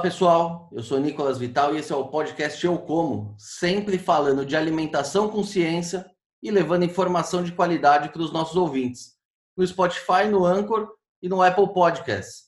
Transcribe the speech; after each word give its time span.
pessoal, 0.00 0.70
eu 0.72 0.82
sou 0.82 0.98
Nicolas 0.98 1.36
Vital 1.36 1.74
e 1.74 1.78
esse 1.78 1.92
é 1.92 1.96
o 1.96 2.08
podcast 2.08 2.64
Eu 2.64 2.78
Como, 2.78 3.34
sempre 3.38 3.98
falando 3.98 4.46
de 4.46 4.56
alimentação 4.56 5.28
com 5.28 5.44
ciência 5.44 6.10
e 6.42 6.50
levando 6.50 6.84
informação 6.84 7.44
de 7.44 7.52
qualidade 7.52 8.08
para 8.08 8.22
os 8.22 8.32
nossos 8.32 8.56
ouvintes, 8.56 9.16
no 9.54 9.66
Spotify, 9.66 10.26
no 10.30 10.46
Anchor 10.46 10.90
e 11.22 11.28
no 11.28 11.42
Apple 11.42 11.74
Podcasts, 11.74 12.44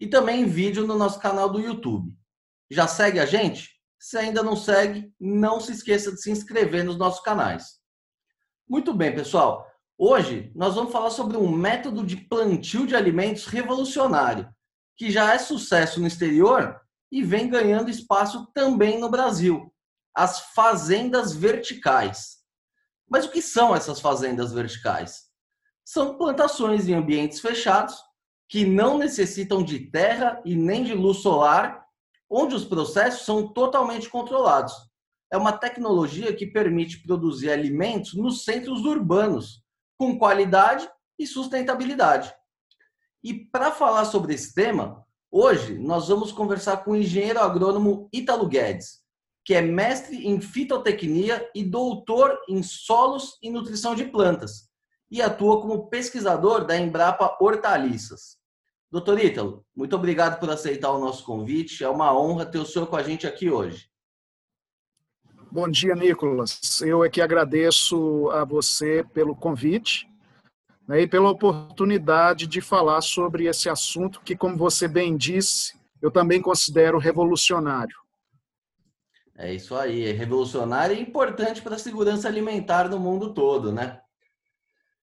e 0.00 0.08
também 0.08 0.42
em 0.42 0.46
vídeo 0.46 0.84
no 0.84 0.98
nosso 0.98 1.20
canal 1.20 1.48
do 1.48 1.60
YouTube. 1.60 2.12
Já 2.68 2.88
segue 2.88 3.20
a 3.20 3.26
gente? 3.26 3.70
Se 4.00 4.18
ainda 4.18 4.42
não 4.42 4.56
segue, 4.56 5.12
não 5.20 5.60
se 5.60 5.72
esqueça 5.72 6.10
de 6.10 6.20
se 6.20 6.30
inscrever 6.30 6.84
nos 6.84 6.96
nossos 6.96 7.20
canais. 7.20 7.78
Muito 8.68 8.92
bem, 8.92 9.14
pessoal. 9.14 9.64
Hoje 9.96 10.50
nós 10.56 10.74
vamos 10.74 10.92
falar 10.92 11.10
sobre 11.10 11.36
um 11.36 11.48
método 11.48 12.04
de 12.04 12.16
plantio 12.16 12.84
de 12.84 12.96
alimentos 12.96 13.46
revolucionário, 13.46 14.48
que 14.96 15.08
já 15.08 15.32
é 15.32 15.38
sucesso 15.38 16.00
no 16.00 16.08
exterior 16.08 16.80
e 17.10 17.22
vem 17.22 17.48
ganhando 17.48 17.90
espaço 17.90 18.46
também 18.52 18.98
no 18.98 19.10
Brasil. 19.10 19.72
As 20.14 20.40
fazendas 20.54 21.34
verticais. 21.34 22.36
Mas 23.08 23.26
o 23.26 23.30
que 23.30 23.40
são 23.40 23.74
essas 23.74 24.00
fazendas 24.00 24.52
verticais? 24.52 25.26
São 25.84 26.16
plantações 26.18 26.88
em 26.88 26.94
ambientes 26.94 27.40
fechados 27.40 27.96
que 28.48 28.64
não 28.64 28.98
necessitam 28.98 29.62
de 29.62 29.90
terra 29.90 30.40
e 30.44 30.54
nem 30.54 30.82
de 30.84 30.94
luz 30.94 31.18
solar 31.18 31.86
onde 32.28 32.54
os 32.54 32.64
processos 32.64 33.24
são 33.24 33.52
totalmente 33.52 34.08
controlados. 34.08 34.74
É 35.32 35.36
uma 35.36 35.52
tecnologia 35.52 36.34
que 36.34 36.46
permite 36.46 37.02
produzir 37.02 37.50
alimentos 37.50 38.14
nos 38.14 38.44
centros 38.44 38.84
urbanos, 38.84 39.62
com 39.98 40.18
qualidade 40.18 40.88
e 41.18 41.26
sustentabilidade. 41.26 42.34
E 43.22 43.34
para 43.34 43.70
falar 43.72 44.04
sobre 44.04 44.34
esse 44.34 44.54
tema, 44.54 45.05
hoje 45.36 45.78
nós 45.78 46.08
vamos 46.08 46.32
conversar 46.32 46.78
com 46.78 46.92
o 46.92 46.96
engenheiro 46.96 47.40
agrônomo 47.40 48.08
Ítalo 48.10 48.48
Guedes, 48.48 49.02
que 49.44 49.54
é 49.54 49.60
mestre 49.60 50.26
em 50.26 50.40
fitotecnia 50.40 51.48
e 51.54 51.62
doutor 51.62 52.38
em 52.48 52.62
solos 52.62 53.38
e 53.42 53.50
nutrição 53.50 53.94
de 53.94 54.06
plantas, 54.06 54.70
e 55.10 55.20
atua 55.20 55.60
como 55.60 55.88
pesquisador 55.88 56.64
da 56.64 56.76
Embrapa 56.76 57.36
Hortaliças. 57.38 58.38
Doutor 58.90 59.22
Ítalo, 59.22 59.64
muito 59.76 59.94
obrigado 59.94 60.40
por 60.40 60.48
aceitar 60.48 60.90
o 60.90 60.98
nosso 60.98 61.24
convite. 61.24 61.84
É 61.84 61.88
uma 61.88 62.18
honra 62.18 62.46
ter 62.46 62.58
o 62.58 62.66
senhor 62.66 62.86
com 62.86 62.96
a 62.96 63.02
gente 63.02 63.26
aqui 63.26 63.50
hoje. 63.50 63.88
Bom 65.52 65.68
dia, 65.68 65.94
Nicolas. 65.94 66.80
Eu 66.80 67.04
é 67.04 67.10
que 67.10 67.20
agradeço 67.20 68.30
a 68.30 68.44
você 68.44 69.04
pelo 69.12 69.36
convite 69.36 70.08
né, 70.86 71.02
e 71.02 71.06
pela 71.06 71.30
oportunidade 71.30 72.46
de 72.46 72.60
falar 72.60 73.00
sobre 73.00 73.46
esse 73.46 73.68
assunto 73.68 74.20
que, 74.20 74.36
como 74.36 74.56
você 74.56 74.86
bem 74.86 75.16
disse, 75.16 75.74
eu 76.00 76.10
também 76.10 76.40
considero 76.40 76.98
revolucionário. 76.98 77.96
É 79.38 79.52
isso 79.52 79.74
aí, 79.76 80.06
é 80.06 80.12
revolucionário 80.12 80.96
e 80.96 81.00
importante 81.00 81.60
para 81.60 81.74
a 81.74 81.78
segurança 81.78 82.26
alimentar 82.26 82.88
no 82.88 82.98
mundo 82.98 83.34
todo, 83.34 83.70
né? 83.70 84.00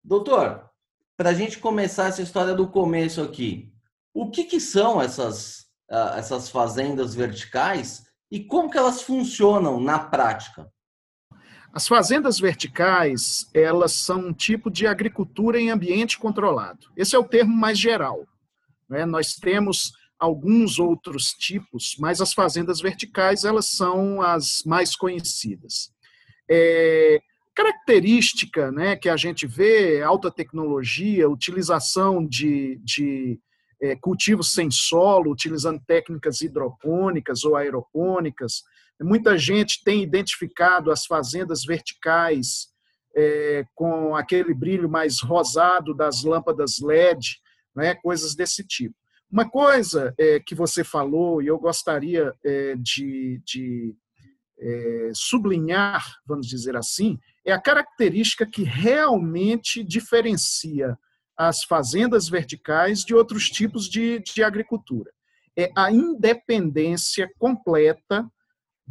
Doutor, 0.04 0.70
para 1.16 1.30
a 1.30 1.34
gente 1.34 1.58
começar 1.58 2.06
essa 2.06 2.22
história 2.22 2.54
do 2.54 2.68
começo 2.68 3.20
aqui, 3.20 3.72
o 4.14 4.30
que, 4.30 4.44
que 4.44 4.60
são 4.60 5.00
essas, 5.00 5.66
uh, 5.90 6.16
essas 6.16 6.48
fazendas 6.48 7.14
verticais 7.14 8.04
e 8.30 8.44
como 8.44 8.70
que 8.70 8.78
elas 8.78 9.02
funcionam 9.02 9.80
na 9.80 9.98
prática? 9.98 10.71
As 11.72 11.88
fazendas 11.88 12.38
verticais, 12.38 13.48
elas 13.54 13.92
são 13.92 14.26
um 14.26 14.32
tipo 14.32 14.70
de 14.70 14.86
agricultura 14.86 15.58
em 15.58 15.70
ambiente 15.70 16.18
controlado. 16.18 16.86
Esse 16.96 17.16
é 17.16 17.18
o 17.18 17.24
termo 17.24 17.56
mais 17.56 17.78
geral. 17.78 18.26
Né? 18.88 19.06
Nós 19.06 19.34
temos 19.34 19.92
alguns 20.18 20.78
outros 20.78 21.32
tipos, 21.32 21.96
mas 21.98 22.20
as 22.20 22.32
fazendas 22.32 22.80
verticais, 22.80 23.44
elas 23.44 23.66
são 23.66 24.20
as 24.20 24.62
mais 24.66 24.94
conhecidas. 24.94 25.90
É, 26.48 27.20
característica 27.54 28.70
né, 28.70 28.94
que 28.94 29.08
a 29.08 29.16
gente 29.16 29.46
vê, 29.46 30.02
alta 30.02 30.30
tecnologia, 30.30 31.28
utilização 31.28 32.24
de, 32.24 32.78
de 32.84 33.40
é, 33.80 33.96
cultivos 33.96 34.52
sem 34.52 34.70
solo, 34.70 35.32
utilizando 35.32 35.82
técnicas 35.86 36.40
hidropônicas 36.40 37.44
ou 37.44 37.56
aeropônicas. 37.56 38.62
Muita 39.00 39.36
gente 39.36 39.82
tem 39.84 40.02
identificado 40.02 40.90
as 40.90 41.06
fazendas 41.06 41.64
verticais 41.64 42.68
é, 43.14 43.64
com 43.74 44.14
aquele 44.16 44.54
brilho 44.54 44.88
mais 44.88 45.20
rosado 45.20 45.94
das 45.94 46.22
lâmpadas 46.22 46.80
LED, 46.80 47.40
né, 47.74 47.94
coisas 47.94 48.34
desse 48.34 48.64
tipo. 48.64 48.94
Uma 49.30 49.48
coisa 49.48 50.14
é, 50.18 50.40
que 50.40 50.54
você 50.54 50.84
falou, 50.84 51.40
e 51.40 51.46
eu 51.46 51.58
gostaria 51.58 52.34
é, 52.44 52.76
de, 52.76 53.40
de 53.46 53.94
é, 54.58 55.10
sublinhar, 55.14 56.04
vamos 56.26 56.46
dizer 56.46 56.76
assim, 56.76 57.18
é 57.44 57.52
a 57.52 57.60
característica 57.60 58.46
que 58.46 58.62
realmente 58.62 59.82
diferencia 59.82 60.98
as 61.36 61.64
fazendas 61.64 62.28
verticais 62.28 63.00
de 63.00 63.14
outros 63.14 63.48
tipos 63.48 63.88
de, 63.88 64.20
de 64.20 64.44
agricultura. 64.44 65.10
É 65.56 65.70
a 65.76 65.90
independência 65.90 67.28
completa 67.38 68.30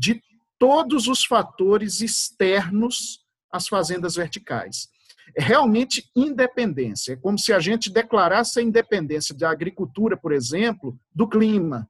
de 0.02 0.20
todos 0.58 1.08
os 1.08 1.24
fatores 1.24 2.02
externos 2.02 3.20
às 3.52 3.68
fazendas 3.68 4.16
verticais. 4.16 4.90
É 5.38 5.44
realmente 5.44 6.10
independência. 6.16 7.14
É 7.14 7.16
como 7.16 7.38
se 7.38 7.54
a 7.54 7.60
gente 7.60 7.92
declarasse 7.92 8.60
a 8.60 8.64
independência 8.64 9.36
da 9.36 9.52
agricultura, 9.52 10.18
por 10.18 10.32
exemplo, 10.32 11.00
do 11.14 11.28
clima. 11.28 11.88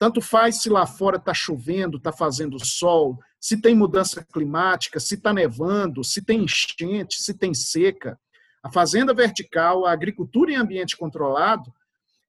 Tanto 0.00 0.20
faz 0.20 0.60
se 0.60 0.68
lá 0.68 0.84
fora 0.84 1.16
está 1.16 1.32
chovendo, 1.32 1.96
está 1.96 2.12
fazendo 2.12 2.58
sol, 2.64 3.20
se 3.40 3.56
tem 3.60 3.74
mudança 3.76 4.26
climática, 4.32 4.98
se 4.98 5.14
está 5.14 5.32
nevando, 5.32 6.02
se 6.02 6.20
tem 6.22 6.42
enchente, 6.42 7.22
se 7.22 7.34
tem 7.34 7.54
seca. 7.54 8.18
A 8.64 8.70
fazenda 8.70 9.14
vertical, 9.14 9.86
a 9.86 9.92
agricultura 9.92 10.50
em 10.50 10.56
ambiente 10.56 10.96
controlado, 10.96 11.72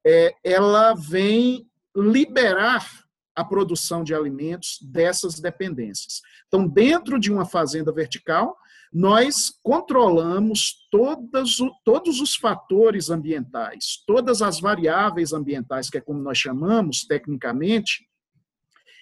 é, 0.05 0.35
ela 0.43 0.93
vem 0.93 1.67
liberar 1.95 3.03
a 3.35 3.43
produção 3.43 4.03
de 4.03 4.13
alimentos 4.13 4.77
dessas 4.81 5.39
dependências. 5.39 6.21
Então, 6.47 6.67
dentro 6.67 7.19
de 7.19 7.31
uma 7.31 7.45
fazenda 7.45 7.91
vertical, 7.91 8.55
nós 8.93 9.51
controlamos 9.63 10.87
todos, 10.91 11.57
todos 11.83 12.21
os 12.21 12.35
fatores 12.35 13.09
ambientais, 13.09 14.03
todas 14.05 14.41
as 14.43 14.59
variáveis 14.59 15.33
ambientais, 15.33 15.89
que 15.89 15.97
é 15.97 16.01
como 16.01 16.19
nós 16.19 16.37
chamamos 16.37 17.03
tecnicamente, 17.03 18.07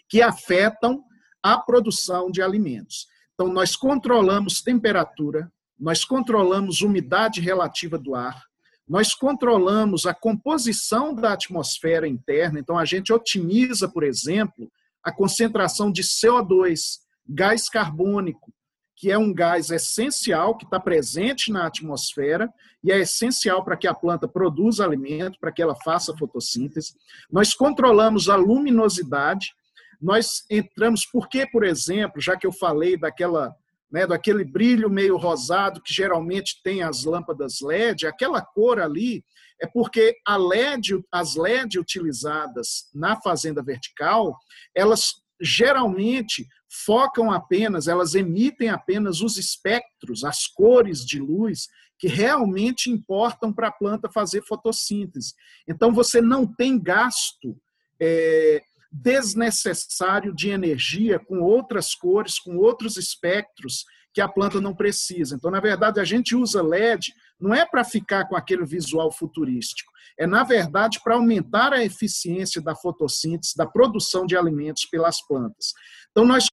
que 0.08 0.22
afetam 0.22 1.04
a 1.44 1.58
produção 1.58 2.32
de 2.32 2.42
alimentos. 2.42 3.08
Então, 3.34 3.52
nós 3.52 3.76
controlamos 3.76 4.62
temperatura, 4.62 5.52
nós 5.78 6.06
controlamos 6.06 6.82
umidade 6.82 7.42
relativa 7.42 7.98
do 7.98 8.16
ar, 8.16 8.46
nós 8.92 9.14
controlamos 9.14 10.06
a 10.06 10.14
composição 10.14 11.16
da 11.16 11.32
atmosfera 11.32 12.06
interna, 12.06 12.60
então 12.60 12.78
a 12.78 12.84
gente 12.84 13.14
otimiza, 13.14 13.88
por 13.88 14.04
exemplo, 14.04 14.70
a 15.02 15.14
concentração 15.14 15.90
de 15.90 16.04
CO2, 16.04 17.00
gás 17.26 17.70
carbônico, 17.70 18.52
que 18.98 19.10
é 19.10 19.18
um 19.18 19.34
gás 19.34 19.70
essencial 19.70 20.58
que 20.58 20.66
está 20.66 20.78
presente 20.78 21.54
na 21.54 21.68
atmosfera 21.68 22.54
e 22.84 22.92
é 22.92 23.00
essencial 23.00 23.64
para 23.64 23.78
que 23.78 23.88
a 23.88 23.94
planta 23.94 24.28
produza 24.28 24.84
alimento, 24.84 25.40
para 25.40 25.54
que 25.54 25.62
ela 25.62 25.74
faça 25.86 26.14
fotossíntese. 26.18 26.94
Nós 27.32 27.54
controlamos 27.54 28.28
a 28.28 28.36
luminosidade, 28.36 29.54
nós 30.02 30.44
entramos, 30.50 31.06
porque, 31.06 31.50
por 31.50 31.64
exemplo, 31.64 32.20
já 32.20 32.36
que 32.36 32.46
eu 32.46 32.52
falei 32.52 32.98
daquela, 32.98 33.56
né, 33.92 34.08
daquele 34.08 34.46
brilho 34.46 34.90
meio 34.90 35.18
rosado 35.18 35.82
que 35.82 35.94
geralmente 35.94 36.62
tem 36.64 36.82
as 36.82 37.04
lâmpadas 37.04 37.60
LED, 37.62 38.08
aquela 38.08 38.42
cor 38.42 38.80
ali 38.80 39.24
é 39.62 39.68
porque 39.68 40.18
a 40.26 40.38
LED, 40.38 41.04
as 41.12 41.36
LED 41.36 41.78
utilizadas 41.78 42.90
na 42.94 43.20
fazenda 43.22 43.62
vertical, 43.62 44.36
elas 44.76 45.22
geralmente 45.40 46.48
focam 46.86 47.32
apenas, 47.32 47.88
elas 47.88 48.16
emitem 48.16 48.70
apenas 48.70 49.22
os 49.22 49.38
espectros, 49.38 50.24
as 50.24 50.48
cores 50.48 51.06
de 51.06 51.20
luz 51.20 51.68
que 52.00 52.08
realmente 52.08 52.90
importam 52.90 53.54
para 53.54 53.68
a 53.68 53.72
planta 53.72 54.10
fazer 54.12 54.42
fotossíntese. 54.44 55.34
Então, 55.68 55.94
você 55.94 56.20
não 56.20 56.48
tem 56.48 56.82
gasto 56.82 57.56
é, 58.02 58.62
desnecessário 59.02 60.34
de 60.34 60.50
energia 60.50 61.20
com 61.20 61.42
outras 61.42 61.96
cores, 61.96 62.38
com 62.38 62.58
outros 62.58 62.98
espectros 62.98 63.84
que 64.14 64.22
a 64.22 64.28
planta 64.28 64.60
não 64.60 64.76
precisa. 64.76 65.36
Então, 65.36 65.50
na 65.50 65.60
verdade, 65.60 66.00
a 66.00 66.04
gente 66.04 66.36
usa 66.36 66.62
LED 66.62 67.14
não 67.40 67.54
é 67.54 67.66
para 67.66 67.84
ficar 67.84 68.26
com 68.28 68.36
aquele 68.36 68.66
visual 68.66 69.12
futurístico, 69.12 69.92
é, 70.20 70.28
na 70.28 70.44
verdade, 70.44 71.00
para 71.04 71.16
aumentar 71.16 71.74
a 71.74 71.84
eficiência 71.84 72.62
da 72.62 72.76
fotossíntese, 72.76 73.56
da 73.56 73.66
produção 73.66 74.26
de 74.26 74.38
alimentos 74.38 74.86
pelas 74.86 75.26
plantas. 75.26 75.74
Então, 76.12 76.26
nós 76.26 76.48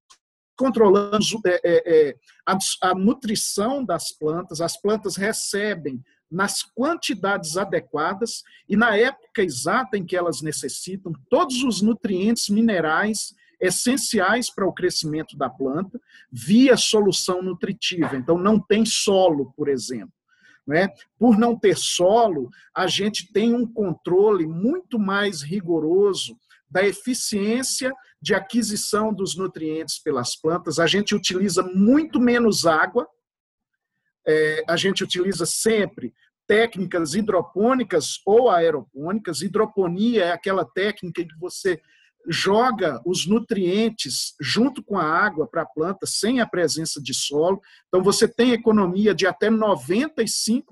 controlamos 0.56 1.34
é, 1.44 1.60
é, 1.64 2.08
é, 2.08 2.14
a, 2.46 2.58
a, 2.82 2.94
nutrição 2.94 3.84
das 3.84 4.12
plantas, 4.12 4.60
as 4.60 4.80
plantas 4.80 5.16
recebem 5.16 6.02
nas 6.30 6.62
quantidades 6.62 7.56
adequadas 7.56 8.42
e 8.68 8.76
na 8.76 8.96
época 8.96 9.42
exata 9.42 9.96
em 9.96 10.04
que 10.04 10.16
elas 10.16 10.42
necessitam 10.42 11.12
todos 11.30 11.62
os 11.62 11.80
nutrientes 11.80 12.48
minerais 12.48 13.34
essenciais 13.60 14.50
para 14.50 14.66
o 14.66 14.72
crescimento 14.72 15.36
da 15.36 15.48
planta 15.48 16.00
via 16.30 16.76
solução 16.76 17.42
nutritiva. 17.42 18.16
Então, 18.16 18.38
não 18.38 18.60
tem 18.60 18.84
solo, 18.84 19.52
por 19.56 19.68
exemplo. 19.68 20.12
Né? 20.66 20.88
Por 21.18 21.38
não 21.38 21.58
ter 21.58 21.76
solo, 21.76 22.50
a 22.74 22.86
gente 22.86 23.32
tem 23.32 23.54
um 23.54 23.66
controle 23.66 24.46
muito 24.46 24.98
mais 24.98 25.42
rigoroso 25.42 26.38
da 26.70 26.86
eficiência 26.86 27.92
de 28.20 28.34
aquisição 28.34 29.12
dos 29.12 29.34
nutrientes 29.34 29.98
pelas 29.98 30.36
plantas. 30.36 30.78
A 30.78 30.86
gente 30.86 31.14
utiliza 31.14 31.62
muito 31.62 32.20
menos 32.20 32.66
água, 32.66 33.08
é, 34.28 34.62
a 34.68 34.76
gente 34.76 35.02
utiliza 35.02 35.46
sempre 35.46 36.12
técnicas 36.46 37.14
hidropônicas 37.14 38.20
ou 38.26 38.50
aeropônicas. 38.50 39.40
Hidroponia 39.40 40.24
é 40.24 40.32
aquela 40.32 40.64
técnica 40.64 41.22
em 41.22 41.26
que 41.26 41.38
você 41.38 41.80
joga 42.28 43.00
os 43.06 43.26
nutrientes 43.26 44.34
junto 44.40 44.82
com 44.82 44.98
a 44.98 45.04
água 45.04 45.46
para 45.46 45.62
a 45.62 45.66
planta 45.66 46.06
sem 46.06 46.40
a 46.40 46.46
presença 46.46 47.00
de 47.00 47.14
solo. 47.14 47.60
Então 47.88 48.02
você 48.02 48.28
tem 48.28 48.52
economia 48.52 49.14
de 49.14 49.26
até 49.26 49.48
95% 49.50 50.62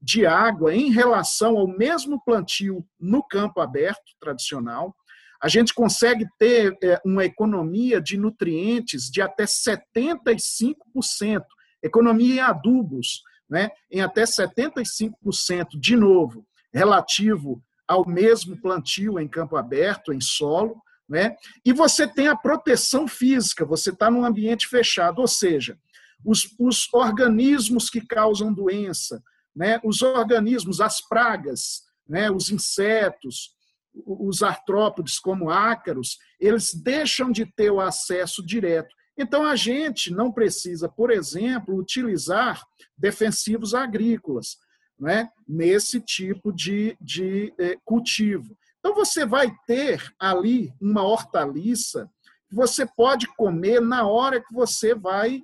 de 0.00 0.26
água 0.26 0.74
em 0.74 0.90
relação 0.90 1.56
ao 1.56 1.66
mesmo 1.66 2.22
plantio 2.22 2.84
no 3.00 3.22
campo 3.22 3.60
aberto 3.60 4.12
tradicional. 4.20 4.94
A 5.42 5.48
gente 5.48 5.72
consegue 5.72 6.26
ter 6.38 6.76
é, 6.82 7.00
uma 7.04 7.24
economia 7.24 8.00
de 8.00 8.16
nutrientes 8.16 9.10
de 9.10 9.22
até 9.22 9.44
75%, 9.44 11.42
economia 11.82 12.34
em 12.34 12.40
adubos, 12.40 13.22
né, 13.48 13.70
em 13.90 14.00
até 14.00 14.24
75%, 14.24 15.78
de 15.78 15.96
novo, 15.96 16.46
relativo 16.72 17.62
ao 17.86 18.06
mesmo 18.06 18.60
plantio 18.60 19.18
em 19.18 19.26
campo 19.26 19.56
aberto, 19.56 20.12
em 20.12 20.20
solo, 20.20 20.82
né? 21.08 21.34
E 21.64 21.72
você 21.72 22.06
tem 22.06 22.28
a 22.28 22.36
proteção 22.36 23.08
física, 23.08 23.64
você 23.64 23.88
está 23.88 24.10
num 24.10 24.24
ambiente 24.24 24.68
fechado, 24.68 25.20
ou 25.20 25.26
seja, 25.26 25.78
os, 26.24 26.54
os 26.58 26.92
organismos 26.92 27.88
que 27.88 28.00
causam 28.00 28.52
doença, 28.52 29.22
né? 29.54 29.80
os 29.82 30.02
organismos, 30.02 30.80
as 30.80 31.00
pragas, 31.00 31.82
né? 32.06 32.30
os 32.30 32.50
insetos, 32.50 33.56
os 33.94 34.42
artrópodes 34.42 35.18
como 35.18 35.50
ácaros, 35.50 36.18
eles 36.38 36.74
deixam 36.74 37.32
de 37.32 37.46
ter 37.46 37.70
o 37.70 37.80
acesso 37.80 38.44
direto. 38.44 38.94
Então, 39.18 39.44
a 39.44 39.56
gente 39.56 40.12
não 40.12 40.30
precisa, 40.30 40.88
por 40.88 41.10
exemplo, 41.10 41.74
utilizar 41.74 42.64
defensivos 42.96 43.74
agrícolas 43.74 44.56
né, 44.98 45.28
nesse 45.46 46.00
tipo 46.00 46.52
de, 46.52 46.96
de 47.00 47.52
é, 47.58 47.76
cultivo. 47.84 48.56
Então, 48.78 48.94
você 48.94 49.26
vai 49.26 49.52
ter 49.66 50.14
ali 50.20 50.72
uma 50.80 51.02
hortaliça 51.02 52.08
que 52.48 52.54
você 52.54 52.86
pode 52.86 53.26
comer 53.34 53.80
na 53.80 54.06
hora 54.06 54.40
que 54.40 54.54
você 54.54 54.94
vai 54.94 55.42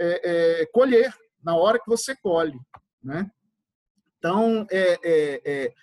é, 0.00 0.62
é, 0.62 0.66
colher, 0.72 1.14
na 1.42 1.54
hora 1.54 1.78
que 1.78 1.86
você 1.86 2.16
colhe. 2.16 2.58
Né? 3.02 3.30
Então, 4.18 4.66
é, 4.70 4.98
é, 5.04 5.42
é 5.44 5.74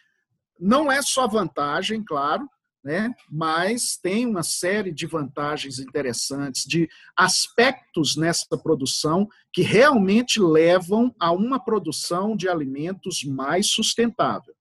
não 0.59 0.91
é 0.91 1.01
só 1.01 1.27
vantagem, 1.27 2.03
claro, 2.03 2.47
né? 2.83 3.13
mas 3.29 3.97
tem 4.01 4.25
uma 4.25 4.43
série 4.43 4.91
de 4.91 5.05
vantagens 5.05 5.79
interessantes, 5.79 6.63
de 6.65 6.89
aspectos 7.15 8.15
nessa 8.15 8.57
produção 8.57 9.27
que 9.53 9.61
realmente 9.61 10.39
levam 10.39 11.13
a 11.19 11.31
uma 11.31 11.59
produção 11.63 12.35
de 12.35 12.49
alimentos 12.49 13.23
mais 13.23 13.67
sustentável. 13.67 14.53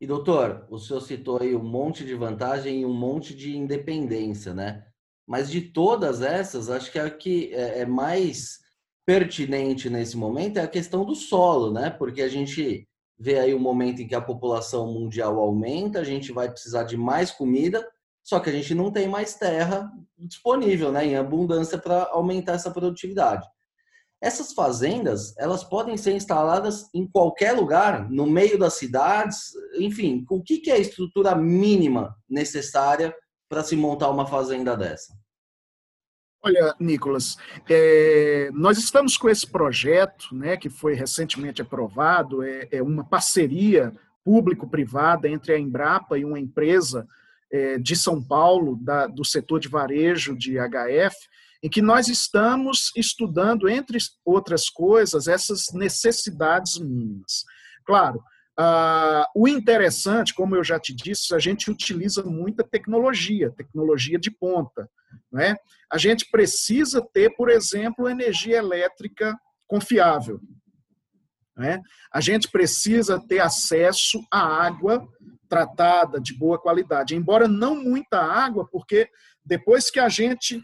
E 0.00 0.06
doutor, 0.06 0.66
o 0.70 0.78
senhor 0.78 1.00
citou 1.00 1.42
aí 1.42 1.56
um 1.56 1.62
monte 1.62 2.04
de 2.04 2.14
vantagem 2.14 2.82
e 2.82 2.86
um 2.86 2.94
monte 2.94 3.34
de 3.34 3.56
independência, 3.56 4.54
né? 4.54 4.84
Mas 5.26 5.50
de 5.50 5.60
todas 5.60 6.22
essas, 6.22 6.70
acho 6.70 6.90
que 6.92 6.98
a 6.98 7.10
que 7.10 7.52
é, 7.52 7.80
é 7.80 7.86
mais 7.86 8.60
pertinente 9.04 9.90
nesse 9.90 10.16
momento 10.16 10.58
é 10.58 10.62
a 10.62 10.68
questão 10.68 11.04
do 11.04 11.14
solo, 11.14 11.72
né? 11.72 11.90
Porque 11.90 12.22
a 12.22 12.28
gente 12.28 12.86
vê 13.18 13.38
aí 13.38 13.52
o 13.52 13.58
momento 13.58 14.00
em 14.00 14.06
que 14.06 14.14
a 14.14 14.20
população 14.20 14.92
mundial 14.92 15.38
aumenta, 15.38 15.98
a 16.00 16.04
gente 16.04 16.32
vai 16.32 16.50
precisar 16.50 16.84
de 16.84 16.96
mais 16.96 17.30
comida, 17.30 17.86
só 18.22 18.38
que 18.38 18.48
a 18.48 18.52
gente 18.52 18.74
não 18.74 18.92
tem 18.92 19.08
mais 19.08 19.34
terra 19.34 19.90
disponível, 20.16 20.92
né, 20.92 21.06
em 21.06 21.16
abundância 21.16 21.78
para 21.78 22.08
aumentar 22.12 22.52
essa 22.52 22.70
produtividade. 22.70 23.46
Essas 24.20 24.52
fazendas, 24.52 25.36
elas 25.38 25.62
podem 25.62 25.96
ser 25.96 26.12
instaladas 26.12 26.88
em 26.92 27.06
qualquer 27.06 27.52
lugar, 27.52 28.10
no 28.10 28.26
meio 28.26 28.58
das 28.58 28.74
cidades, 28.74 29.52
enfim, 29.78 30.24
o 30.28 30.42
que 30.42 30.70
é 30.70 30.74
a 30.74 30.78
estrutura 30.78 31.34
mínima 31.36 32.16
necessária 32.28 33.14
para 33.48 33.62
se 33.62 33.76
montar 33.76 34.10
uma 34.10 34.26
fazenda 34.26 34.76
dessa? 34.76 35.14
Olha, 36.48 36.74
Nicolas, 36.80 37.36
é, 37.68 38.48
nós 38.54 38.78
estamos 38.78 39.18
com 39.18 39.28
esse 39.28 39.46
projeto, 39.46 40.34
né, 40.34 40.56
que 40.56 40.70
foi 40.70 40.94
recentemente 40.94 41.60
aprovado, 41.60 42.42
é, 42.42 42.66
é 42.72 42.82
uma 42.82 43.04
parceria 43.04 43.92
público-privada 44.24 45.28
entre 45.28 45.52
a 45.52 45.58
Embrapa 45.58 46.16
e 46.16 46.24
uma 46.24 46.40
empresa 46.40 47.06
é, 47.52 47.76
de 47.76 47.94
São 47.94 48.22
Paulo, 48.22 48.78
da, 48.80 49.06
do 49.06 49.26
setor 49.26 49.60
de 49.60 49.68
varejo 49.68 50.34
de 50.34 50.54
HF, 50.54 51.14
em 51.62 51.68
que 51.68 51.82
nós 51.82 52.08
estamos 52.08 52.92
estudando, 52.96 53.68
entre 53.68 53.98
outras 54.24 54.70
coisas, 54.70 55.28
essas 55.28 55.66
necessidades 55.74 56.78
mínimas. 56.78 57.44
Claro, 57.84 58.22
ah, 58.60 59.24
o 59.36 59.46
interessante, 59.46 60.34
como 60.34 60.56
eu 60.56 60.64
já 60.64 60.80
te 60.80 60.92
disse, 60.92 61.32
a 61.32 61.38
gente 61.38 61.70
utiliza 61.70 62.24
muita 62.24 62.64
tecnologia, 62.64 63.52
tecnologia 63.52 64.18
de 64.18 64.32
ponta. 64.32 64.90
Né? 65.30 65.54
A 65.90 65.96
gente 65.96 66.28
precisa 66.28 67.00
ter, 67.00 67.30
por 67.36 67.48
exemplo, 67.48 68.08
energia 68.08 68.56
elétrica 68.56 69.38
confiável. 69.64 70.40
Né? 71.56 71.80
A 72.12 72.20
gente 72.20 72.50
precisa 72.50 73.20
ter 73.20 73.38
acesso 73.38 74.20
à 74.28 74.40
água 74.40 75.06
tratada 75.48 76.20
de 76.20 76.36
boa 76.36 76.58
qualidade, 76.58 77.14
embora 77.14 77.46
não 77.46 77.76
muita 77.76 78.18
água, 78.18 78.68
porque 78.68 79.08
depois 79.44 79.88
que 79.88 80.00
a 80.00 80.08
gente 80.08 80.60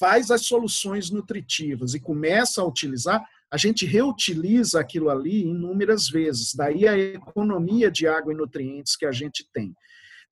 faz 0.00 0.32
as 0.32 0.46
soluções 0.46 1.10
nutritivas 1.10 1.94
e 1.94 2.00
começa 2.00 2.60
a 2.60 2.66
utilizar, 2.66 3.24
a 3.50 3.56
gente 3.56 3.86
reutiliza 3.86 4.80
aquilo 4.80 5.08
ali 5.08 5.42
inúmeras 5.42 6.08
vezes. 6.08 6.54
Daí 6.54 6.86
a 6.86 6.96
economia 6.96 7.90
de 7.90 8.06
água 8.06 8.32
e 8.32 8.36
nutrientes 8.36 8.96
que 8.96 9.06
a 9.06 9.12
gente 9.12 9.48
tem. 9.52 9.74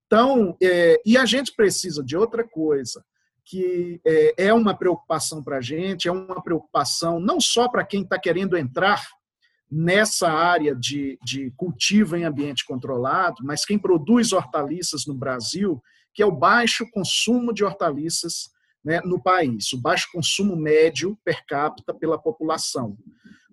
Então, 0.07 0.57
é, 0.63 1.01
e 1.05 1.17
a 1.17 1.25
gente 1.25 1.53
precisa 1.55 2.03
de 2.05 2.17
outra 2.17 2.47
coisa 2.47 3.05
que 3.45 4.01
é, 4.05 4.47
é 4.49 4.55
uma 4.55 4.77
preocupação 4.77 5.43
para 5.43 5.59
a 5.59 5.61
gente, 5.61 6.09
é 6.09 6.13
uma 6.13 6.43
preocupação 6.43 7.21
não 7.21 7.41
só 7.41 7.69
para 7.69 7.85
quem 7.85 8.03
está 8.03 8.19
querendo 8.19 8.57
entrar 8.57 9.03
nessa 9.71 10.29
área 10.29 10.75
de, 10.75 11.19
de 11.25 11.53
cultivo 11.57 12.17
em 12.17 12.25
ambiente 12.25 12.65
controlado, 12.65 13.37
mas 13.43 13.65
quem 13.65 13.79
produz 13.79 14.33
hortaliças 14.33 15.07
no 15.07 15.15
Brasil, 15.15 15.81
que 16.13 16.23
é 16.23 16.27
o 16.27 16.37
baixo 16.37 16.89
consumo 16.93 17.53
de 17.53 17.65
hortaliças 17.65 18.51
né, 18.87 19.01
no 19.05 19.21
país, 19.21 19.73
o 19.73 19.81
baixo 19.81 20.09
consumo 20.13 20.55
médio 20.55 21.19
per 21.25 21.45
capita 21.45 21.93
pela 21.93 22.17
população. 22.17 22.97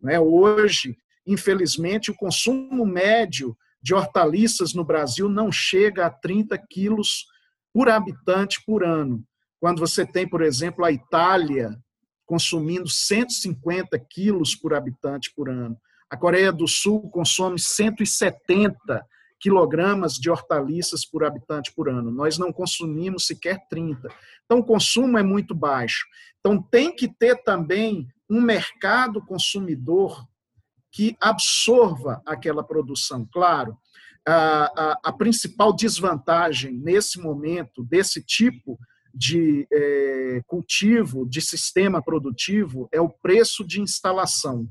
Né? 0.01 0.19
Hoje, 0.19 0.95
infelizmente, 1.25 2.11
o 2.11 2.15
consumo 2.15 2.85
médio 2.85 3.57
de 3.81 3.95
hortaliças 3.95 4.75
no 4.75 4.85
Brasil 4.85 5.27
não 5.27 5.51
chega 5.51 6.05
a 6.05 6.11
30 6.11 6.55
quilos 6.69 7.25
por 7.73 7.89
habitante 7.89 8.63
por 8.63 8.83
ano 8.83 9.25
quando 9.59 9.79
você 9.79 10.05
tem, 10.05 10.27
por 10.27 10.41
exemplo, 10.41 10.83
a 10.85 10.91
Itália 10.91 11.75
consumindo 12.25 12.89
150 12.89 13.97
quilos 13.97 14.53
por 14.53 14.73
habitante 14.73 15.31
por 15.33 15.49
ano. 15.49 15.75
A 16.09 16.17
Coreia 16.17 16.51
do 16.51 16.67
Sul 16.67 17.09
consome 17.09 17.57
170 17.57 19.03
quilogramas 19.43 20.13
de 20.13 20.29
hortaliças 20.29 21.05
por 21.05 21.25
habitante 21.25 21.73
por 21.75 21.89
ano. 21.89 22.09
Nós 22.09 22.37
não 22.37 22.53
consumimos 22.53 23.27
sequer 23.27 23.67
30. 23.67 24.07
Então, 24.45 24.59
o 24.59 24.63
consumo 24.63 25.17
é 25.17 25.23
muito 25.23 25.53
baixo. 25.53 26.05
Então, 26.39 26.63
tem 26.63 26.95
que 26.95 27.09
ter 27.09 27.43
também 27.43 28.07
um 28.29 28.39
mercado 28.39 29.21
consumidor 29.21 30.25
que 30.93 31.17
absorva 31.19 32.21
aquela 32.25 32.63
produção. 32.63 33.27
Claro, 33.33 33.77
a, 34.25 34.91
a, 34.91 34.99
a 35.03 35.11
principal 35.11 35.73
desvantagem 35.73 36.71
nesse 36.77 37.19
momento 37.19 37.83
desse 37.83 38.23
tipo 38.23 38.79
de 39.13 39.67
é, 39.69 40.41
cultivo, 40.47 41.27
de 41.27 41.41
sistema 41.41 42.01
produtivo, 42.01 42.87
é 42.93 43.01
o 43.01 43.09
preço 43.09 43.67
de 43.67 43.81
instalação. 43.81 44.69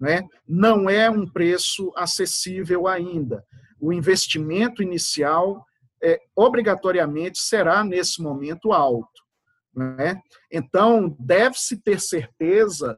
Né? 0.00 0.26
Não 0.48 0.90
é 0.90 1.08
um 1.08 1.24
preço 1.24 1.92
acessível 1.96 2.88
ainda. 2.88 3.44
O 3.82 3.92
investimento 3.92 4.80
inicial 4.80 5.66
é, 6.00 6.20
obrigatoriamente 6.36 7.40
será, 7.40 7.82
nesse 7.82 8.22
momento, 8.22 8.72
alto. 8.72 9.08
Né? 9.74 10.22
Então, 10.52 11.16
deve-se 11.18 11.82
ter 11.82 12.00
certeza 12.00 12.96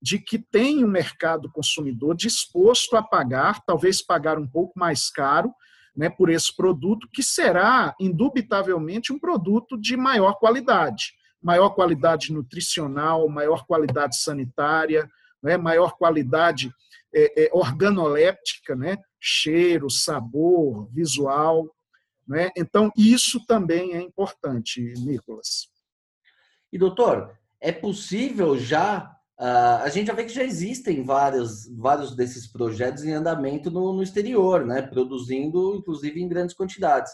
de 0.00 0.18
que 0.18 0.38
tem 0.38 0.82
um 0.82 0.88
mercado 0.88 1.52
consumidor 1.52 2.16
disposto 2.16 2.96
a 2.96 3.02
pagar, 3.02 3.60
talvez 3.66 4.00
pagar 4.00 4.38
um 4.38 4.48
pouco 4.48 4.72
mais 4.78 5.10
caro, 5.10 5.52
né, 5.94 6.08
por 6.08 6.30
esse 6.30 6.54
produto, 6.54 7.08
que 7.12 7.22
será, 7.22 7.94
indubitavelmente, 8.00 9.12
um 9.12 9.18
produto 9.18 9.78
de 9.78 9.98
maior 9.98 10.38
qualidade. 10.38 11.12
Maior 11.42 11.70
qualidade 11.70 12.32
nutricional, 12.32 13.28
maior 13.28 13.66
qualidade 13.66 14.16
sanitária, 14.16 15.10
né, 15.42 15.58
maior 15.58 15.92
qualidade 15.98 16.70
é, 17.16 17.44
é, 17.44 17.50
organoléptica, 17.52 18.76
né, 18.76 18.98
cheiro, 19.18 19.88
sabor, 19.88 20.86
visual. 20.92 21.74
Né? 22.28 22.50
Então, 22.56 22.90
isso 22.96 23.44
também 23.46 23.94
é 23.94 24.00
importante, 24.02 24.82
Nicolas. 24.98 25.68
E, 26.72 26.78
doutor, 26.78 27.34
é 27.60 27.72
possível 27.72 28.58
já 28.58 29.12
Uh, 29.38 29.84
a 29.84 29.90
gente 29.90 30.06
já 30.06 30.14
vê 30.14 30.24
que 30.24 30.32
já 30.32 30.42
existem 30.42 31.04
vários, 31.04 31.68
vários 31.76 32.16
desses 32.16 32.50
projetos 32.50 33.04
em 33.04 33.12
andamento 33.12 33.70
no, 33.70 33.92
no, 33.92 34.02
exterior, 34.02 34.64
né? 34.64 34.80
produzindo, 34.80 35.76
inclusive, 35.76 36.22
em 36.22 36.26
grandes 36.26 36.56
quantidades. 36.56 37.12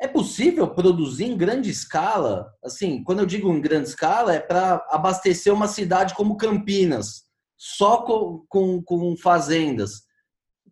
É 0.00 0.06
possível 0.06 0.68
produzir 0.68 1.24
em 1.24 1.36
grande 1.36 1.68
escala? 1.68 2.48
Assim, 2.62 3.02
quando 3.02 3.18
eu 3.18 3.26
digo 3.26 3.52
em 3.52 3.60
grande 3.60 3.88
escala, 3.88 4.32
é 4.32 4.38
para 4.38 4.86
abastecer 4.88 5.52
uma 5.52 5.66
cidade 5.66 6.14
como 6.14 6.36
Campinas, 6.36 7.24
só 7.58 8.02
com, 8.02 8.44
com, 8.48 8.82
com 8.82 9.16
fazendas. 9.16 10.06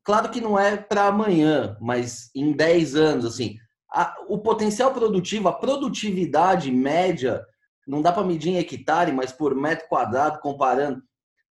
Claro 0.05 0.31
que 0.31 0.41
não 0.41 0.57
é 0.57 0.77
para 0.77 1.07
amanhã, 1.07 1.77
mas 1.81 2.31
em 2.33 2.53
10 2.53 2.95
anos, 2.95 3.25
assim, 3.25 3.57
a, 3.93 4.15
o 4.29 4.39
potencial 4.39 4.95
produtivo, 4.95 5.49
a 5.49 5.53
produtividade 5.53 6.71
média 6.71 7.45
não 7.87 8.01
dá 8.01 8.13
para 8.13 8.25
medir 8.25 8.51
em 8.51 8.59
hectare, 8.59 9.13
mas 9.13 9.33
por 9.33 9.55
metro 9.55 9.89
quadrado, 9.89 10.41
comparando, 10.41 11.03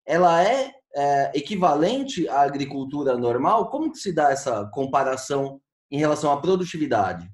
ela 0.06 0.44
é, 0.44 0.72
é, 0.96 1.32
equivalente 1.36 2.28
à 2.28 2.42
agricultura 2.42 3.18
normal? 3.18 3.70
Como 3.70 3.92
que 3.92 3.98
se 3.98 4.13
dá 4.13 4.32
essa 4.32 4.66
comparação 4.74 5.60
em 5.90 5.98
relação 5.98 6.32
à 6.32 6.40
produtividade? 6.40 7.30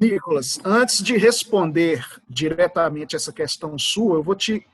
Nicolas, 0.00 0.60
antes 0.64 1.02
de 1.02 1.16
responder 1.16 2.06
diretamente 2.28 3.16
essa 3.16 3.32
questão 3.32 3.76
sua, 3.78 4.16
eu 4.16 4.22
vou 4.22 4.36
te 4.36 4.64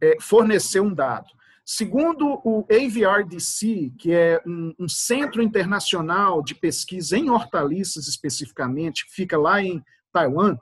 é, 0.00 0.16
fornecer 0.20 0.80
um 0.80 0.92
dado. 0.92 1.28
Segundo 1.64 2.40
o 2.44 2.66
AVRDC, 2.70 3.92
que 3.98 4.12
é 4.12 4.40
um, 4.46 4.74
um, 4.78 4.88
centro 4.88 5.42
internacional 5.42 6.42
de 6.42 6.54
pesquisa 6.54 7.16
em 7.16 7.30
hortaliças 7.30 8.06
especificamente, 8.06 9.06
fica 9.08 9.38
lá 9.38 9.62
em 9.62 9.82
Taiwan, 10.12 10.58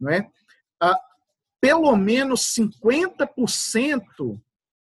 não 0.00 0.10
é? 0.10 0.30
ah, 0.80 0.98
pelo 1.60 1.94
menos 1.96 2.54
50% 2.54 4.40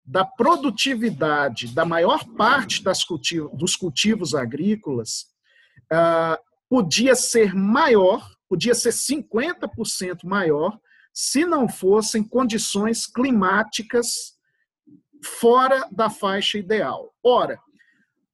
da 0.05 0.25
produtividade 0.25 1.75
da 1.75 1.85
maior 1.85 2.25
parte 2.37 2.83
cultivo, 3.07 3.51
dos 3.57 3.75
cultivos 3.75 4.35
agrícolas 4.35 5.27
ah, 5.91 6.39
podia 6.69 7.15
ser 7.15 7.55
maior, 7.55 8.29
podia 8.49 8.75
ser 8.75 8.91
50% 8.91 10.25
maior, 10.25 10.79
se 11.17 11.47
não 11.47 11.67
fossem 11.67 12.23
condições 12.23 13.07
climáticas 13.07 14.37
fora 15.25 15.89
da 15.91 16.11
faixa 16.11 16.59
ideal. 16.59 17.11
Ora, 17.25 17.59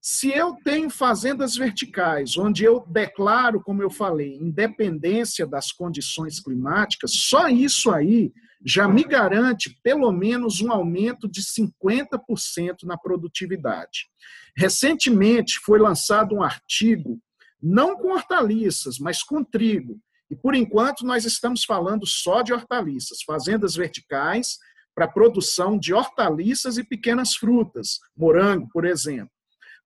se 0.00 0.30
eu 0.30 0.56
tenho 0.64 0.90
fazendas 0.90 1.54
verticais, 1.54 2.36
onde 2.36 2.64
eu 2.64 2.84
declaro, 2.88 3.62
como 3.62 3.84
eu 3.84 3.88
falei, 3.88 4.34
independência 4.34 5.46
das 5.46 5.70
condições 5.70 6.40
climáticas, 6.40 7.12
só 7.12 7.48
isso 7.48 7.88
aí 7.88 8.32
já 8.66 8.88
me 8.88 9.04
garante 9.04 9.78
pelo 9.80 10.10
menos 10.10 10.60
um 10.60 10.72
aumento 10.72 11.28
de 11.28 11.40
50% 11.40 12.82
na 12.82 12.98
produtividade. 12.98 14.08
Recentemente 14.56 15.60
foi 15.64 15.78
lançado 15.78 16.34
um 16.34 16.42
artigo, 16.42 17.20
não 17.62 17.96
com 17.96 18.08
hortaliças, 18.08 18.98
mas 18.98 19.22
com 19.22 19.44
trigo. 19.44 20.00
E 20.32 20.34
por 20.34 20.54
enquanto 20.54 21.04
nós 21.04 21.26
estamos 21.26 21.62
falando 21.62 22.06
só 22.06 22.40
de 22.40 22.54
hortaliças, 22.54 23.18
fazendas 23.22 23.74
verticais 23.74 24.56
para 24.94 25.06
produção 25.06 25.78
de 25.78 25.92
hortaliças 25.92 26.78
e 26.78 26.84
pequenas 26.84 27.34
frutas, 27.34 27.98
morango, 28.16 28.66
por 28.72 28.86
exemplo. 28.86 29.30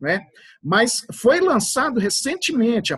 Né? 0.00 0.24
Mas 0.62 1.04
foi 1.12 1.40
lançado 1.40 1.98
recentemente, 1.98 2.94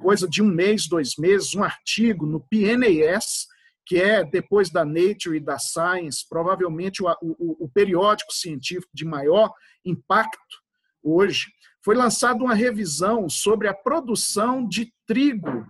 coisa 0.00 0.26
de 0.26 0.40
um 0.40 0.46
mês, 0.46 0.88
dois 0.88 1.16
meses, 1.18 1.54
um 1.54 1.62
artigo 1.62 2.24
no 2.24 2.40
PNAS, 2.40 3.48
que 3.84 3.98
é, 3.98 4.24
depois 4.24 4.70
da 4.70 4.82
Nature 4.82 5.36
e 5.36 5.40
da 5.40 5.58
Science, 5.58 6.24
provavelmente 6.26 7.02
o, 7.02 7.08
o, 7.20 7.66
o 7.66 7.68
periódico 7.68 8.32
científico 8.32 8.90
de 8.94 9.04
maior 9.04 9.52
impacto 9.84 10.56
hoje, 11.02 11.48
foi 11.84 11.94
lançada 11.94 12.42
uma 12.42 12.54
revisão 12.54 13.28
sobre 13.28 13.68
a 13.68 13.74
produção 13.74 14.66
de 14.66 14.90
trigo 15.06 15.66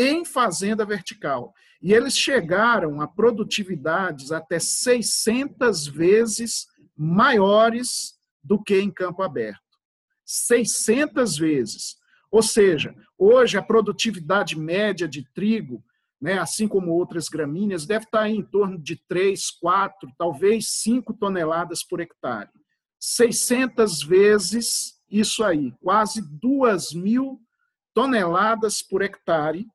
em 0.00 0.24
fazenda 0.24 0.84
vertical. 0.84 1.52
E 1.82 1.92
eles 1.92 2.16
chegaram 2.16 3.00
a 3.00 3.08
produtividades 3.08 4.32
até 4.32 4.58
600 4.58 5.86
vezes 5.86 6.66
maiores 6.96 8.18
do 8.42 8.62
que 8.62 8.78
em 8.78 8.90
campo 8.90 9.22
aberto. 9.22 9.60
600 10.24 11.38
vezes. 11.38 11.96
Ou 12.30 12.42
seja, 12.42 12.94
hoje 13.18 13.58
a 13.58 13.62
produtividade 13.62 14.58
média 14.58 15.08
de 15.08 15.24
trigo, 15.32 15.82
né, 16.20 16.38
assim 16.38 16.68
como 16.68 16.92
outras 16.92 17.28
gramíneas, 17.28 17.86
deve 17.86 18.04
estar 18.04 18.28
em 18.28 18.42
torno 18.42 18.78
de 18.78 18.96
3, 19.08 19.50
4, 19.50 20.08
talvez 20.18 20.68
5 20.68 21.14
toneladas 21.14 21.82
por 21.82 22.00
hectare. 22.00 22.50
600 23.00 24.02
vezes 24.02 25.00
isso 25.10 25.42
aí, 25.42 25.72
quase 25.82 26.22
2 26.38 26.92
mil 26.92 27.40
toneladas 27.94 28.82
por 28.82 29.02
hectare, 29.02 29.66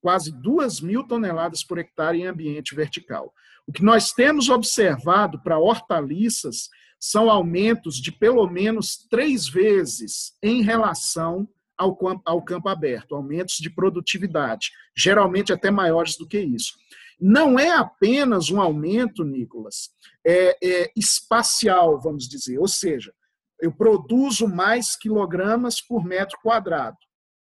quase 0.00 0.32
2 0.32 0.80
mil 0.80 1.06
toneladas 1.06 1.62
por 1.62 1.78
hectare 1.78 2.20
em 2.20 2.26
ambiente 2.26 2.74
vertical. 2.74 3.32
O 3.66 3.72
que 3.72 3.84
nós 3.84 4.12
temos 4.12 4.48
observado 4.48 5.40
para 5.42 5.58
hortaliças 5.58 6.68
são 6.98 7.30
aumentos 7.30 7.96
de 7.96 8.12
pelo 8.12 8.46
menos 8.46 8.96
três 9.08 9.48
vezes 9.48 10.34
em 10.42 10.62
relação 10.62 11.48
ao, 11.76 11.96
ao 12.26 12.42
campo 12.42 12.68
aberto, 12.68 13.14
aumentos 13.14 13.56
de 13.56 13.70
produtividade, 13.70 14.70
geralmente 14.94 15.52
até 15.52 15.70
maiores 15.70 16.16
do 16.16 16.26
que 16.26 16.38
isso. 16.38 16.74
Não 17.18 17.58
é 17.58 17.70
apenas 17.70 18.50
um 18.50 18.60
aumento, 18.60 19.24
Nicolas, 19.24 19.90
é, 20.26 20.56
é 20.62 20.92
espacial, 20.96 22.00
vamos 22.00 22.28
dizer, 22.28 22.58
ou 22.58 22.68
seja, 22.68 23.12
eu 23.60 23.72
produzo 23.72 24.48
mais 24.48 24.96
quilogramas 24.96 25.80
por 25.80 26.04
metro 26.04 26.38
quadrado. 26.42 26.96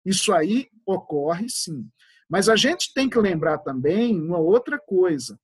Isso 0.05 0.33
aí 0.33 0.69
ocorre 0.87 1.49
sim. 1.49 1.89
Mas 2.33 2.49
a 2.49 2.57
gente 2.57 2.95
tem 2.95 3.11
que 3.11 3.19
lembrar 3.19 3.59
também 3.59 4.19
uma 4.19 4.39
outra 4.39 4.79
coisa. 4.79 5.39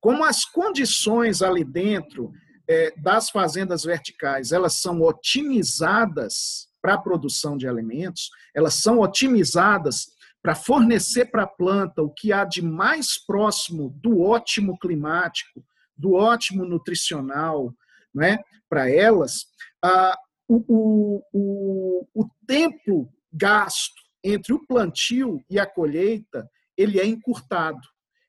Como 0.00 0.24
as 0.24 0.44
condições 0.44 1.42
ali 1.42 1.62
dentro 1.62 2.32
é, 2.68 2.92
das 3.00 3.30
fazendas 3.30 3.84
verticais, 3.84 4.50
elas 4.50 4.72
são 4.72 5.00
otimizadas 5.00 6.66
para 6.82 6.94
a 6.94 6.98
produção 6.98 7.56
de 7.56 7.68
alimentos, 7.68 8.30
elas 8.52 8.74
são 8.74 8.98
otimizadas 8.98 10.08
para 10.42 10.56
fornecer 10.56 11.26
para 11.26 11.44
a 11.44 11.48
planta 11.48 12.02
o 12.02 12.10
que 12.10 12.32
há 12.32 12.44
de 12.44 12.62
mais 12.62 13.16
próximo 13.24 13.90
do 14.02 14.20
ótimo 14.22 14.76
climático, 14.80 15.64
do 15.96 16.14
ótimo 16.14 16.64
nutricional, 16.64 17.72
né, 18.12 18.40
para 18.68 18.90
elas, 18.90 19.46
ah, 19.80 20.18
o, 20.48 20.64
o, 20.66 21.22
o, 21.32 22.08
o 22.12 22.28
tempo 22.44 23.08
gasto 23.32 24.05
entre 24.22 24.52
o 24.52 24.66
plantio 24.66 25.44
e 25.48 25.58
a 25.58 25.66
colheita 25.66 26.48
ele 26.76 27.00
é 27.00 27.06
encurtado. 27.06 27.80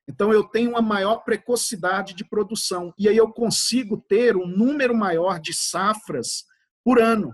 Então, 0.09 0.31
eu 0.31 0.43
tenho 0.43 0.71
uma 0.71 0.81
maior 0.81 1.17
precocidade 1.17 2.13
de 2.13 2.23
produção. 2.23 2.93
E 2.97 3.09
aí 3.09 3.17
eu 3.17 3.29
consigo 3.29 3.97
ter 3.97 4.37
um 4.37 4.47
número 4.47 4.95
maior 4.95 5.39
de 5.39 5.53
safras 5.53 6.45
por 6.83 7.01
ano. 7.01 7.33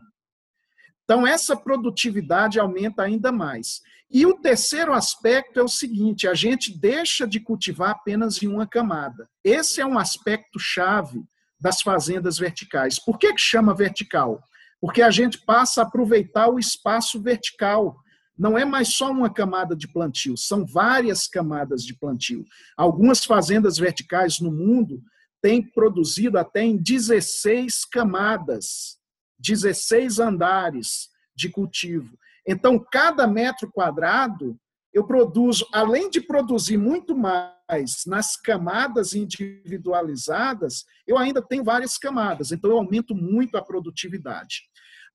Então, 1.04 1.28
essa 1.28 1.56
produtividade 1.56 2.60
aumenta 2.60 3.04
ainda 3.04 3.32
mais. 3.32 3.82
E 4.10 4.26
o 4.26 4.40
terceiro 4.40 4.94
aspecto 4.94 5.60
é 5.60 5.64
o 5.64 5.68
seguinte: 5.68 6.28
a 6.28 6.34
gente 6.34 6.76
deixa 6.76 7.28
de 7.28 7.40
cultivar 7.40 7.92
apenas 7.92 8.42
em 8.42 8.48
uma 8.48 8.66
camada. 8.66 9.30
Esse 9.44 9.80
é 9.82 9.86
um 9.86 10.00
aspecto 10.00 10.60
chave 10.60 11.24
das 11.60 11.82
fazendas 11.82 12.38
verticais. 12.38 12.98
Por 12.98 13.18
que, 13.20 13.34
que 13.34 13.42
chama 13.42 13.76
vertical? 13.76 14.42
Porque 14.82 15.02
a 15.02 15.12
gente 15.12 15.44
passa 15.46 15.82
a 15.82 15.86
aproveitar 15.86 16.50
o 16.50 16.60
espaço 16.60 17.22
vertical 17.22 17.96
não 18.38 18.58
é 18.58 18.66
mais 18.66 18.96
só 18.96 19.12
uma 19.12 19.32
camada 19.32 19.76
de 19.76 19.88
plantio, 19.88 20.36
são 20.36 20.66
várias 20.66 21.28
camadas 21.28 21.84
de 21.84 21.94
plantio. 21.94 22.46
Algumas 22.76 23.24
fazendas 23.24 23.78
verticais 23.78 24.40
no 24.40 24.52
mundo 24.52 25.02
têm 25.42 25.62
produzido 25.62 26.38
até 26.38 26.64
em 26.64 26.78
16 26.78 27.86
camadas, 27.86 28.98
16 29.40 30.20
andares 30.20 31.10
de 31.36 31.50
cultivo. 31.50 32.18
Então, 32.48 32.80
cada 32.80 33.28
metro 33.28 33.72
quadrado 33.72 34.58
eu 34.94 35.06
produzo, 35.06 35.68
além 35.74 36.10
de 36.10 36.22
produzir 36.22 36.78
muito 36.78 37.18
mais 37.18 38.06
nas 38.06 38.38
camadas 38.38 39.16
individualizadas, 39.16 40.86
eu 41.08 41.18
ainda 41.18 41.42
tenho 41.42 41.64
várias 41.64 41.98
camadas, 41.98 42.52
então 42.52 42.70
eu 42.70 42.78
aumento 42.78 43.16
muito 43.16 43.58
a 43.58 43.64
produtividade. 43.64 44.62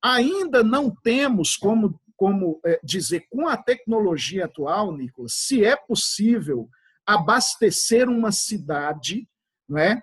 Ainda 0.03 0.65
não 0.65 0.91
temos 0.91 1.57
como, 1.57 2.01
como 2.19 2.61
é, 2.67 2.81
dizer 2.83 3.27
com 3.31 3.47
a 3.47 3.57
tecnologia 3.57 4.47
atual, 4.47 4.93
Nicolas, 4.93 5.35
se 5.35 5.65
é 5.65 5.77
possível 5.77 6.69
abastecer 7.07 8.09
uma 8.09 8.33
cidade, 8.33 9.27
não 9.69 9.79
é, 9.79 10.03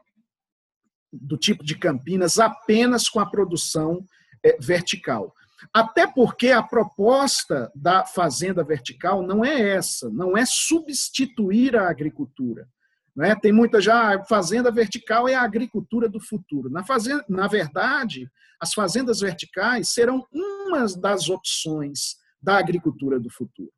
do 1.12 1.38
tipo 1.38 1.64
de 1.64 1.78
Campinas 1.78 2.40
apenas 2.40 3.10
com 3.10 3.20
a 3.20 3.30
produção 3.30 4.04
é, 4.44 4.58
vertical. 4.60 5.36
Até 5.74 6.08
porque 6.08 6.52
a 6.52 6.64
proposta 6.64 7.70
da 7.76 8.06
fazenda 8.06 8.64
vertical 8.64 9.22
não 9.22 9.44
é 9.44 9.76
essa, 9.76 10.10
não 10.10 10.38
é 10.38 10.46
substituir 10.46 11.76
a 11.76 11.90
agricultura. 11.90 12.68
Né? 13.16 13.36
Tem 13.36 13.52
muita 13.52 13.80
já, 13.80 14.22
fazenda 14.26 14.70
vertical 14.72 15.28
é 15.28 15.36
a 15.36 15.42
agricultura 15.42 16.10
do 16.10 16.20
futuro. 16.20 16.70
Na, 16.70 16.84
fazenda, 16.84 17.24
na 17.30 17.48
verdade, 17.48 18.30
as 18.60 18.74
fazendas 18.74 19.22
verticais 19.22 19.90
serão 19.90 20.26
uma 20.32 20.86
das 21.00 21.30
opções 21.30 22.18
da 22.42 22.58
agricultura 22.58 23.20
do 23.20 23.30
futuro. 23.30 23.72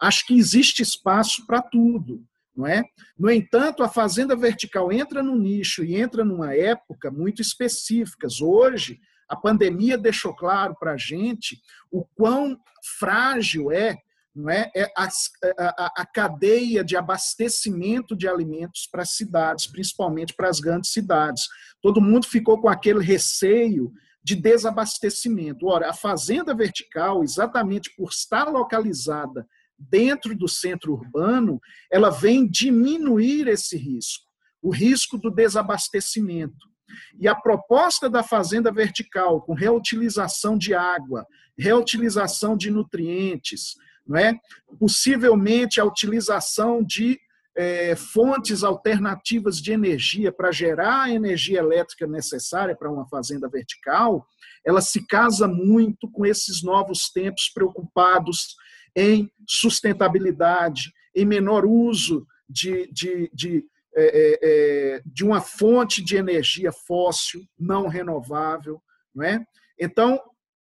Acho 0.00 0.26
que 0.26 0.36
existe 0.36 0.82
espaço 0.82 1.44
para 1.46 1.60
tudo. 1.60 2.24
Não 2.56 2.66
é? 2.66 2.84
No 3.18 3.30
entanto, 3.30 3.82
a 3.82 3.88
fazenda 3.88 4.34
vertical 4.34 4.90
entra 4.90 5.22
no 5.22 5.36
nicho 5.36 5.84
e 5.84 5.94
entra 5.94 6.24
numa 6.24 6.54
época 6.54 7.10
muito 7.10 7.42
específica. 7.42 8.26
Hoje, 8.40 8.98
a 9.28 9.36
pandemia 9.36 9.98
deixou 9.98 10.34
claro 10.34 10.74
para 10.78 10.92
a 10.92 10.96
gente 10.96 11.60
o 11.90 12.02
quão 12.14 12.58
frágil 12.98 13.70
é, 13.70 13.98
não 14.36 14.50
é, 14.50 14.70
é 14.76 14.92
a, 14.94 15.08
a, 15.58 15.92
a 16.02 16.06
cadeia 16.06 16.84
de 16.84 16.94
abastecimento 16.94 18.14
de 18.14 18.28
alimentos 18.28 18.86
para 18.92 19.02
as 19.02 19.16
cidades, 19.16 19.66
principalmente 19.66 20.34
para 20.34 20.48
as 20.48 20.60
grandes 20.60 20.92
cidades. 20.92 21.44
Todo 21.80 22.02
mundo 22.02 22.26
ficou 22.26 22.60
com 22.60 22.68
aquele 22.68 23.02
receio 23.02 23.90
de 24.22 24.34
desabastecimento. 24.34 25.66
Ora, 25.66 25.88
a 25.88 25.94
fazenda 25.94 26.54
vertical, 26.54 27.22
exatamente 27.22 27.90
por 27.96 28.10
estar 28.10 28.48
localizada 28.50 29.46
dentro 29.78 30.36
do 30.36 30.48
centro 30.48 30.92
urbano, 30.92 31.58
ela 31.90 32.10
vem 32.10 32.46
diminuir 32.46 33.48
esse 33.48 33.76
risco, 33.76 34.26
o 34.60 34.70
risco 34.70 35.16
do 35.16 35.30
desabastecimento. 35.30 36.66
E 37.18 37.26
a 37.26 37.34
proposta 37.34 38.08
da 38.08 38.22
fazenda 38.22 38.70
vertical, 38.70 39.40
com 39.42 39.54
reutilização 39.54 40.58
de 40.58 40.74
água, 40.74 41.26
reutilização 41.58 42.56
de 42.56 42.70
nutrientes, 42.70 43.74
não 44.06 44.18
é? 44.18 44.38
possivelmente 44.78 45.80
a 45.80 45.84
utilização 45.84 46.82
de 46.82 47.18
é, 47.56 47.96
fontes 47.96 48.62
alternativas 48.62 49.56
de 49.62 49.72
energia 49.72 50.30
para 50.30 50.52
gerar 50.52 51.04
a 51.04 51.10
energia 51.10 51.58
elétrica 51.58 52.06
necessária 52.06 52.76
para 52.76 52.90
uma 52.90 53.08
fazenda 53.08 53.48
vertical, 53.48 54.26
ela 54.64 54.82
se 54.82 55.06
casa 55.06 55.48
muito 55.48 56.10
com 56.10 56.26
esses 56.26 56.62
novos 56.62 57.08
tempos 57.10 57.50
preocupados 57.52 58.54
em 58.94 59.30
sustentabilidade, 59.48 60.92
em 61.14 61.24
menor 61.24 61.64
uso 61.64 62.26
de, 62.48 62.90
de, 62.92 63.30
de 63.32 63.64
é, 63.98 64.04
é, 64.04 64.38
é, 64.42 65.02
de 65.06 65.24
uma 65.24 65.40
fonte 65.40 66.04
de 66.04 66.16
energia 66.16 66.70
fóssil 66.70 67.42
não 67.58 67.88
renovável. 67.88 68.82
Não 69.14 69.24
é? 69.24 69.42
Então, 69.80 70.20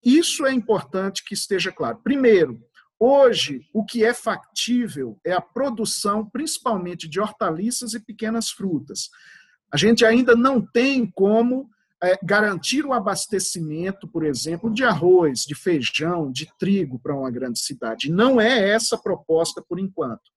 isso 0.04 0.48
é 0.48 0.52
importante 0.52 1.24
que 1.24 1.36
esteja 1.36 1.72
claro. 1.72 2.00
Primeiro, 2.04 2.60
hoje, 3.01 3.67
o 3.74 3.84
que 3.84 4.05
é 4.05 4.13
factível 4.13 5.20
é 5.25 5.34
a 5.34 5.41
produção, 5.41 6.24
principalmente 6.24 7.10
de 7.10 7.20
hortaliças 7.20 7.96
e 7.96 8.00
pequenas 8.00 8.51
frutas. 8.51 9.10
A 9.74 9.77
gente 9.77 10.05
ainda 10.05 10.36
não 10.36 10.62
tem 10.62 11.10
como 11.10 11.67
é, 12.03 12.20
garantir 12.22 12.86
o 12.86 12.93
abastecimento, 12.93 14.08
por 14.08 14.24
exemplo, 14.24 14.72
de 14.72 14.84
arroz, 14.84 15.39
de 15.48 15.55
feijão, 15.55 16.31
de 16.31 16.48
trigo 16.60 17.00
para 17.00 17.15
uma 17.15 17.32
grande 17.32 17.60
cidade. 17.60 18.12
Não 18.12 18.39
é 18.39 18.69
essa 18.69 18.95
a 18.95 19.02
proposta 19.02 19.63
por 19.67 19.80
enquanto. 19.80 20.30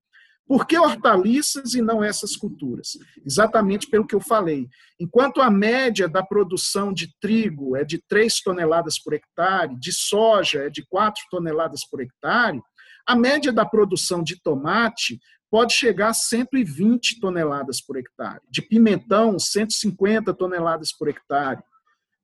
Por 0.46 0.66
que 0.66 0.76
hortaliças 0.76 1.74
e 1.74 1.80
não 1.80 2.04
essas 2.04 2.36
culturas? 2.36 2.98
Exatamente 3.24 3.88
pelo 3.88 4.06
que 4.06 4.14
eu 4.14 4.20
falei. 4.20 4.68
Enquanto 5.00 5.40
a 5.40 5.50
média 5.50 6.06
da 6.06 6.22
produção 6.22 6.92
de 6.92 7.08
trigo 7.18 7.76
é 7.76 7.84
de 7.84 8.02
3 8.06 8.42
toneladas 8.42 9.02
por 9.02 9.14
hectare, 9.14 9.78
de 9.78 9.92
soja 9.92 10.64
é 10.64 10.70
de 10.70 10.84
4 10.86 11.22
toneladas 11.30 11.80
por 11.88 12.02
hectare, 12.02 12.60
a 13.06 13.16
média 13.16 13.52
da 13.52 13.64
produção 13.64 14.22
de 14.22 14.40
tomate 14.42 15.18
pode 15.50 15.72
chegar 15.72 16.08
a 16.08 16.14
120 16.14 17.20
toneladas 17.20 17.80
por 17.80 17.96
hectare, 17.96 18.40
de 18.50 18.60
pimentão, 18.60 19.38
150 19.38 20.34
toneladas 20.34 20.92
por 20.92 21.08
hectare. 21.08 21.62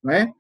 Né? 0.02 0.32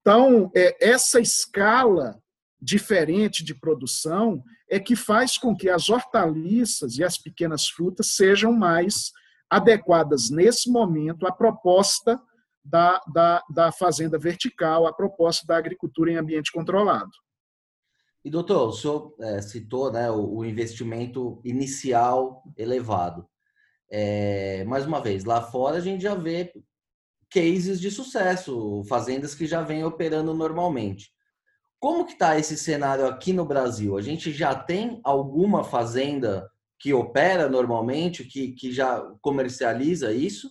Então, 0.00 0.50
é, 0.54 0.88
essa 0.88 1.20
escala 1.20 2.18
diferente 2.60 3.44
de 3.44 3.54
produção 3.54 4.42
é 4.68 4.78
que 4.80 4.96
faz 4.96 5.38
com 5.38 5.56
que 5.56 5.68
as 5.68 5.88
hortaliças 5.88 6.98
e 6.98 7.04
as 7.04 7.16
pequenas 7.16 7.68
frutas 7.68 8.14
sejam 8.14 8.52
mais 8.52 9.12
adequadas 9.48 10.30
nesse 10.30 10.70
momento 10.70 11.26
à 11.26 11.32
proposta 11.32 12.20
da, 12.64 13.00
da, 13.12 13.42
da 13.48 13.72
fazenda 13.72 14.18
vertical, 14.18 14.86
à 14.86 14.92
proposta 14.92 15.46
da 15.46 15.56
agricultura 15.56 16.10
em 16.10 16.16
ambiente 16.16 16.52
controlado. 16.52 17.10
E 18.24 18.30
doutor, 18.30 18.68
o 18.68 18.72
senhor 18.72 19.14
é, 19.20 19.40
citou 19.40 19.90
né, 19.90 20.10
o, 20.10 20.36
o, 20.36 20.44
investimento 20.44 21.40
inicial 21.44 22.42
elevado. 22.56 23.26
É, 23.90 24.64
mais 24.64 24.84
uma 24.84 25.00
vez, 25.00 25.24
lá 25.24 25.40
fora 25.40 25.78
a 25.78 25.80
gente 25.80 26.02
já 26.02 26.14
vê 26.14 26.52
cases 27.30 27.80
de 27.80 27.90
sucesso, 27.90 28.82
fazendas 28.84 29.34
que 29.34 29.46
já 29.46 29.62
vêm 29.62 29.84
operando 29.84 30.34
normalmente. 30.34 31.10
Como 31.80 32.04
que 32.04 32.12
está 32.12 32.38
esse 32.38 32.56
cenário 32.56 33.06
aqui 33.06 33.32
no 33.32 33.44
Brasil? 33.44 33.96
A 33.96 34.02
gente 34.02 34.32
já 34.32 34.54
tem 34.54 35.00
alguma 35.04 35.62
fazenda 35.62 36.50
que 36.78 36.92
opera 36.92 37.48
normalmente, 37.48 38.24
que, 38.24 38.52
que 38.52 38.72
já 38.72 39.00
comercializa 39.20 40.12
isso? 40.12 40.50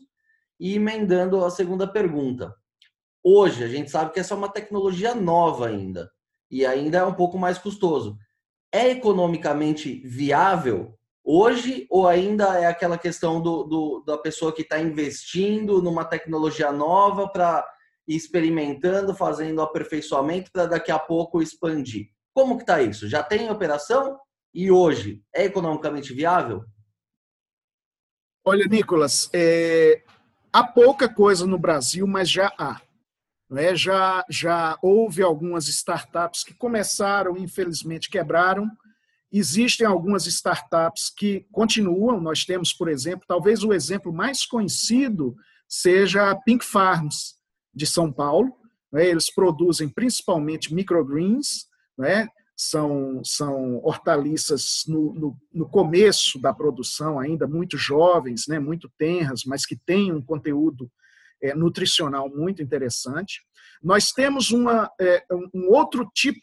E 0.59 0.75
emendando 0.75 1.43
a 1.43 1.49
segunda 1.49 1.85
pergunta. 1.85 2.53
Hoje, 3.23 3.63
a 3.63 3.67
gente 3.67 3.91
sabe 3.91 4.13
que 4.13 4.19
essa 4.19 4.33
é 4.33 4.37
uma 4.37 4.51
tecnologia 4.51 5.13
nova 5.13 5.67
ainda, 5.67 6.09
e 6.49 6.65
ainda 6.65 6.99
é 6.99 7.03
um 7.03 7.13
pouco 7.13 7.37
mais 7.37 7.57
custoso. 7.57 8.17
É 8.71 8.89
economicamente 8.89 10.01
viável 10.05 10.97
hoje 11.27 11.85
ou 11.89 12.07
ainda 12.07 12.57
é 12.57 12.67
aquela 12.67 12.97
questão 12.97 13.41
do, 13.41 13.63
do 13.63 14.03
da 14.05 14.17
pessoa 14.17 14.53
que 14.53 14.61
está 14.61 14.79
investindo 14.79 15.81
numa 15.81 16.05
tecnologia 16.05 16.71
nova 16.71 17.27
para 17.27 17.67
experimentando, 18.07 19.13
fazendo 19.13 19.61
aperfeiçoamento 19.61 20.51
para 20.51 20.65
daqui 20.65 20.91
a 20.91 20.99
pouco 20.99 21.41
expandir. 21.41 22.09
Como 22.33 22.55
que 22.55 22.63
está 22.63 22.81
isso? 22.81 23.09
Já 23.09 23.21
tem 23.21 23.49
operação? 23.49 24.17
E 24.53 24.71
hoje 24.71 25.21
é 25.33 25.45
economicamente 25.45 26.13
viável? 26.13 26.63
Olha, 28.45 28.65
Nicolas, 28.65 29.29
é, 29.33 30.03
há 30.53 30.63
pouca 30.63 31.09
coisa 31.09 31.45
no 31.45 31.59
Brasil, 31.59 32.07
mas 32.07 32.29
já 32.29 32.53
há. 32.57 32.81
Né? 33.49 33.75
Já, 33.75 34.25
já 34.29 34.77
houve 34.81 35.21
algumas 35.21 35.67
startups 35.67 36.43
que 36.43 36.53
começaram, 36.53 37.37
infelizmente 37.37 38.09
quebraram. 38.09 38.69
Existem 39.31 39.85
algumas 39.85 40.25
startups 40.25 41.09
que 41.09 41.45
continuam. 41.51 42.21
Nós 42.21 42.45
temos, 42.45 42.71
por 42.73 42.87
exemplo, 42.87 43.25
talvez 43.27 43.63
o 43.63 43.73
exemplo 43.73 44.13
mais 44.13 44.45
conhecido 44.45 45.35
seja 45.67 46.31
a 46.31 46.35
Pink 46.35 46.63
Farms, 46.63 47.36
de 47.77 47.85
São 47.85 48.11
Paulo. 48.11 48.51
Né? 48.91 49.07
Eles 49.07 49.33
produzem 49.33 49.87
principalmente 49.87 50.73
microgreens, 50.73 51.67
né? 51.97 52.27
são, 52.55 53.21
são 53.23 53.77
hortaliças 53.83 54.83
no, 54.87 55.13
no, 55.13 55.37
no, 55.53 55.69
começo 55.69 56.41
da 56.41 56.51
produção, 56.51 57.19
ainda 57.19 57.47
muito 57.47 57.77
jovens, 57.77 58.45
né? 58.47 58.59
muito 58.59 58.91
tenras, 58.97 59.43
mas 59.45 59.65
que 59.65 59.77
têm 59.77 60.11
um 60.11 60.21
conteúdo 60.21 60.91
é, 61.41 61.53
nutricional 61.53 62.27
muito 62.29 62.63
interessante. 62.63 63.41
Nós 63.81 64.11
temos 64.11 64.49
uma, 64.49 64.89
é, 64.99 65.23
um 65.53 65.69
outro 65.69 66.09
tipo 66.15 66.41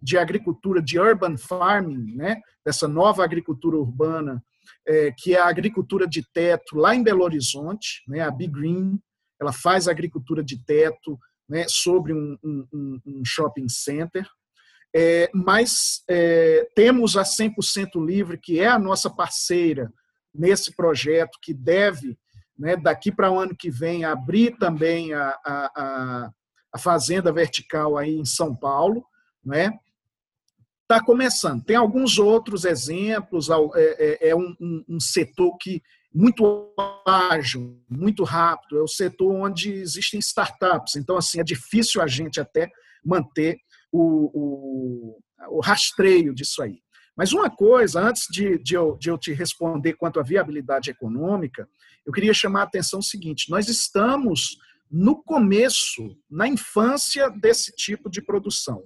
de 0.00 0.16
agricultura, 0.16 0.80
de 0.80 1.00
urban 1.00 1.36
farming, 1.36 2.14
né? 2.14 2.40
dessa 2.64 2.86
nova 2.86 3.24
agricultura 3.24 3.76
urbana, 3.76 4.40
é, 4.86 5.12
que 5.16 5.34
é 5.34 5.40
a 5.40 5.48
agricultura 5.48 6.06
de 6.06 6.22
teto 6.32 6.76
lá 6.76 6.94
em 6.94 7.02
Belo 7.02 7.24
Horizonte, 7.24 8.04
né? 8.06 8.20
a 8.20 8.30
Big 8.30 8.52
Green, 8.52 9.00
ela 9.40 9.52
faz 9.52 9.88
agricultura 9.88 10.42
de 10.42 10.62
teto 10.64 11.18
né, 11.48 11.64
sobre 11.68 12.12
um, 12.12 12.36
um, 12.42 13.00
um 13.06 13.24
shopping 13.24 13.68
center. 13.68 14.26
É, 14.94 15.30
mas 15.34 16.02
é, 16.08 16.68
temos 16.74 17.16
a 17.16 17.22
100% 17.22 18.04
Livre, 18.04 18.38
que 18.38 18.60
é 18.60 18.66
a 18.66 18.78
nossa 18.78 19.10
parceira 19.10 19.92
nesse 20.34 20.74
projeto, 20.74 21.38
que 21.42 21.52
deve, 21.52 22.18
né, 22.58 22.76
daqui 22.76 23.12
para 23.12 23.30
o 23.30 23.38
ano 23.38 23.54
que 23.54 23.70
vem, 23.70 24.04
abrir 24.04 24.56
também 24.58 25.12
a, 25.12 25.28
a, 25.44 26.30
a, 26.72 26.78
Fazenda 26.78 27.32
Vertical 27.32 27.96
aí 27.96 28.16
em 28.16 28.24
São 28.24 28.54
Paulo. 28.54 29.04
Né? 29.44 29.70
está 30.86 31.04
começando. 31.04 31.64
Tem 31.64 31.76
alguns 31.76 32.18
outros 32.18 32.64
exemplos, 32.64 33.48
é, 33.50 34.28
é, 34.28 34.28
é 34.30 34.36
um, 34.36 35.00
setor 35.00 35.56
que 35.58 35.82
muito 36.16 36.72
ágil, 37.06 37.78
muito 37.90 38.24
rápido, 38.24 38.78
é 38.78 38.82
o 38.82 38.88
setor 38.88 39.34
onde 39.34 39.70
existem 39.70 40.18
startups. 40.18 40.96
Então, 40.96 41.18
assim, 41.18 41.38
é 41.38 41.44
difícil 41.44 42.00
a 42.00 42.06
gente 42.06 42.40
até 42.40 42.70
manter 43.04 43.58
o, 43.92 44.30
o, 44.32 45.18
o 45.50 45.60
rastreio 45.60 46.34
disso 46.34 46.62
aí. 46.62 46.78
Mas 47.14 47.34
uma 47.34 47.50
coisa, 47.50 48.00
antes 48.00 48.26
de, 48.30 48.58
de, 48.58 48.74
eu, 48.74 48.96
de 48.96 49.10
eu 49.10 49.18
te 49.18 49.34
responder 49.34 49.92
quanto 49.92 50.18
à 50.18 50.22
viabilidade 50.22 50.90
econômica, 50.90 51.68
eu 52.06 52.12
queria 52.12 52.32
chamar 52.32 52.60
a 52.60 52.64
atenção 52.64 53.00
o 53.00 53.04
seguinte: 53.04 53.50
nós 53.50 53.68
estamos 53.68 54.56
no 54.90 55.22
começo, 55.22 56.16
na 56.30 56.48
infância 56.48 57.28
desse 57.28 57.72
tipo 57.72 58.08
de 58.08 58.22
produção. 58.22 58.84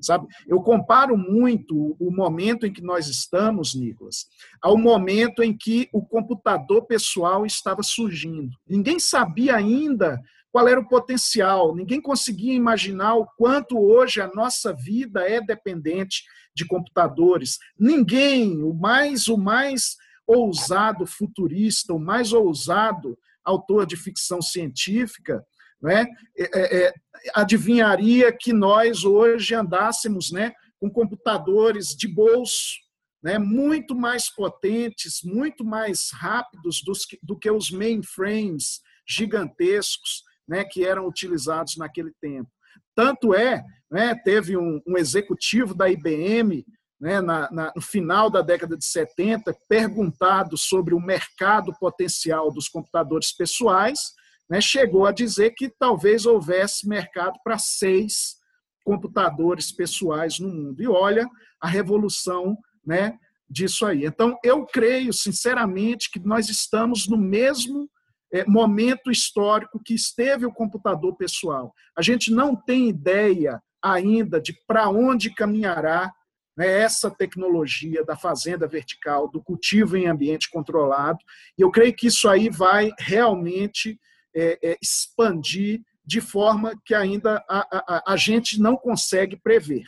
Sabe? 0.00 0.26
Eu 0.46 0.60
comparo 0.62 1.16
muito 1.16 1.96
o 1.98 2.10
momento 2.10 2.66
em 2.66 2.72
que 2.72 2.82
nós 2.82 3.06
estamos, 3.06 3.74
Nicolas, 3.74 4.26
ao 4.60 4.76
momento 4.76 5.42
em 5.42 5.56
que 5.56 5.88
o 5.92 6.04
computador 6.04 6.86
pessoal 6.86 7.44
estava 7.44 7.82
surgindo. 7.82 8.56
Ninguém 8.66 8.98
sabia 8.98 9.56
ainda 9.56 10.20
qual 10.52 10.66
era 10.66 10.80
o 10.80 10.88
potencial, 10.88 11.76
ninguém 11.76 12.00
conseguia 12.00 12.54
imaginar 12.54 13.14
o 13.14 13.26
quanto 13.36 13.78
hoje 13.78 14.20
a 14.20 14.28
nossa 14.34 14.72
vida 14.72 15.20
é 15.20 15.40
dependente 15.40 16.24
de 16.54 16.66
computadores. 16.66 17.58
Ninguém, 17.78 18.62
o 18.62 18.74
mais 18.74 19.28
o 19.28 19.36
mais 19.36 19.96
ousado 20.26 21.06
futurista, 21.06 21.92
o 21.92 22.00
mais 22.00 22.32
ousado 22.32 23.16
autor 23.44 23.86
de 23.86 23.96
ficção 23.96 24.40
científica, 24.42 25.44
né, 25.82 26.06
é, 26.36 26.86
é, 26.86 26.94
adivinharia 27.34 28.32
que 28.32 28.52
nós 28.52 29.04
hoje 29.04 29.54
andássemos 29.54 30.30
né, 30.30 30.52
com 30.78 30.90
computadores 30.90 31.88
de 31.88 32.08
bolso, 32.08 32.78
né, 33.22 33.38
muito 33.38 33.94
mais 33.94 34.34
potentes, 34.34 35.20
muito 35.22 35.64
mais 35.64 36.10
rápidos 36.12 36.82
que, 37.08 37.18
do 37.22 37.38
que 37.38 37.50
os 37.50 37.70
mainframes 37.70 38.80
gigantescos 39.06 40.22
né, 40.48 40.64
que 40.64 40.84
eram 40.84 41.06
utilizados 41.06 41.76
naquele 41.76 42.12
tempo. 42.20 42.50
Tanto 42.94 43.34
é, 43.34 43.62
né, 43.90 44.14
teve 44.24 44.56
um, 44.56 44.80
um, 44.86 44.96
executivo 44.96 45.74
da 45.74 45.88
IBM, 45.88 46.64
né, 47.00 47.20
na, 47.20 47.50
na, 47.50 47.72
no 47.74 47.80
final 47.80 48.30
da 48.30 48.42
década 48.42 48.76
de 48.76 48.84
70, 48.84 49.56
perguntado 49.68 50.56
sobre 50.56 50.94
o 50.94 51.00
mercado 51.00 51.72
potencial 51.78 52.52
dos 52.52 52.68
computadores 52.68 53.32
pessoais, 53.32 53.98
né, 54.50 54.60
chegou 54.60 55.06
a 55.06 55.12
dizer 55.12 55.52
que 55.52 55.70
talvez 55.70 56.26
houvesse 56.26 56.88
mercado 56.88 57.38
para 57.44 57.56
seis 57.56 58.34
computadores 58.84 59.70
pessoais 59.70 60.40
no 60.40 60.48
mundo. 60.48 60.82
E 60.82 60.88
olha 60.88 61.28
a 61.60 61.68
revolução 61.68 62.58
né, 62.84 63.16
disso 63.48 63.86
aí. 63.86 64.04
Então, 64.04 64.36
eu 64.42 64.66
creio, 64.66 65.12
sinceramente, 65.12 66.10
que 66.10 66.18
nós 66.18 66.48
estamos 66.48 67.06
no 67.06 67.16
mesmo 67.16 67.88
é, 68.32 68.44
momento 68.44 69.10
histórico 69.10 69.80
que 69.84 69.94
esteve 69.94 70.44
o 70.46 70.52
computador 70.52 71.16
pessoal. 71.16 71.72
A 71.96 72.02
gente 72.02 72.32
não 72.32 72.56
tem 72.56 72.88
ideia 72.88 73.62
ainda 73.80 74.40
de 74.40 74.52
para 74.66 74.88
onde 74.88 75.32
caminhará 75.32 76.12
né, 76.56 76.80
essa 76.80 77.08
tecnologia 77.08 78.04
da 78.04 78.16
fazenda 78.16 78.66
vertical, 78.66 79.30
do 79.30 79.40
cultivo 79.40 79.96
em 79.96 80.06
ambiente 80.06 80.50
controlado. 80.50 81.18
E 81.56 81.62
eu 81.62 81.70
creio 81.70 81.94
que 81.94 82.08
isso 82.08 82.28
aí 82.28 82.48
vai 82.48 82.90
realmente 82.98 83.98
é, 84.34 84.58
é, 84.62 84.78
expandir 84.80 85.80
de 86.04 86.20
forma 86.20 86.72
que 86.84 86.94
ainda 86.94 87.44
a, 87.48 88.04
a, 88.08 88.12
a 88.12 88.16
gente 88.16 88.60
não 88.60 88.76
consegue 88.76 89.36
prever. 89.36 89.84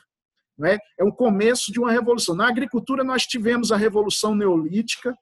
Não 0.57 0.68
é? 0.68 0.78
é 0.98 1.05
o 1.05 1.12
começo 1.12 1.72
de 1.72 1.81
uma 1.81 1.90
revolução. 1.90 2.35
Na 2.35 2.48
agricultura, 2.48 3.02
nós 3.02 3.26
tivemos 3.26 3.72
a 3.72 3.76
revolução 3.76 4.35
neolítica, 4.35 5.16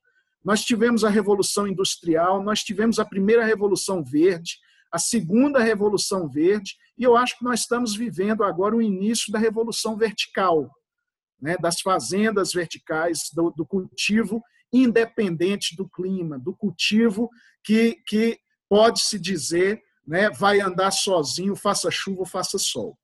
nós 0.44 0.62
tivemos 0.64 1.04
a 1.04 1.08
revolução 1.08 1.66
industrial, 1.66 2.42
nós 2.42 2.62
tivemos 2.62 2.98
a 2.98 3.04
primeira 3.04 3.44
revolução 3.44 4.02
verde, 4.02 4.58
a 4.92 4.98
segunda 4.98 5.60
revolução 5.60 6.28
verde, 6.28 6.76
e 6.98 7.04
eu 7.04 7.16
acho 7.16 7.38
que 7.38 7.44
nós 7.44 7.60
estamos 7.60 7.94
vivendo 7.94 8.42
agora 8.42 8.74
o 8.74 8.82
início 8.82 9.32
da 9.32 9.38
revolução 9.38 9.96
vertical, 9.96 10.70
né, 11.40 11.56
das 11.58 11.80
fazendas 11.80 12.52
verticais, 12.52 13.30
do, 13.32 13.50
do 13.50 13.64
cultivo 13.64 14.42
independente 14.72 15.76
do 15.76 15.88
clima, 15.88 16.38
do 16.38 16.54
cultivo 16.54 17.28
que, 17.64 17.96
que 18.06 18.38
pode-se 18.70 19.18
dizer, 19.18 19.82
né, 20.06 20.30
vai 20.30 20.60
andar 20.60 20.92
sozinho, 20.92 21.56
faça 21.56 21.90
chuva 21.90 22.24
faça 22.24 22.56
sol. 22.56 22.96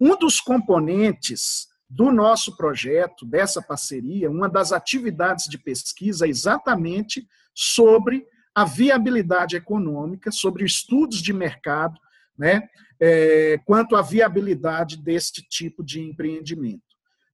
Um 0.00 0.16
dos 0.16 0.40
componentes 0.40 1.66
do 1.88 2.12
nosso 2.12 2.56
projeto, 2.56 3.26
dessa 3.26 3.60
parceria, 3.60 4.30
uma 4.30 4.48
das 4.48 4.70
atividades 4.70 5.46
de 5.46 5.58
pesquisa 5.58 6.24
é 6.24 6.28
exatamente 6.28 7.28
sobre 7.52 8.24
a 8.54 8.64
viabilidade 8.64 9.56
econômica, 9.56 10.30
sobre 10.30 10.64
estudos 10.64 11.20
de 11.20 11.32
mercado, 11.32 11.98
né, 12.38 12.68
é, 13.00 13.58
quanto 13.64 13.96
à 13.96 14.02
viabilidade 14.02 14.96
deste 14.96 15.42
tipo 15.42 15.82
de 15.82 16.00
empreendimento. 16.00 16.82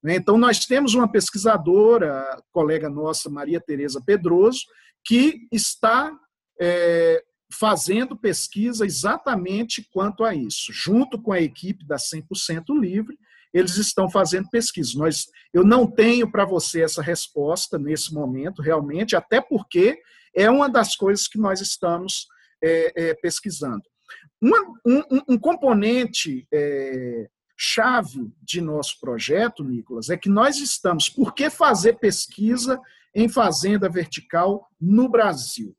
Né. 0.03 0.17
Então, 0.17 0.39
nós 0.39 0.65
temos 0.65 0.95
uma 0.95 1.07
pesquisadora, 1.07 2.43
colega 2.51 2.89
nossa, 2.89 3.29
Maria 3.29 3.61
Tereza 3.61 4.03
Pedroso, 4.05 4.61
que 5.05 5.47
está 5.53 6.19
é, 6.61 7.23
fazendo 7.53 8.17
pesquisa 8.17 8.85
exatamente 8.85 9.87
quanto 9.93 10.25
a 10.25 10.35
isso, 10.35 10.73
junto 10.73 11.21
com 11.21 11.33
a 11.33 11.41
equipe 11.41 11.87
da 11.87 11.97
100% 11.97 12.79
Livre, 12.79 13.19
eles 13.53 13.77
estão 13.77 14.11
fazendo 14.11 14.51
pesquisa. 14.51 14.99
Nós, 14.99 15.27
eu 15.53 15.65
não 15.65 15.87
tenho 15.87 16.31
para 16.31 16.45
você 16.45 16.83
essa 16.83 17.03
resposta 17.03 17.79
nesse 17.79 18.13
momento, 18.13 18.61
realmente, 18.61 19.17
até 19.17 19.41
porque 19.41 19.99
é 20.35 20.51
uma 20.51 20.69
das 20.69 20.95
coisas 20.95 21.27
que 21.27 21.39
nós 21.39 21.61
estamos 21.61 22.27
é, 22.63 23.09
é, 23.11 23.15
pesquisando. 23.15 23.83
Um, 24.43 25.23
um, 25.31 25.39
componente 25.39 26.47
é, 26.53 27.27
chave 27.57 28.31
de 28.43 28.61
nosso 28.61 29.01
projeto, 29.01 29.65
Nicolas, 29.65 30.11
é 30.11 30.17
que 30.17 30.29
nós 30.29 30.59
estamos. 30.59 31.09
Por 31.09 31.35
que 31.35 31.49
fazer 31.49 31.95
pesquisa 31.95 32.79
em 33.15 33.29
fazenda 33.29 33.89
vertical 33.89 34.69
no 34.79 35.09
Brasil? 35.09 35.75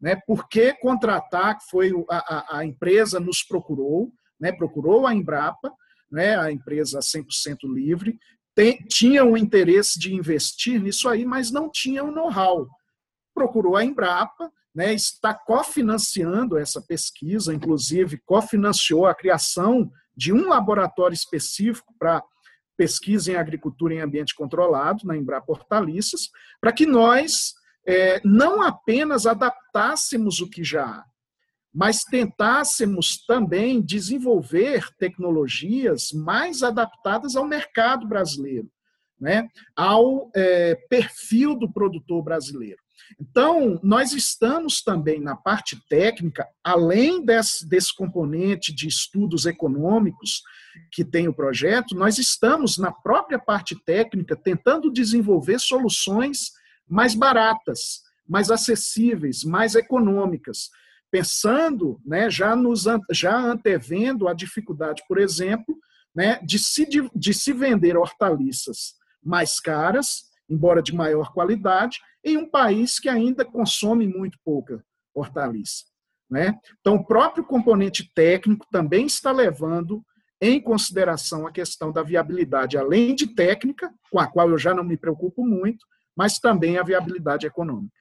Né? 0.00 0.16
Por 0.26 0.48
que 0.48 0.72
contratar, 0.74 1.58
que 1.58 1.64
foi 1.70 1.92
a, 2.10 2.56
a, 2.56 2.58
a 2.58 2.64
empresa 2.64 3.18
nos 3.18 3.42
procurou, 3.42 4.12
né? 4.38 4.52
procurou 4.52 5.06
a 5.06 5.14
Embrapa, 5.14 5.72
né? 6.10 6.38
a 6.38 6.50
empresa 6.52 7.00
100% 7.00 7.58
livre, 7.64 8.18
tem, 8.54 8.78
tinha 8.88 9.24
o 9.24 9.36
interesse 9.36 9.98
de 10.00 10.12
investir 10.12 10.80
nisso 10.80 11.08
aí, 11.08 11.24
mas 11.24 11.50
não 11.50 11.70
tinha 11.70 12.02
o 12.02 12.10
know-how. 12.10 12.68
Procurou 13.32 13.76
a 13.76 13.84
Embrapa, 13.84 14.50
né, 14.74 14.92
está 14.92 15.32
cofinanciando 15.34 16.56
essa 16.56 16.80
pesquisa, 16.80 17.54
inclusive 17.54 18.20
cofinanciou 18.24 19.06
a 19.06 19.14
criação 19.14 19.90
de 20.16 20.32
um 20.32 20.48
laboratório 20.48 21.14
específico 21.14 21.94
para 21.98 22.22
pesquisa 22.76 23.32
em 23.32 23.36
agricultura 23.36 23.94
em 23.94 24.00
ambiente 24.00 24.34
controlado, 24.34 25.06
na 25.06 25.16
Embrapa 25.16 25.50
Hortaliças, 25.52 26.28
para 26.60 26.72
que 26.72 26.86
nós 26.86 27.54
é, 27.88 28.20
não 28.22 28.60
apenas 28.60 29.26
adaptássemos 29.26 30.40
o 30.40 30.50
que 30.50 30.62
já 30.62 30.84
há, 30.84 31.04
mas 31.72 32.04
tentássemos 32.04 33.24
também 33.24 33.80
desenvolver 33.80 34.86
tecnologias 34.98 36.12
mais 36.12 36.62
adaptadas 36.62 37.34
ao 37.34 37.46
mercado 37.46 38.06
brasileiro, 38.06 38.70
né? 39.18 39.48
ao 39.74 40.30
é, 40.36 40.74
perfil 40.90 41.58
do 41.58 41.72
produtor 41.72 42.22
brasileiro. 42.22 42.78
Então, 43.18 43.80
nós 43.82 44.12
estamos 44.12 44.82
também 44.82 45.18
na 45.18 45.34
parte 45.34 45.80
técnica, 45.88 46.46
além 46.62 47.24
desse, 47.24 47.66
desse 47.66 47.96
componente 47.96 48.74
de 48.74 48.86
estudos 48.86 49.46
econômicos 49.46 50.42
que 50.92 51.02
tem 51.02 51.26
o 51.26 51.32
projeto, 51.32 51.94
nós 51.94 52.18
estamos 52.18 52.76
na 52.76 52.92
própria 52.92 53.38
parte 53.38 53.74
técnica 53.82 54.36
tentando 54.36 54.92
desenvolver 54.92 55.58
soluções 55.58 56.50
mais 56.88 57.14
baratas, 57.14 58.02
mais 58.26 58.50
acessíveis, 58.50 59.44
mais 59.44 59.74
econômicas, 59.74 60.70
pensando, 61.10 62.00
né, 62.04 62.30
já, 62.30 62.54
nos, 62.54 62.84
já 63.10 63.36
antevendo 63.36 64.28
a 64.28 64.34
dificuldade, 64.34 65.02
por 65.08 65.18
exemplo, 65.18 65.78
né, 66.14 66.38
de, 66.42 66.58
se, 66.58 66.86
de, 66.86 67.08
de 67.14 67.32
se 67.32 67.52
vender 67.52 67.96
hortaliças 67.96 68.94
mais 69.22 69.60
caras, 69.60 70.24
embora 70.48 70.82
de 70.82 70.94
maior 70.94 71.32
qualidade, 71.32 71.98
em 72.24 72.36
um 72.36 72.48
país 72.48 72.98
que 72.98 73.08
ainda 73.08 73.44
consome 73.44 74.06
muito 74.06 74.38
pouca 74.44 74.84
hortaliça. 75.14 75.84
Né? 76.30 76.58
Então, 76.80 76.96
o 76.96 77.06
próprio 77.06 77.44
componente 77.44 78.10
técnico 78.14 78.66
também 78.70 79.06
está 79.06 79.32
levando 79.32 80.02
em 80.40 80.60
consideração 80.60 81.46
a 81.46 81.52
questão 81.52 81.90
da 81.90 82.02
viabilidade, 82.02 82.76
além 82.76 83.14
de 83.14 83.34
técnica, 83.34 83.92
com 84.10 84.20
a 84.20 84.26
qual 84.26 84.50
eu 84.50 84.58
já 84.58 84.72
não 84.72 84.84
me 84.84 84.96
preocupo 84.96 85.44
muito, 85.44 85.84
mas 86.18 86.40
também 86.40 86.76
a 86.76 86.82
viabilidade 86.82 87.46
econômica. 87.46 87.96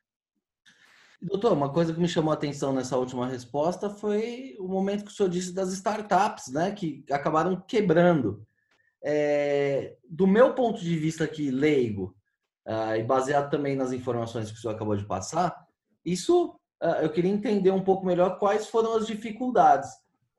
Doutor, 1.21 1.53
uma 1.53 1.71
coisa 1.71 1.93
que 1.93 1.99
me 1.99 2.07
chamou 2.07 2.31
a 2.31 2.33
atenção 2.33 2.73
nessa 2.73 2.97
última 2.97 3.27
resposta 3.27 3.91
foi 3.91 4.55
o 4.59 4.67
momento 4.67 5.05
que 5.05 5.11
o 5.11 5.13
senhor 5.13 5.29
disse 5.29 5.53
das 5.53 5.71
startups, 5.71 6.47
né, 6.47 6.71
que 6.71 7.05
acabaram 7.11 7.55
quebrando. 7.67 8.43
é, 9.03 9.95
do 10.09 10.25
meu 10.25 10.55
ponto 10.55 10.81
de 10.81 10.97
vista 10.97 11.25
aqui, 11.25 11.51
leigo, 11.51 12.15
uh, 12.67 12.95
e 12.97 13.03
baseado 13.03 13.51
também 13.51 13.75
nas 13.75 13.91
informações 13.91 14.49
que 14.51 14.57
o 14.57 14.59
senhor 14.59 14.73
acabou 14.73 14.97
de 14.97 15.05
passar, 15.05 15.55
isso 16.03 16.59
uh, 16.81 17.01
eu 17.03 17.11
queria 17.11 17.31
entender 17.31 17.69
um 17.69 17.83
pouco 17.83 18.03
melhor 18.03 18.39
quais 18.39 18.67
foram 18.67 18.95
as 18.95 19.05
dificuldades. 19.05 19.89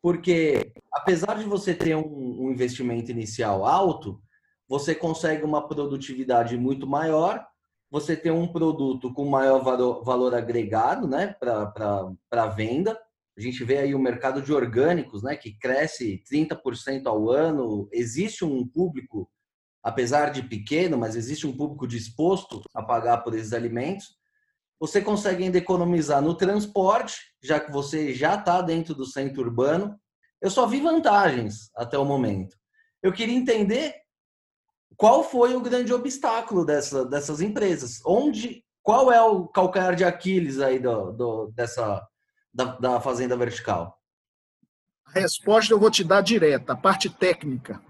Porque, 0.03 0.73
apesar 0.93 1.39
de 1.39 1.45
você 1.45 1.73
ter 1.73 1.95
um, 1.95 2.43
um 2.43 2.51
investimento 2.51 3.13
inicial 3.13 3.65
alto, 3.65 4.21
você 4.69 4.95
consegue 4.95 5.45
uma 5.45 5.67
produtividade 5.67 6.59
muito 6.59 6.87
maior, 6.87 7.47
você 7.91 8.15
tem 8.17 8.31
um 8.31 8.47
produto 8.47 9.13
com 9.13 9.25
maior 9.25 9.61
valor, 9.63 10.35
agregado 10.35 11.09
né, 11.09 11.35
para 11.39 12.47
venda. 12.55 12.99
A 13.37 13.41
gente 13.41 13.65
vê 13.65 13.79
aí 13.79 13.95
o 13.95 13.99
mercado 13.99 14.43
de 14.43 14.53
orgânicos, 14.53 15.23
né, 15.23 15.37
que 15.37 15.57
cresce 15.59 16.23
30% 16.31 17.07
ao 17.07 17.31
ano. 17.31 17.89
Existe 17.93 18.45
um 18.45 18.67
público, 18.67 19.31
apesar 19.83 20.31
de 20.31 20.43
pequeno, 20.43 20.99
mas 20.99 21.17
existe 21.17 21.47
um 21.47 21.57
público 21.57 21.87
disposto 21.87 22.63
a 22.75 22.83
pagar 22.83 23.19
por 23.19 23.35
esses 23.35 23.53
alimentos. 23.53 24.19
Você 24.81 25.01
consegue 25.01 25.45
ainda 25.45 25.59
economizar 25.59 26.21
no 26.21 26.35
transporte, 26.35 27.17
já 27.43 27.59
que 27.59 27.73
você 27.73 28.13
já 28.13 28.35
está 28.35 28.61
dentro 28.61 28.95
do 28.95 29.07
centro 29.07 29.43
urbano. 29.43 29.99
Eu 30.43 30.51
só 30.51 30.67
vi 30.67 30.81
vantagens 30.81 31.71
até 31.75 31.99
o 31.99 32.05
momento. 32.05 32.57
Eu 33.03 33.13
queria 33.13 33.35
entender 33.35 33.95
qual 34.97 35.23
foi 35.23 35.55
o 35.55 35.61
grande 35.61 35.93
obstáculo 35.93 36.65
dessa, 36.65 37.05
dessas 37.05 37.41
empresas? 37.41 38.01
Onde, 38.05 38.65
qual 38.83 39.13
é 39.13 39.23
o 39.23 39.47
calcanhar 39.47 39.95
de 39.95 40.05
Aquiles 40.05 40.61
aí 40.61 40.79
do, 40.79 41.13
do 41.13 41.53
dessa 41.55 42.07
da, 42.53 42.65
da 42.77 43.01
fazenda 43.01 43.37
vertical? 43.37 43.97
A 45.07 45.21
resposta 45.21 45.73
eu 45.73 45.79
vou 45.79 45.91
te 45.91 46.05
dar 46.05 46.21
direta, 46.21 46.73
a 46.73 46.77
parte 46.77 47.09
técnica. 47.09 47.81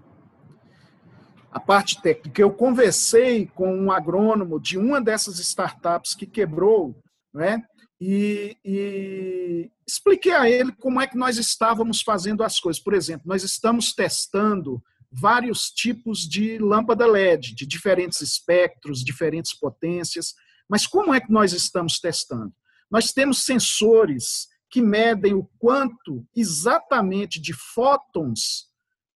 A 1.51 1.59
parte 1.59 2.01
técnica. 2.01 2.41
Eu 2.41 2.53
conversei 2.53 3.47
com 3.47 3.73
um 3.75 3.91
agrônomo 3.91 4.59
de 4.59 4.77
uma 4.77 5.01
dessas 5.01 5.39
startups 5.39 6.13
que 6.13 6.27
quebrou, 6.27 7.01
né? 7.33 7.63
E, 7.99 8.55
e, 8.63 9.71
expliquei 9.85 10.31
a 10.31 10.49
ele 10.49 10.71
como 10.71 11.01
é 11.01 11.07
que 11.07 11.17
nós 11.17 11.37
estávamos 11.37 12.01
fazendo 12.01 12.43
as 12.43 12.59
coisas. 12.59 12.81
Por 12.81 12.93
exemplo, 12.93 13.27
nós 13.27 13.43
estamos 13.43 13.93
testando 13.93 14.81
vários 15.11 15.71
tipos 15.71 16.27
de 16.27 16.57
lâmpada 16.57 17.05
LED, 17.05 17.55
de 17.55 17.65
diferentes 17.65 18.21
espectros, 18.21 19.03
diferentes 19.03 19.53
potências. 19.53 20.33
Mas 20.69 20.85
como 20.85 21.13
é 21.13 21.19
que 21.19 21.31
nós 21.31 21.53
estamos 21.53 21.99
testando? 21.99 22.53
Nós 22.89 23.11
temos 23.11 23.43
sensores 23.43 24.47
que 24.69 24.81
medem 24.81 25.33
o 25.33 25.49
quanto 25.57 26.25
exatamente 26.35 27.41
de 27.41 27.53
fótons 27.53 28.67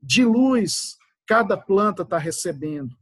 de 0.01 0.25
luz 0.25 0.95
cada 1.27 1.55
planta 1.55 2.01
está 2.01 2.17
recebendo, 2.17 2.95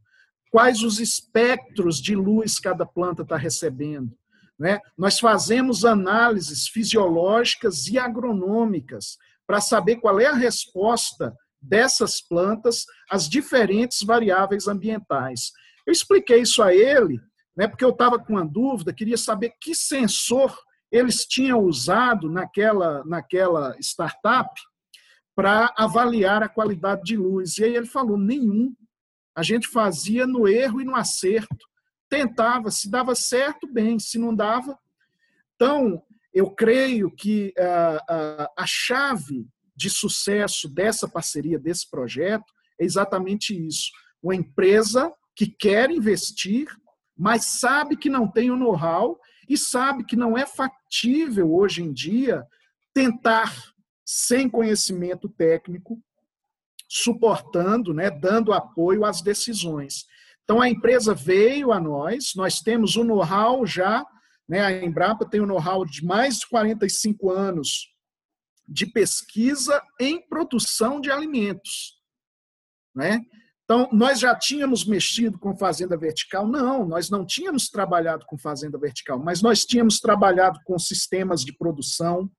quais 0.50 0.82
os 0.82 1.00
espectros 1.00 2.00
de 2.00 2.14
luz 2.14 2.58
cada 2.60 2.86
planta 2.86 3.22
está 3.22 3.36
recebendo. 3.36 4.16
Né? 4.58 4.78
Nós 4.96 5.18
fazemos 5.18 5.84
análises 5.84 6.68
fisiológicas 6.68 7.86
e 7.88 7.98
agronômicas 7.98 9.16
para 9.46 9.60
saber 9.60 9.96
qual 9.96 10.20
é 10.20 10.26
a 10.26 10.34
resposta 10.34 11.36
dessas 11.62 12.20
plantas 12.20 12.84
às 13.10 13.28
diferentes 13.28 14.02
variáveis 14.02 14.66
ambientais. 14.66 15.52
Eu 15.86 15.92
expliquei 15.92 16.42
isso 16.42 16.62
a 16.62 16.74
ele, 16.74 17.20
né, 17.56 17.68
porque 17.68 17.84
eu 17.84 17.90
estava 17.90 18.18
com 18.18 18.32
uma 18.34 18.44
dúvida, 18.44 18.92
queria 18.92 19.16
saber 19.16 19.52
que 19.60 19.74
sensor 19.74 20.56
eles 20.90 21.24
tinham 21.24 21.60
usado 21.60 22.30
naquela, 22.30 23.02
naquela 23.04 23.76
startup 23.80 24.50
para 25.34 25.72
avaliar 25.76 26.42
a 26.42 26.48
qualidade 26.48 27.02
de 27.04 27.16
luz. 27.16 27.56
E 27.56 27.64
aí 27.64 27.74
ele 27.74 27.86
falou: 27.86 28.18
nenhum. 28.18 28.74
A 29.34 29.42
gente 29.42 29.66
fazia 29.66 30.26
no 30.26 30.46
erro 30.46 30.82
e 30.82 30.84
no 30.84 30.94
acerto. 30.94 31.66
Tentava, 32.10 32.70
se 32.70 32.90
dava 32.90 33.14
certo, 33.14 33.66
bem, 33.66 33.98
se 33.98 34.18
não 34.18 34.34
dava. 34.34 34.78
Então, 35.54 36.02
eu 36.34 36.50
creio 36.50 37.10
que 37.10 37.54
uh, 37.58 37.96
uh, 37.96 38.46
a 38.58 38.66
chave 38.66 39.48
de 39.74 39.90
sucesso 39.90 40.68
dessa 40.68 41.08
parceria, 41.08 41.58
desse 41.58 41.88
projeto, 41.90 42.44
é 42.80 42.84
exatamente 42.84 43.54
isso. 43.54 43.90
Uma 44.22 44.34
empresa 44.34 45.12
que 45.34 45.46
quer 45.46 45.90
investir, 45.90 46.68
mas 47.16 47.44
sabe 47.44 47.96
que 47.96 48.10
não 48.10 48.30
tem 48.30 48.50
o 48.50 48.56
know-how 48.56 49.18
e 49.48 49.56
sabe 49.56 50.04
que 50.04 50.16
não 50.16 50.36
é 50.36 50.46
factível 50.46 51.52
hoje 51.54 51.82
em 51.82 51.92
dia 51.92 52.44
tentar, 52.94 53.52
sem 54.04 54.48
conhecimento 54.48 55.28
técnico, 55.28 55.98
suportando, 56.88 57.94
né, 57.94 58.10
dando 58.10 58.52
apoio 58.52 59.04
às 59.04 59.22
decisões. 59.22 60.04
Então 60.44 60.60
a 60.60 60.68
empresa 60.68 61.14
veio 61.14 61.72
a 61.72 61.80
nós, 61.80 62.32
nós 62.36 62.60
temos 62.60 62.96
o 62.96 63.04
know-how 63.04 63.64
já, 63.64 64.04
né, 64.46 64.60
a 64.60 64.84
Embrapa 64.84 65.24
tem 65.24 65.40
o 65.40 65.46
know-how 65.46 65.84
de 65.86 66.04
mais 66.04 66.40
de 66.40 66.48
45 66.48 67.30
anos 67.30 67.91
de 68.66 68.86
pesquisa 68.86 69.82
em 70.00 70.20
produção 70.28 71.00
de 71.00 71.10
alimentos. 71.10 72.00
Né? 72.94 73.20
Então, 73.64 73.88
nós 73.92 74.20
já 74.20 74.34
tínhamos 74.34 74.84
mexido 74.84 75.38
com 75.38 75.56
fazenda 75.56 75.96
vertical? 75.96 76.46
Não, 76.46 76.86
nós 76.86 77.08
não 77.08 77.24
tínhamos 77.24 77.68
trabalhado 77.68 78.26
com 78.26 78.36
fazenda 78.36 78.78
vertical, 78.78 79.18
mas 79.18 79.40
nós 79.40 79.64
tínhamos 79.64 79.98
trabalhado 79.98 80.58
com 80.64 80.78
sistemas 80.78 81.44
de 81.44 81.56
produção, 81.56 82.30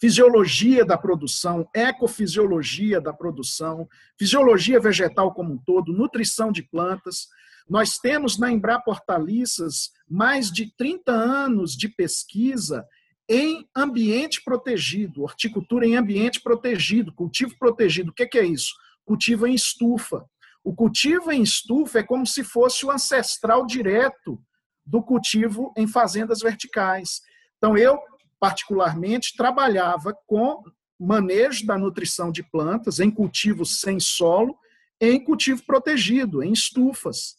fisiologia 0.00 0.84
da 0.84 0.98
produção, 0.98 1.68
ecofisiologia 1.74 3.00
da 3.00 3.12
produção, 3.12 3.86
fisiologia 4.18 4.80
vegetal 4.80 5.32
como 5.32 5.54
um 5.54 5.58
todo, 5.58 5.92
nutrição 5.92 6.50
de 6.50 6.62
plantas. 6.62 7.28
Nós 7.68 7.98
temos 7.98 8.36
na 8.36 8.50
Embrapa 8.50 8.90
Hortaliças 8.90 9.90
mais 10.08 10.50
de 10.50 10.74
30 10.76 11.12
anos 11.12 11.76
de 11.76 11.88
pesquisa 11.88 12.84
em 13.28 13.68
ambiente 13.74 14.42
protegido, 14.42 15.22
horticultura 15.22 15.86
em 15.86 15.96
ambiente 15.96 16.40
protegido, 16.40 17.12
cultivo 17.12 17.56
protegido. 17.58 18.10
O 18.10 18.14
que 18.14 18.38
é 18.38 18.44
isso? 18.44 18.74
Cultivo 19.04 19.46
em 19.46 19.54
estufa. 19.54 20.28
O 20.64 20.74
cultivo 20.74 21.32
em 21.32 21.42
estufa 21.42 22.00
é 22.00 22.02
como 22.02 22.26
se 22.26 22.44
fosse 22.44 22.86
o 22.86 22.90
ancestral 22.90 23.66
direto 23.66 24.40
do 24.84 25.02
cultivo 25.02 25.72
em 25.76 25.86
fazendas 25.86 26.40
verticais. 26.40 27.22
Então, 27.58 27.76
eu, 27.76 27.98
particularmente, 28.38 29.36
trabalhava 29.36 30.16
com 30.26 30.62
manejo 30.98 31.66
da 31.66 31.76
nutrição 31.76 32.30
de 32.30 32.42
plantas 32.42 33.00
em 33.00 33.10
cultivos 33.10 33.80
sem 33.80 33.98
solo, 33.98 34.56
em 35.00 35.22
cultivo 35.22 35.64
protegido, 35.64 36.42
em 36.42 36.52
estufas. 36.52 37.36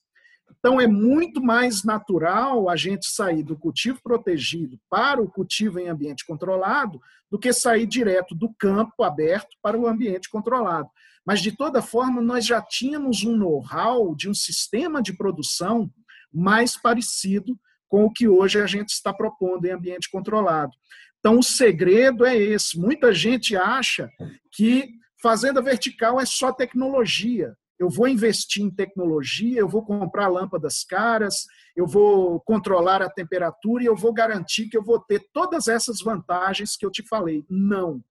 Então, 0.59 0.79
é 0.79 0.87
muito 0.87 1.41
mais 1.41 1.83
natural 1.83 2.69
a 2.69 2.75
gente 2.75 3.07
sair 3.07 3.43
do 3.43 3.57
cultivo 3.57 3.99
protegido 4.03 4.79
para 4.89 5.21
o 5.21 5.29
cultivo 5.29 5.79
em 5.79 5.89
ambiente 5.89 6.25
controlado 6.25 6.99
do 7.29 7.39
que 7.39 7.51
sair 7.51 7.85
direto 7.85 8.35
do 8.35 8.53
campo 8.53 9.03
aberto 9.03 9.55
para 9.61 9.77
o 9.77 9.87
ambiente 9.87 10.29
controlado. 10.29 10.89
Mas, 11.25 11.41
de 11.41 11.51
toda 11.55 11.81
forma, 11.81 12.21
nós 12.21 12.45
já 12.45 12.61
tínhamos 12.61 13.23
um 13.23 13.35
know-how 13.35 14.15
de 14.15 14.29
um 14.29 14.33
sistema 14.33 15.01
de 15.01 15.13
produção 15.13 15.89
mais 16.31 16.75
parecido 16.75 17.57
com 17.87 18.05
o 18.05 18.11
que 18.11 18.27
hoje 18.27 18.59
a 18.59 18.65
gente 18.65 18.89
está 18.89 19.13
propondo 19.13 19.65
em 19.65 19.71
ambiente 19.71 20.09
controlado. 20.09 20.73
Então, 21.19 21.39
o 21.39 21.43
segredo 21.43 22.25
é 22.25 22.35
esse. 22.35 22.77
Muita 22.77 23.13
gente 23.13 23.55
acha 23.55 24.09
que 24.51 24.89
fazenda 25.21 25.61
vertical 25.61 26.19
é 26.19 26.25
só 26.25 26.51
tecnologia 26.51 27.55
eu 27.79 27.89
vou 27.89 28.07
investir 28.07 28.63
em 28.63 28.69
tecnologia, 28.69 29.59
eu 29.59 29.67
vou 29.67 29.83
comprar 29.83 30.27
lâmpadas 30.27 30.83
caras, 30.83 31.45
eu 31.75 31.87
vou 31.87 32.39
controlar 32.41 33.01
a 33.01 33.09
temperatura 33.09 33.83
e 33.83 33.87
eu 33.87 33.95
vou 33.95 34.13
garantir 34.13 34.69
que 34.69 34.77
eu 34.77 34.83
vou 34.83 34.99
ter 34.99 35.27
todas 35.33 35.67
essas 35.67 35.99
vantagens 36.01 36.77
que 36.77 36.85
eu 36.85 36.91
te 36.91 37.03
falei. 37.03 37.43
Não. 37.49 38.03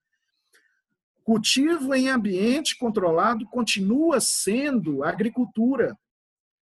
Cultivo 1.25 1.95
em 1.95 2.09
ambiente 2.09 2.77
controlado 2.77 3.47
continua 3.47 4.21
sendo 4.21 5.05
agricultura. 5.05 5.97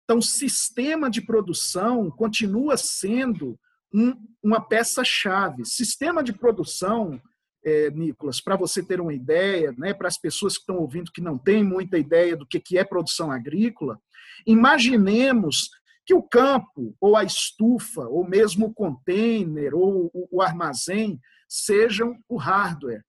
Então, 0.03 0.21
sistema 0.21 1.09
de 1.09 1.21
produção 1.21 2.11
continua 2.11 2.75
sendo 2.75 3.57
um, 3.93 4.15
uma 4.43 4.59
peça-chave. 4.59 5.65
Sistema 5.65 6.21
de 6.21 6.33
produção 6.33 7.21
é, 7.69 7.91
Nicolas, 7.91 8.41
para 8.41 8.55
você 8.55 8.83
ter 8.83 8.99
uma 8.99 9.13
ideia, 9.13 9.73
né, 9.77 9.93
para 9.93 10.07
as 10.07 10.17
pessoas 10.17 10.55
que 10.55 10.61
estão 10.61 10.77
ouvindo 10.77 11.11
que 11.11 11.21
não 11.21 11.37
têm 11.37 11.63
muita 11.63 11.97
ideia 11.97 12.35
do 12.35 12.45
que, 12.45 12.59
que 12.59 12.77
é 12.77 12.83
produção 12.83 13.31
agrícola, 13.31 13.99
imaginemos 14.45 15.69
que 16.05 16.13
o 16.13 16.23
campo, 16.23 16.95
ou 16.99 17.15
a 17.15 17.23
estufa, 17.23 18.01
ou 18.07 18.27
mesmo 18.27 18.67
o 18.67 18.73
container, 18.73 19.75
ou 19.75 20.09
o 20.31 20.41
armazém, 20.41 21.19
sejam 21.47 22.17
o 22.27 22.35
hardware. 22.35 23.03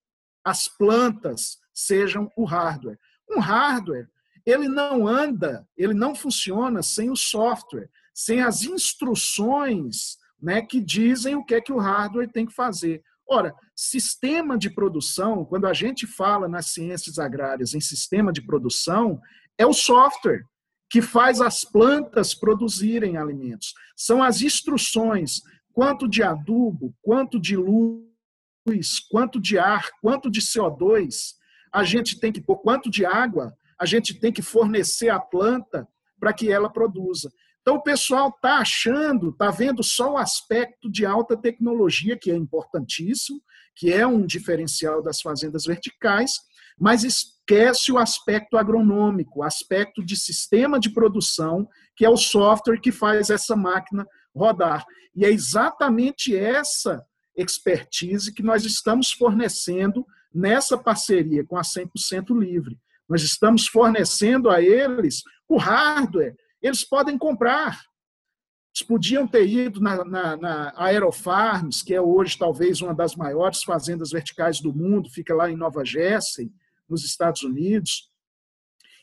As 0.45 0.69
plantas 0.69 1.59
sejam 1.73 2.31
o 2.37 2.45
hardware. 2.45 2.99
Um 3.31 3.41
hardware, 3.41 4.07
ele 4.45 4.69
não 4.69 5.09
anda, 5.09 5.67
ele 5.77 5.95
não 5.95 6.15
funciona 6.15 6.83
sem 6.83 7.11
o 7.11 7.17
software, 7.17 7.89
sem 8.13 8.43
as 8.43 8.65
instruções 8.65 10.19
né, 10.41 10.63
que 10.63 10.81
dizem 10.81 11.37
o 11.37 11.45
que 11.45 11.55
é 11.55 11.61
que 11.61 11.73
o 11.73 11.79
hardware 11.79 12.31
tem 12.31 12.47
que 12.47 12.55
fazer. 12.55 13.03
Ora, 13.33 13.55
sistema 13.77 14.59
de 14.59 14.69
produção, 14.69 15.45
quando 15.45 15.67
a 15.69 15.73
gente 15.73 16.05
fala 16.05 16.49
nas 16.49 16.73
ciências 16.73 17.17
agrárias 17.17 17.75
em 17.75 17.81
sistema 17.81 18.33
de 18.33 18.43
produção, 18.43 19.21
é 19.57 19.65
o 19.65 19.73
software 19.73 20.43
que 20.91 21.01
faz 21.01 21.41
as 21.41 21.65
plantas 21.65 22.35
produzirem 22.35 23.17
alimentos. 23.17 23.73
São 23.97 24.21
as 24.21 24.43
instruções, 24.43 25.43
quanto 25.73 26.09
de 26.09 26.25
adubo, 26.25 26.93
quanto 27.01 27.41
de 27.41 27.57
luz, 27.57 28.99
quanto 29.09 29.41
de 29.41 29.57
ar, 29.57 29.89
quanto 30.03 30.29
de 30.29 30.41
CO2 30.41 31.35
a 31.73 31.85
gente 31.85 32.19
tem 32.19 32.33
que 32.33 32.41
pôr, 32.41 32.57
quanto 32.59 32.91
de 32.91 33.07
água 33.07 33.57
a 33.79 33.87
gente 33.87 34.19
tem 34.19 34.33
que 34.33 34.43
fornecer 34.43 35.09
à 35.09 35.21
planta 35.21 35.87
para 36.19 36.33
que 36.33 36.51
ela 36.51 36.69
produza. 36.69 37.31
Então, 37.61 37.77
o 37.77 37.83
pessoal 37.83 38.29
está 38.31 38.59
achando, 38.59 39.31
está 39.31 39.51
vendo 39.51 39.83
só 39.83 40.13
o 40.13 40.19
aspecto 40.19 40.91
de 40.91 41.05
alta 41.05 41.37
tecnologia, 41.37 42.19
que 42.19 42.31
é 42.31 42.35
importantíssimo, 42.35 43.41
que 43.77 43.93
é 43.93 44.07
um 44.07 44.27
diferencial 44.27 45.03
das 45.03 45.21
fazendas 45.21 45.65
verticais, 45.65 46.33
mas 46.79 47.05
esquece 47.05 47.93
o 47.93 47.99
aspecto 47.99 48.57
agronômico, 48.57 49.41
o 49.41 49.43
aspecto 49.43 50.03
de 50.03 50.17
sistema 50.17 50.81
de 50.81 50.91
produção, 50.91 51.69
que 51.95 52.05
é 52.05 52.09
o 52.09 52.17
software 52.17 52.81
que 52.81 52.91
faz 52.91 53.29
essa 53.29 53.55
máquina 53.55 54.07
rodar. 54.35 54.85
E 55.15 55.25
é 55.25 55.31
exatamente 55.31 56.35
essa 56.35 57.05
expertise 57.37 58.33
que 58.33 58.43
nós 58.43 58.65
estamos 58.65 59.13
fornecendo 59.13 60.07
nessa 60.33 60.79
parceria 60.79 61.45
com 61.45 61.59
a 61.59 61.63
100% 61.63 62.39
Livre. 62.39 62.79
Nós 63.09 63.23
estamos 63.23 63.67
fornecendo 63.67 64.49
a 64.49 64.63
eles 64.63 65.23
o 65.49 65.59
hardware 65.59 66.37
eles 66.63 66.85
podem 66.85 67.17
comprar. 67.17 67.81
Eles 68.75 68.87
podiam 68.87 69.27
ter 69.27 69.47
ido 69.47 69.81
na, 69.81 70.05
na, 70.05 70.37
na 70.37 70.73
Aerofarms, 70.77 71.83
que 71.83 71.95
é 71.95 72.01
hoje 72.01 72.39
talvez 72.39 72.81
uma 72.81 72.95
das 72.95 73.17
maiores 73.17 73.63
fazendas 73.63 74.11
verticais 74.11 74.61
do 74.61 74.73
mundo, 74.73 75.11
fica 75.11 75.35
lá 75.35 75.51
em 75.51 75.57
Nova 75.57 75.85
Jersey, 75.85 76.53
nos 76.89 77.05
Estados 77.05 77.43
Unidos. 77.43 78.11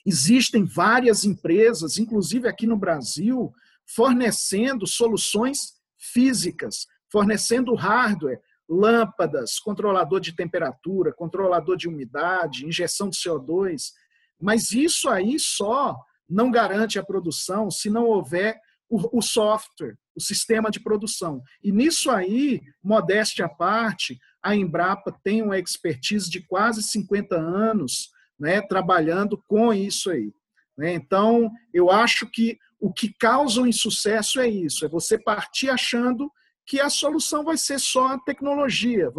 Existem 0.06 0.64
várias 0.64 1.26
empresas, 1.26 1.98
inclusive 1.98 2.48
aqui 2.48 2.66
no 2.66 2.78
Brasil, 2.78 3.54
fornecendo 3.86 4.88
soluções 4.88 5.74
físicas, 5.98 6.88
fornecendo 7.12 7.76
hardware, 7.76 8.42
lâmpadas, 8.70 9.60
controlador 9.60 10.20
de 10.20 10.34
temperatura, 10.34 11.14
controlador 11.14 11.76
de 11.78 11.88
umidade, 11.88 12.66
injeção 12.66 13.10
de 13.10 13.18
CO2. 13.18 13.92
Mas 14.40 14.72
isso 14.72 15.10
aí 15.10 15.40
só 15.40 15.98
não 16.30 16.52
garante 16.52 17.00
a 17.00 17.04
produção 17.04 17.70
se 17.72 17.90
não 17.90 18.06
houver 18.06 18.60
o, 18.90 19.20
o 19.20 19.22
software, 19.22 19.98
o 20.16 20.22
sistema 20.22 20.70
de 20.70 20.80
produção. 20.80 21.42
E 21.64 21.72
nisso 21.72 22.10
aí, 22.10 22.62
modéstia 22.82 23.46
à 23.46 23.50
parte, 23.50 24.20
a 24.42 24.56
Embrapa 24.56 25.12
tem 25.24 25.42
uma 25.42 25.60
expertise 25.60 26.30
de 26.30 26.42
quase 26.42 26.82
50 26.82 27.36
anos 27.36 28.10
né, 28.40 28.62
trabalhando 28.62 29.42
com 29.48 29.74
isso 29.74 30.10
aí. 30.10 30.32
Né? 30.78 30.94
Então, 30.94 31.52
eu 31.74 31.90
acho 31.90 32.30
que 32.30 32.58
o 32.80 32.94
que 32.94 33.14
causa 33.20 33.62
um 33.62 33.68
insucesso 33.68 34.40
é 34.40 34.48
isso, 34.48 34.86
é 34.86 34.88
você 34.88 35.18
partir 35.18 35.70
achando 35.70 36.32
que 36.66 36.80
a 36.80 36.90
solução 36.90 37.44
vai 37.44 37.58
ser 37.58 37.80
só 37.80 38.14
a 38.14 38.20
tecnologia, 38.20 39.10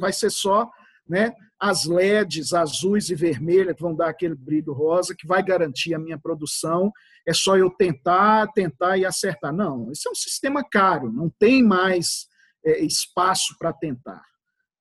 vai 0.00 0.12
ser 0.12 0.30
só 0.30 0.70
né, 1.08 1.32
as 1.58 1.86
LEDs 1.86 2.52
azuis 2.52 3.08
e 3.08 3.14
vermelhas 3.14 3.74
que 3.74 3.82
vão 3.82 3.94
dar 3.94 4.08
aquele 4.08 4.34
brilho 4.34 4.72
rosa 4.72 5.14
que 5.16 5.26
vai 5.26 5.42
garantir 5.42 5.94
a 5.94 5.98
minha 5.98 6.18
produção. 6.18 6.92
É 7.26 7.32
só 7.32 7.56
eu 7.56 7.70
tentar, 7.70 8.46
tentar 8.52 8.98
e 8.98 9.04
acertar. 9.04 9.52
Não, 9.52 9.90
esse 9.90 10.06
é 10.06 10.10
um 10.10 10.14
sistema 10.14 10.62
caro, 10.62 11.10
não 11.10 11.30
tem 11.30 11.62
mais 11.62 12.26
é, 12.64 12.84
espaço 12.84 13.56
para 13.58 13.72
tentar. 13.72 14.22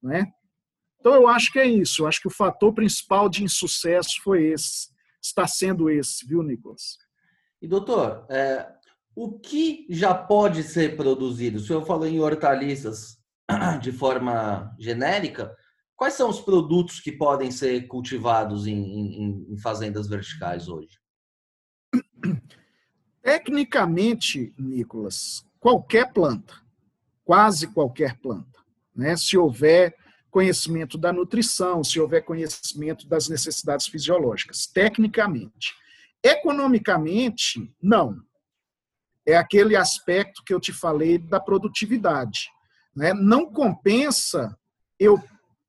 Né? 0.04 0.32
Então, 1.00 1.14
eu 1.14 1.28
acho 1.28 1.52
que 1.52 1.60
é 1.60 1.68
isso. 1.68 2.02
Eu 2.04 2.08
acho 2.08 2.20
que 2.20 2.28
o 2.28 2.36
fator 2.36 2.74
principal 2.74 3.30
de 3.30 3.44
insucesso 3.44 4.22
foi 4.24 4.46
esse. 4.46 4.90
Está 5.24 5.48
sendo 5.48 5.90
esse, 5.90 6.26
viu, 6.28 6.44
Nicolas? 6.44 6.98
E, 7.62 7.68
doutor, 7.68 8.26
é, 8.30 8.68
o 9.16 9.40
que 9.40 9.88
já 9.90 10.14
pode 10.14 10.64
ser 10.64 10.98
produzido? 10.98 11.58
O 11.58 11.62
senhor 11.62 11.86
falou 11.86 12.06
em 12.06 12.20
hortaliças 12.20 13.18
de 13.82 13.92
forma 13.92 14.76
genérica, 14.80 15.56
Quais 15.96 16.14
são 16.14 16.30
os 16.30 16.42
produtos 16.42 17.00
que 17.00 17.12
podem 17.12 17.52
ser 17.52 17.88
cultivados 17.88 18.68
em, 18.68 18.76
em, 18.78 19.54
em 19.54 19.58
fazendas 19.58 20.08
verticais 20.08 20.68
hoje? 20.68 21.00
Tecnicamente, 23.22 24.54
Nicolas, 24.58 25.46
qualquer 25.60 26.12
planta, 26.12 26.54
quase 27.24 27.68
qualquer 27.68 28.20
planta, 28.20 28.60
né? 28.96 29.16
se 29.16 29.38
houver 29.38 29.96
conhecimento 30.30 30.98
da 30.98 31.14
nutrição, 31.14 31.82
se 31.82 31.98
houver 32.00 32.24
conhecimento 32.26 33.08
das 33.08 33.30
necessidades 33.30 33.88
fisiológicas, 33.88 34.68
tecnicamente. 34.68 35.74
Economicamente, 36.22 37.74
não. 37.82 38.20
É 39.26 39.38
aquele 39.38 39.78
aspecto 39.78 40.44
que 40.44 40.54
eu 40.54 40.60
te 40.60 40.74
falei 40.74 41.18
da 41.18 41.40
produtividade. 41.40 42.50
Né? 42.94 43.14
Não 43.14 43.50
compensa 43.50 44.56
eu 45.00 45.22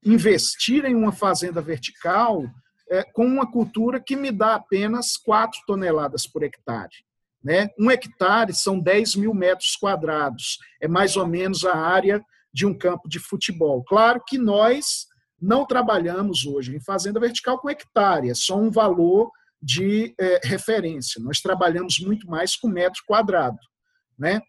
investir 0.04 0.84
em 0.84 0.94
uma 0.94 1.12
fazenda 1.12 1.60
vertical 1.60 2.44
é, 2.90 3.02
com 3.02 3.26
uma 3.26 3.50
cultura 3.50 4.00
que 4.00 4.16
me 4.16 4.30
dá 4.30 4.54
apenas 4.54 5.16
4 5.16 5.60
toneladas 5.66 6.26
por 6.26 6.42
hectare. 6.42 7.04
Né? 7.42 7.70
Um 7.78 7.90
hectare 7.90 8.52
são 8.52 8.78
10 8.78 9.16
mil 9.16 9.34
metros 9.34 9.76
quadrados, 9.76 10.58
é 10.80 10.88
mais 10.88 11.16
ou 11.16 11.26
menos 11.26 11.64
a 11.64 11.76
área 11.76 12.24
de 12.52 12.66
um 12.66 12.76
campo 12.76 13.08
de 13.08 13.18
futebol. 13.18 13.84
Claro 13.84 14.22
que 14.26 14.38
nós 14.38 15.06
não 15.40 15.66
trabalhamos 15.66 16.46
hoje 16.46 16.74
em 16.74 16.80
fazenda 16.80 17.20
vertical 17.20 17.58
com 17.58 17.70
hectare, 17.70 18.30
é 18.30 18.34
só 18.34 18.58
um 18.58 18.70
valor 18.70 19.30
de 19.60 20.14
é, 20.18 20.40
referência. 20.44 21.22
Nós 21.22 21.40
trabalhamos 21.40 21.98
muito 21.98 22.26
mais 22.28 22.56
com 22.56 22.68
metro 22.68 23.02
quadrado. 23.06 23.58
Né? 24.18 24.40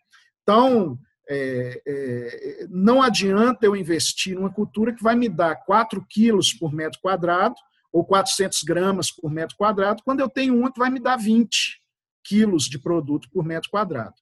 Então, 0.41 0.97
é, 1.29 1.81
é, 1.85 2.67
não 2.69 3.01
adianta 3.01 3.65
eu 3.65 3.75
investir 3.75 4.35
numa 4.35 4.51
cultura 4.51 4.93
que 4.93 5.03
vai 5.03 5.15
me 5.15 5.27
dar 5.27 5.55
4 5.55 6.05
quilos 6.09 6.53
por 6.53 6.73
metro 6.73 6.99
quadrado 7.01 7.55
ou 7.91 8.05
400 8.05 8.63
gramas 8.63 9.11
por 9.11 9.31
metro 9.31 9.55
quadrado, 9.57 10.03
quando 10.03 10.19
eu 10.19 10.29
tenho 10.29 10.57
uma 10.57 10.71
que 10.71 10.79
vai 10.79 10.89
me 10.89 10.99
dar 10.99 11.17
20 11.17 11.81
quilos 12.23 12.65
de 12.65 12.77
produto 12.77 13.29
por 13.31 13.43
metro 13.43 13.69
quadrado. 13.69 14.15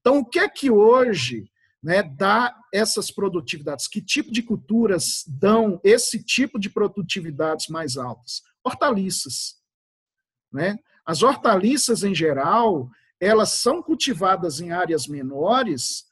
Então, 0.00 0.18
o 0.18 0.24
que 0.24 0.38
é 0.38 0.48
que 0.48 0.70
hoje 0.70 1.50
né, 1.82 2.02
dá 2.02 2.54
essas 2.72 3.10
produtividades? 3.10 3.88
Que 3.88 4.00
tipo 4.00 4.32
de 4.32 4.42
culturas 4.42 5.24
dão 5.26 5.80
esse 5.84 6.22
tipo 6.22 6.58
de 6.58 6.70
produtividades 6.70 7.68
mais 7.68 7.96
altas? 7.96 8.42
Hortaliças. 8.64 9.56
Né? 10.52 10.78
As 11.04 11.22
hortaliças, 11.22 12.04
em 12.04 12.14
geral, 12.14 12.88
elas 13.20 13.50
são 13.50 13.82
cultivadas 13.82 14.60
em 14.60 14.70
áreas 14.70 15.06
menores 15.06 16.07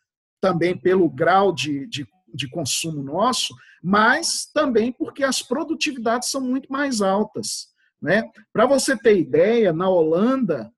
também 0.47 0.79
pelo 0.79 1.11
grau 1.11 1.53
de, 1.53 1.89
de, 1.89 2.07
de 2.33 2.49
consumo 2.49 3.03
nosso, 3.03 3.53
mas 3.83 4.49
também 4.55 4.93
porque 4.93 5.25
as 5.25 5.43
produtividades 5.43 6.31
são 6.31 6.41
muito 6.41 6.71
mais 6.71 7.03
altas. 7.03 7.67
Né? 8.01 8.23
Para 8.53 8.65
você 8.65 8.97
ter 8.97 9.19
ideia, 9.19 9.73
na 9.73 9.89
Holanda, 9.89 10.71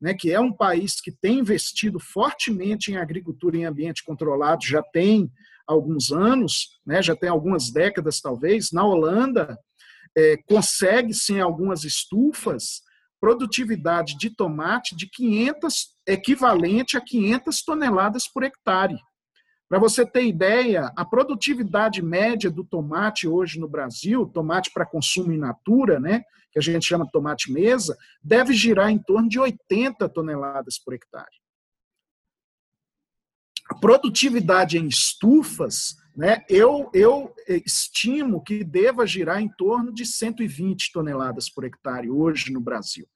né, 0.00 0.14
que 0.14 0.30
é 0.30 0.38
um 0.38 0.52
país 0.52 1.00
que 1.00 1.10
tem 1.10 1.40
investido 1.40 1.98
fortemente 1.98 2.92
em 2.92 2.96
agricultura 2.96 3.56
em 3.56 3.64
ambiente 3.64 4.04
controlado, 4.04 4.64
já 4.64 4.82
tem 4.92 5.28
alguns 5.66 6.12
anos, 6.12 6.78
né, 6.86 7.02
já 7.02 7.16
tem 7.16 7.28
algumas 7.28 7.72
décadas 7.72 8.20
talvez, 8.20 8.70
na 8.70 8.84
Holanda, 8.84 9.58
é, 10.16 10.36
consegue-se 10.48 11.32
em 11.32 11.40
algumas 11.40 11.82
estufas 11.82 12.80
produtividade 13.20 14.16
de 14.18 14.30
tomate 14.30 14.94
de 14.94 15.08
500, 15.10 15.88
equivalente 16.06 16.96
a 16.96 17.00
500 17.00 17.62
toneladas 17.64 18.28
por 18.28 18.44
hectare. 18.44 18.96
Para 19.68 19.80
você 19.80 20.06
ter 20.06 20.24
ideia, 20.24 20.92
a 20.96 21.04
produtividade 21.04 22.00
média 22.00 22.50
do 22.50 22.64
tomate 22.64 23.26
hoje 23.26 23.58
no 23.58 23.68
Brasil, 23.68 24.26
tomate 24.26 24.70
para 24.72 24.86
consumo 24.86 25.32
in 25.32 25.38
natura, 25.38 25.98
né, 25.98 26.22
que 26.52 26.58
a 26.58 26.62
gente 26.62 26.86
chama 26.86 27.04
de 27.04 27.10
tomate 27.10 27.52
mesa, 27.52 27.96
deve 28.22 28.54
girar 28.54 28.90
em 28.90 28.98
torno 28.98 29.28
de 29.28 29.40
80 29.40 30.08
toneladas 30.08 30.78
por 30.78 30.94
hectare. 30.94 31.26
A 33.68 33.74
produtividade 33.74 34.78
em 34.78 34.86
estufas, 34.86 35.96
né, 36.16 36.44
eu, 36.48 36.88
eu 36.94 37.34
estimo 37.64 38.44
que 38.44 38.62
deva 38.62 39.04
girar 39.04 39.42
em 39.42 39.48
torno 39.48 39.92
de 39.92 40.06
120 40.06 40.92
toneladas 40.92 41.50
por 41.50 41.64
hectare 41.64 42.08
hoje 42.08 42.52
no 42.52 42.60
Brasil. 42.60 43.08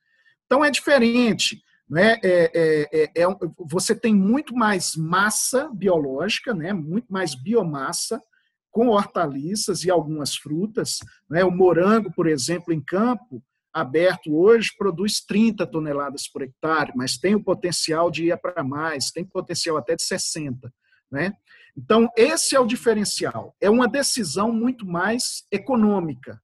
Então 0.47 0.65
é 0.65 0.71
diferente. 0.71 1.63
Né? 1.91 2.21
É, 2.23 2.51
é, 2.55 2.89
é, 2.93 3.23
é, 3.23 3.27
você 3.59 3.97
tem 3.97 4.15
muito 4.15 4.55
mais 4.55 4.95
massa 4.95 5.69
biológica, 5.75 6.55
né? 6.55 6.73
muito 6.73 7.13
mais 7.13 7.35
biomassa, 7.35 8.23
com 8.71 8.87
hortaliças 8.87 9.83
e 9.83 9.91
algumas 9.91 10.37
frutas. 10.37 10.99
Né? 11.29 11.45
O 11.45 11.51
morango, 11.51 12.13
por 12.13 12.29
exemplo, 12.29 12.73
em 12.73 12.81
campo 12.81 13.43
aberto 13.73 14.33
hoje, 14.33 14.71
produz 14.79 15.21
30 15.21 15.67
toneladas 15.67 16.29
por 16.29 16.43
hectare, 16.43 16.93
mas 16.95 17.19
tem 17.19 17.35
o 17.35 17.43
potencial 17.43 18.11
de 18.11 18.27
ir 18.27 18.37
para 18.39 18.63
mais, 18.63 19.11
tem 19.11 19.25
potencial 19.25 19.77
até 19.77 19.97
de 19.97 20.05
60. 20.05 20.73
Né? 21.11 21.33
Então, 21.77 22.09
esse 22.17 22.55
é 22.55 22.61
o 22.61 22.67
diferencial. 22.67 23.57
É 23.61 23.69
uma 23.69 23.89
decisão 23.89 24.53
muito 24.53 24.87
mais 24.87 25.45
econômica. 25.51 26.41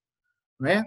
Né? 0.59 0.85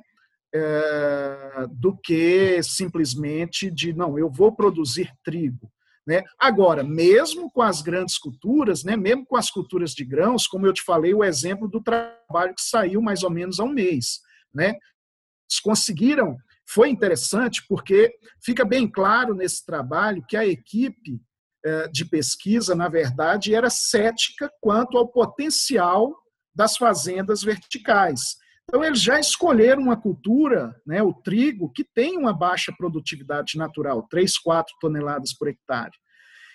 É, 0.53 1.67
do 1.71 1.95
que 1.97 2.61
simplesmente 2.63 3.69
de, 3.69 3.93
não, 3.93 4.17
eu 4.17 4.29
vou 4.29 4.55
produzir 4.55 5.11
trigo. 5.23 5.71
Né? 6.07 6.23
Agora, 6.39 6.83
mesmo 6.83 7.51
com 7.51 7.61
as 7.61 7.81
grandes 7.81 8.17
culturas, 8.17 8.83
né, 8.83 8.97
mesmo 8.97 9.25
com 9.25 9.37
as 9.37 9.51
culturas 9.51 9.91
de 9.91 10.03
grãos, 10.03 10.47
como 10.47 10.65
eu 10.65 10.73
te 10.73 10.81
falei, 10.81 11.13
o 11.13 11.23
exemplo 11.23 11.67
do 11.67 11.81
trabalho 11.81 12.55
que 12.55 12.61
saiu 12.61 13.01
mais 13.01 13.21
ou 13.21 13.29
menos 13.29 13.59
há 13.59 13.63
um 13.63 13.73
mês. 13.73 14.19
Né? 14.53 14.69
Eles 14.69 15.59
conseguiram, 15.61 16.35
foi 16.67 16.89
interessante, 16.89 17.63
porque 17.67 18.11
fica 18.43 18.65
bem 18.65 18.89
claro 18.89 19.35
nesse 19.35 19.63
trabalho 19.63 20.25
que 20.27 20.35
a 20.35 20.45
equipe 20.45 21.21
é, 21.63 21.87
de 21.89 22.05
pesquisa, 22.05 22.73
na 22.73 22.87
verdade, 22.87 23.53
era 23.53 23.69
cética 23.69 24.51
quanto 24.61 24.97
ao 24.97 25.07
potencial 25.07 26.15
das 26.55 26.75
fazendas 26.75 27.43
verticais. 27.43 28.37
Então, 28.69 28.83
eles 28.83 29.01
já 29.01 29.19
escolheram 29.19 29.81
uma 29.81 29.99
cultura, 29.99 30.79
né, 30.85 31.01
o 31.01 31.11
trigo, 31.11 31.71
que 31.71 31.83
tem 31.83 32.15
uma 32.15 32.31
baixa 32.31 32.71
produtividade 32.71 33.57
natural, 33.57 34.03
3, 34.07 34.37
4 34.37 34.75
toneladas 34.79 35.33
por 35.33 35.47
hectare. 35.47 35.91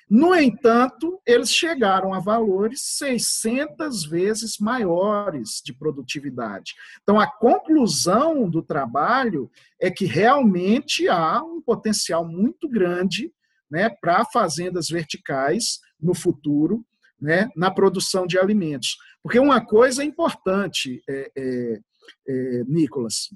No 0.08 0.32
entanto, 0.32 1.20
eles 1.26 1.50
chegaram 1.50 2.14
a 2.14 2.20
valores 2.20 2.82
600 2.98 4.04
vezes 4.04 4.58
maiores 4.60 5.60
de 5.64 5.74
produtividade. 5.74 6.74
Então, 7.02 7.18
a 7.18 7.26
conclusão 7.26 8.48
do 8.48 8.62
trabalho 8.62 9.50
é 9.80 9.90
que 9.90 10.04
realmente 10.04 11.08
há 11.08 11.42
um 11.42 11.60
potencial 11.60 12.24
muito 12.24 12.68
grande 12.68 13.32
né, 13.68 13.90
para 14.00 14.24
fazendas 14.26 14.86
verticais 14.86 15.80
no 16.00 16.14
futuro, 16.14 16.86
né, 17.20 17.48
na 17.56 17.72
produção 17.72 18.24
de 18.24 18.38
alimentos. 18.38 18.96
Porque 19.20 19.38
uma 19.38 19.64
coisa 19.64 20.02
é 20.02 20.06
importante, 20.06 21.02
é, 21.08 21.32
é, 21.36 21.80
é, 22.26 22.64
Nicolas. 22.66 23.28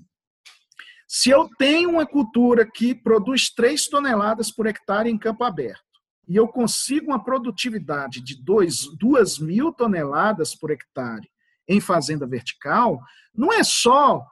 Se 1.06 1.30
eu 1.30 1.48
tenho 1.58 1.90
uma 1.90 2.06
cultura 2.06 2.70
que 2.70 2.94
produz 2.94 3.50
3 3.50 3.88
toneladas 3.88 4.50
por 4.50 4.66
hectare 4.66 5.08
em 5.08 5.18
campo 5.18 5.42
aberto, 5.44 5.82
e 6.28 6.36
eu 6.36 6.46
consigo 6.46 7.06
uma 7.06 7.24
produtividade 7.24 8.20
de 8.20 8.36
2 8.42 9.38
mil 9.38 9.72
toneladas 9.72 10.54
por 10.54 10.70
hectare 10.70 11.26
em 11.66 11.80
fazenda 11.80 12.26
vertical, 12.26 13.00
não 13.34 13.50
é 13.50 13.64
só 13.64 14.26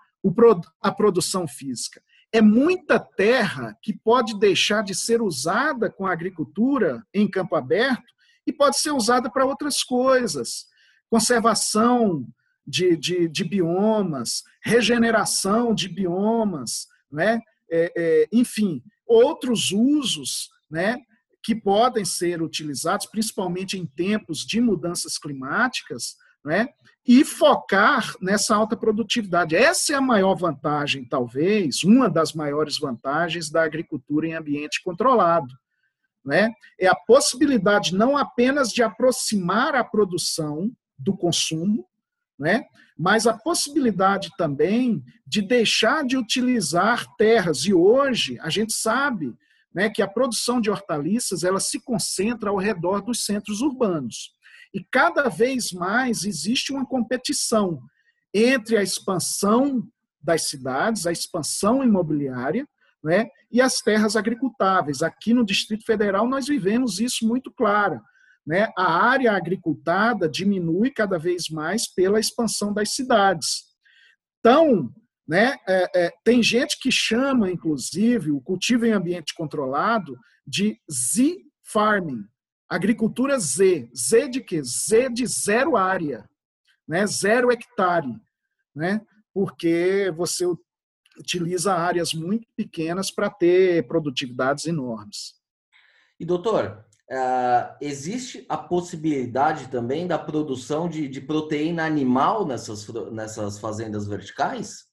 a 0.82 0.93
produção 0.93 1.49
física, 1.49 2.03
é 2.32 2.43
muita 2.43 2.99
terra 2.99 3.74
que 3.80 3.97
pode 3.97 4.39
deixar 4.39 4.82
de 4.82 4.95
ser 4.95 5.22
usada 5.22 5.91
com 5.91 6.07
a 6.07 6.12
agricultura 6.12 7.07
em 7.14 7.30
campo 7.30 7.57
aberto 7.57 8.12
e 8.47 8.53
pode 8.53 8.78
ser 8.78 8.91
usada 8.91 9.30
para 9.30 9.47
outras 9.47 9.82
coisas. 9.82 10.66
Conservação 11.09 12.26
de, 12.67 12.97
de, 12.97 13.29
de 13.29 13.45
biomas, 13.45 14.43
regeneração 14.62 15.75
de 15.75 15.89
biomas, 15.89 16.89
né? 17.11 17.41
É, 17.71 17.93
é, 17.97 18.29
enfim, 18.33 18.83
outros 19.07 19.71
usos 19.73 20.51
né, 20.71 20.99
que 21.43 21.55
podem 21.55 22.05
ser 22.05 22.43
utilizados, 22.43 23.07
principalmente 23.07 23.79
em 23.79 23.87
tempos 23.87 24.41
de 24.41 24.61
mudanças 24.61 25.19
climáticas, 25.19 26.17
né, 26.45 26.69
e 27.07 27.25
focar 27.25 28.14
nessa 28.21 28.55
alta 28.55 28.77
produtividade. 28.77 29.55
Essa 29.55 29.93
é 29.93 29.97
a 29.97 30.01
maior 30.01 30.35
vantagem, 30.35 31.05
talvez, 31.05 31.85
uma 31.85 32.09
das 32.09 32.33
maiores 32.33 32.79
vantagens 32.79 33.51
da 33.51 33.62
agricultura 33.62 34.27
em 34.27 34.35
ambiente 34.35 34.83
controlado. 34.83 35.53
Né? 36.25 36.53
É 36.79 36.89
a 36.89 36.97
possibilidade 36.97 37.95
não 37.95 38.17
apenas 38.17 38.73
de 38.73 38.83
aproximar 38.83 39.77
a 39.77 39.85
produção 39.85 40.73
do 40.99 41.17
consumo, 41.17 41.87
né? 42.39 42.66
mas 42.99 43.26
a 43.26 43.34
possibilidade 43.34 44.30
também 44.39 45.05
de 45.26 45.43
deixar 45.43 46.05
de 46.05 46.16
utilizar 46.16 47.07
terras. 47.16 47.64
E 47.66 47.74
hoje 47.74 48.39
a 48.41 48.49
gente 48.49 48.72
sabe 48.72 49.34
né, 49.74 49.91
que 49.91 50.01
a 50.01 50.09
produção 50.09 50.61
de 50.61 50.70
hortaliças 50.70 51.45
ela 51.45 51.61
se 51.61 51.78
concentra 51.78 52.49
ao 52.49 52.57
redor 52.57 53.03
dos 53.03 53.26
centros 53.26 53.61
urbanos. 53.61 54.32
E 54.72 54.82
cada 54.91 55.28
vez 55.28 55.72
mais 55.72 56.24
existe 56.24 56.72
uma 56.72 56.87
competição 56.87 57.82
entre 58.32 58.76
a 58.76 58.82
expansão 58.82 59.87
das 60.22 60.49
cidades, 60.49 61.07
a 61.07 61.12
expansão 61.12 61.84
imobiliária, 61.84 62.66
né, 63.05 63.28
e 63.53 63.61
as 63.61 63.80
terras 63.80 64.16
agricultáveis. 64.16 65.03
Aqui 65.03 65.32
no 65.34 65.45
Distrito 65.45 65.84
Federal 65.84 66.26
nós 66.26 66.47
vivemos 66.47 66.99
isso 66.99 67.26
muito 67.26 67.53
claro. 67.53 68.01
Né? 68.47 68.72
A 68.76 68.92
área 69.09 69.32
agricultada 69.32 70.28
diminui 70.28 70.90
cada 70.90 71.18
vez 71.18 71.49
mais 71.49 71.92
pela 71.92 72.20
expansão 72.20 72.72
das 72.72 72.90
cidades. 72.94 73.64
Então, 74.38 74.92
né, 75.26 75.57
é, 75.68 76.07
é, 76.07 76.12
tem 76.22 76.40
gente 76.42 76.78
que 76.78 76.92
chama, 76.92 77.51
inclusive, 77.51 78.30
o 78.30 78.40
cultivo 78.40 78.86
em 78.86 78.92
ambiente 78.92 79.34
controlado 79.34 80.16
de 80.47 80.80
Z-farming, 80.88 82.24
agricultura 82.68 83.38
Z. 83.38 83.90
Z 83.92 84.28
de 84.28 84.40
quê? 84.40 84.62
Z 84.62 85.11
de 85.11 85.26
zero 85.26 85.76
área, 85.76 86.28
né, 86.86 87.05
zero 87.09 87.51
hectare, 87.51 88.14
né, 88.72 89.01
porque 89.34 90.12
você 90.16 90.47
utiliza 91.18 91.74
áreas 91.74 92.14
muito 92.14 92.47
pequenas 92.55 93.11
para 93.11 93.28
ter 93.28 93.86
produtividades 93.88 94.66
enormes. 94.66 95.34
E 96.20 96.24
doutor, 96.24 96.86
uh, 97.11 97.77
existe 97.81 98.45
a 98.49 98.57
possibilidade 98.57 99.69
também 99.69 100.07
da 100.07 100.19
produção 100.19 100.89
de, 100.89 101.09
de 101.09 101.21
proteína 101.21 101.85
animal 101.85 102.47
nessas, 102.47 102.87
nessas 103.11 103.59
fazendas 103.59 104.07
verticais? 104.07 104.87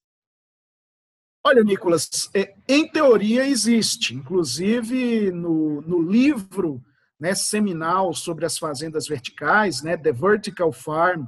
Olha, 1.46 1.64
Nicolas, 1.64 2.30
é, 2.34 2.56
em 2.68 2.88
teoria 2.88 3.46
existe. 3.46 4.16
Inclusive, 4.16 5.30
no, 5.32 5.82
no 5.82 6.02
livro 6.02 6.82
né, 7.20 7.36
seminal 7.36 8.14
sobre 8.14 8.46
as 8.46 8.58
fazendas 8.58 9.08
verticais, 9.08 9.82
né, 9.82 9.98
The 9.98 10.14
Vertical 10.14 10.72
Farm, 10.72 11.26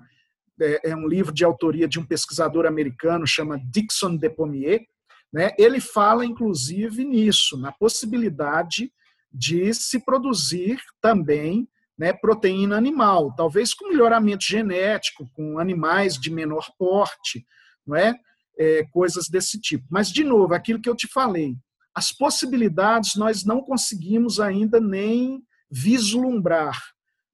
é, 0.62 0.92
é 0.92 0.96
um 0.96 1.08
livro 1.08 1.34
de 1.34 1.44
autoria 1.44 1.88
de 1.88 2.00
um 2.00 2.06
pesquisador 2.06 2.66
americano, 2.66 3.28
chama 3.28 3.60
Dixon 3.70 4.16
Depomier, 4.16 4.86
né, 5.34 5.52
ele 5.58 5.82
fala, 5.82 6.26
inclusive, 6.26 7.04
nisso, 7.04 7.58
na 7.58 7.74
possibilidade 7.74 8.90
de 9.36 9.74
se 9.74 10.00
produzir 10.00 10.80
também 11.02 11.68
né, 11.98 12.14
proteína 12.14 12.78
animal, 12.78 13.34
talvez 13.36 13.74
com 13.74 13.90
melhoramento 13.90 14.44
genético, 14.44 15.30
com 15.34 15.60
animais 15.60 16.16
de 16.16 16.30
menor 16.30 16.70
porte, 16.78 17.46
não 17.86 17.96
é? 17.96 18.16
é? 18.58 18.84
coisas 18.92 19.28
desse 19.30 19.60
tipo. 19.60 19.86
Mas, 19.90 20.10
de 20.10 20.24
novo, 20.24 20.54
aquilo 20.54 20.82
que 20.82 20.90
eu 20.90 20.96
te 20.96 21.08
falei, 21.08 21.56
as 21.94 22.12
possibilidades 22.12 23.16
nós 23.16 23.46
não 23.46 23.62
conseguimos 23.62 24.40
ainda 24.40 24.80
nem 24.80 25.42
vislumbrar. 25.70 26.82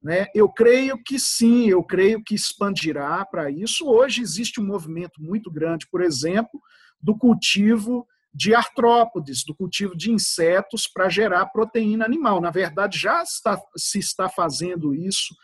Né? 0.02 0.28
Eu 0.34 0.50
creio 0.50 1.02
que 1.04 1.20
sim, 1.20 1.68
eu 1.68 1.84
creio 1.84 2.24
que 2.24 2.34
expandirá 2.34 3.24
para 3.26 3.52
isso. 3.52 3.88
Hoje 3.88 4.22
existe 4.22 4.60
um 4.60 4.66
movimento 4.66 5.22
muito 5.22 5.52
grande, 5.52 5.88
por 5.92 6.02
exemplo, 6.02 6.60
do 7.00 7.16
cultivo 7.16 8.08
de 8.34 8.56
artrópodes, 8.56 9.44
do 9.44 9.54
cultivo 9.54 9.96
de 9.96 10.12
insetos 10.12 10.88
para 10.88 11.10
gerar 11.10 11.48
proteína 11.48 12.06
animal. 12.06 12.40
Na 12.40 12.50
verdade, 12.50 12.98
já 12.98 13.22
está, 13.22 13.62
se 13.76 14.00
está 14.00 14.30
fazendo 14.30 14.96
isso 14.96 15.36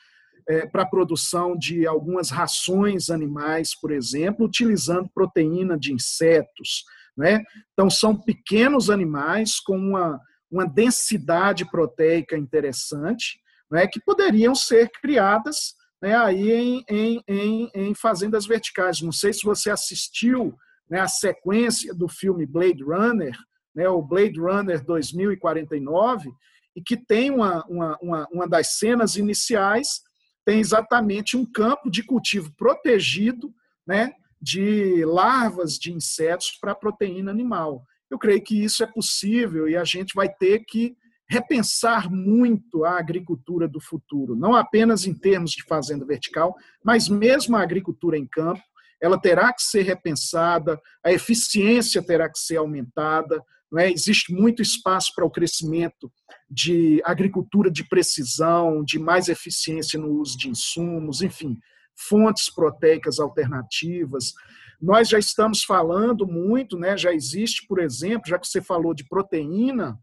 é, 0.47 0.65
para 0.65 0.83
a 0.83 0.89
produção 0.89 1.57
de 1.57 1.85
algumas 1.85 2.29
rações 2.29 3.09
animais, 3.09 3.75
por 3.79 3.91
exemplo, 3.91 4.45
utilizando 4.45 5.09
proteína 5.13 5.77
de 5.77 5.91
insetos. 5.91 6.85
Né? 7.17 7.43
Então, 7.73 7.89
são 7.89 8.15
pequenos 8.15 8.89
animais 8.89 9.59
com 9.59 9.77
uma, 9.77 10.21
uma 10.49 10.65
densidade 10.65 11.69
proteica 11.69 12.37
interessante, 12.37 13.39
né, 13.69 13.85
que 13.85 13.99
poderiam 13.99 14.55
ser 14.55 14.89
criadas 15.01 15.75
né, 16.01 16.15
aí 16.15 16.51
em, 16.51 16.85
em, 16.87 17.23
em, 17.27 17.71
em 17.73 17.93
fazendas 17.95 18.45
verticais. 18.45 19.01
Não 19.01 19.11
sei 19.11 19.33
se 19.33 19.43
você 19.43 19.69
assistiu 19.69 20.57
né, 20.89 20.99
a 20.99 21.07
sequência 21.07 21.93
do 21.93 22.07
filme 22.07 22.45
Blade 22.45 22.83
Runner, 22.83 23.35
né, 23.75 23.87
o 23.89 24.01
Blade 24.01 24.39
Runner 24.39 24.83
2049, 24.83 26.31
e 26.75 26.81
que 26.81 26.97
tem 26.97 27.31
uma, 27.31 27.65
uma, 27.65 27.97
uma, 28.01 28.27
uma 28.31 28.47
das 28.47 28.77
cenas 28.77 29.15
iniciais, 29.15 30.01
tem 30.45 30.59
exatamente 30.59 31.35
um 31.35 31.45
campo 31.45 31.89
de 31.89 32.03
cultivo 32.03 32.53
protegido 32.55 33.53
né, 33.85 34.13
de 34.41 35.03
larvas 35.05 35.73
de 35.73 35.91
insetos 35.91 36.57
para 36.61 36.75
proteína 36.75 37.31
animal. 37.31 37.83
Eu 38.09 38.17
creio 38.17 38.41
que 38.41 38.63
isso 38.63 38.83
é 38.83 38.87
possível 38.87 39.67
e 39.67 39.75
a 39.75 39.83
gente 39.83 40.13
vai 40.13 40.29
ter 40.29 40.63
que 40.65 40.95
repensar 41.29 42.09
muito 42.09 42.85
a 42.85 42.97
agricultura 42.97 43.67
do 43.67 43.81
futuro, 43.81 44.35
não 44.35 44.55
apenas 44.55 45.05
em 45.05 45.13
termos 45.13 45.51
de 45.51 45.63
fazenda 45.63 46.05
vertical, 46.05 46.55
mas 46.83 47.09
mesmo 47.09 47.57
a 47.57 47.61
agricultura 47.61 48.17
em 48.17 48.25
campo, 48.25 48.63
ela 49.01 49.19
terá 49.19 49.53
que 49.53 49.61
ser 49.61 49.83
repensada, 49.83 50.79
a 51.03 51.11
eficiência 51.11 52.01
terá 52.01 52.29
que 52.29 52.39
ser 52.39 52.57
aumentada, 52.57 53.41
é? 53.77 53.91
existe 53.91 54.33
muito 54.33 54.61
espaço 54.61 55.11
para 55.13 55.25
o 55.25 55.29
crescimento 55.29 56.11
de 56.49 57.01
agricultura 57.03 57.69
de 57.69 57.83
precisão, 57.87 58.83
de 58.83 58.97
mais 58.97 59.27
eficiência 59.27 59.99
no 59.99 60.09
uso 60.19 60.37
de 60.37 60.49
insumos, 60.49 61.21
enfim, 61.21 61.57
fontes 61.95 62.49
proteicas 62.49 63.19
alternativas. 63.19 64.33
Nós 64.81 65.09
já 65.09 65.19
estamos 65.19 65.63
falando 65.63 66.25
muito, 66.25 66.77
né? 66.77 66.95
já 66.95 67.11
existe, 67.11 67.67
por 67.67 67.79
exemplo, 67.79 68.29
já 68.29 68.39
que 68.39 68.47
você 68.47 68.61
falou 68.61 68.93
de 68.93 69.07
proteína, 69.07 69.99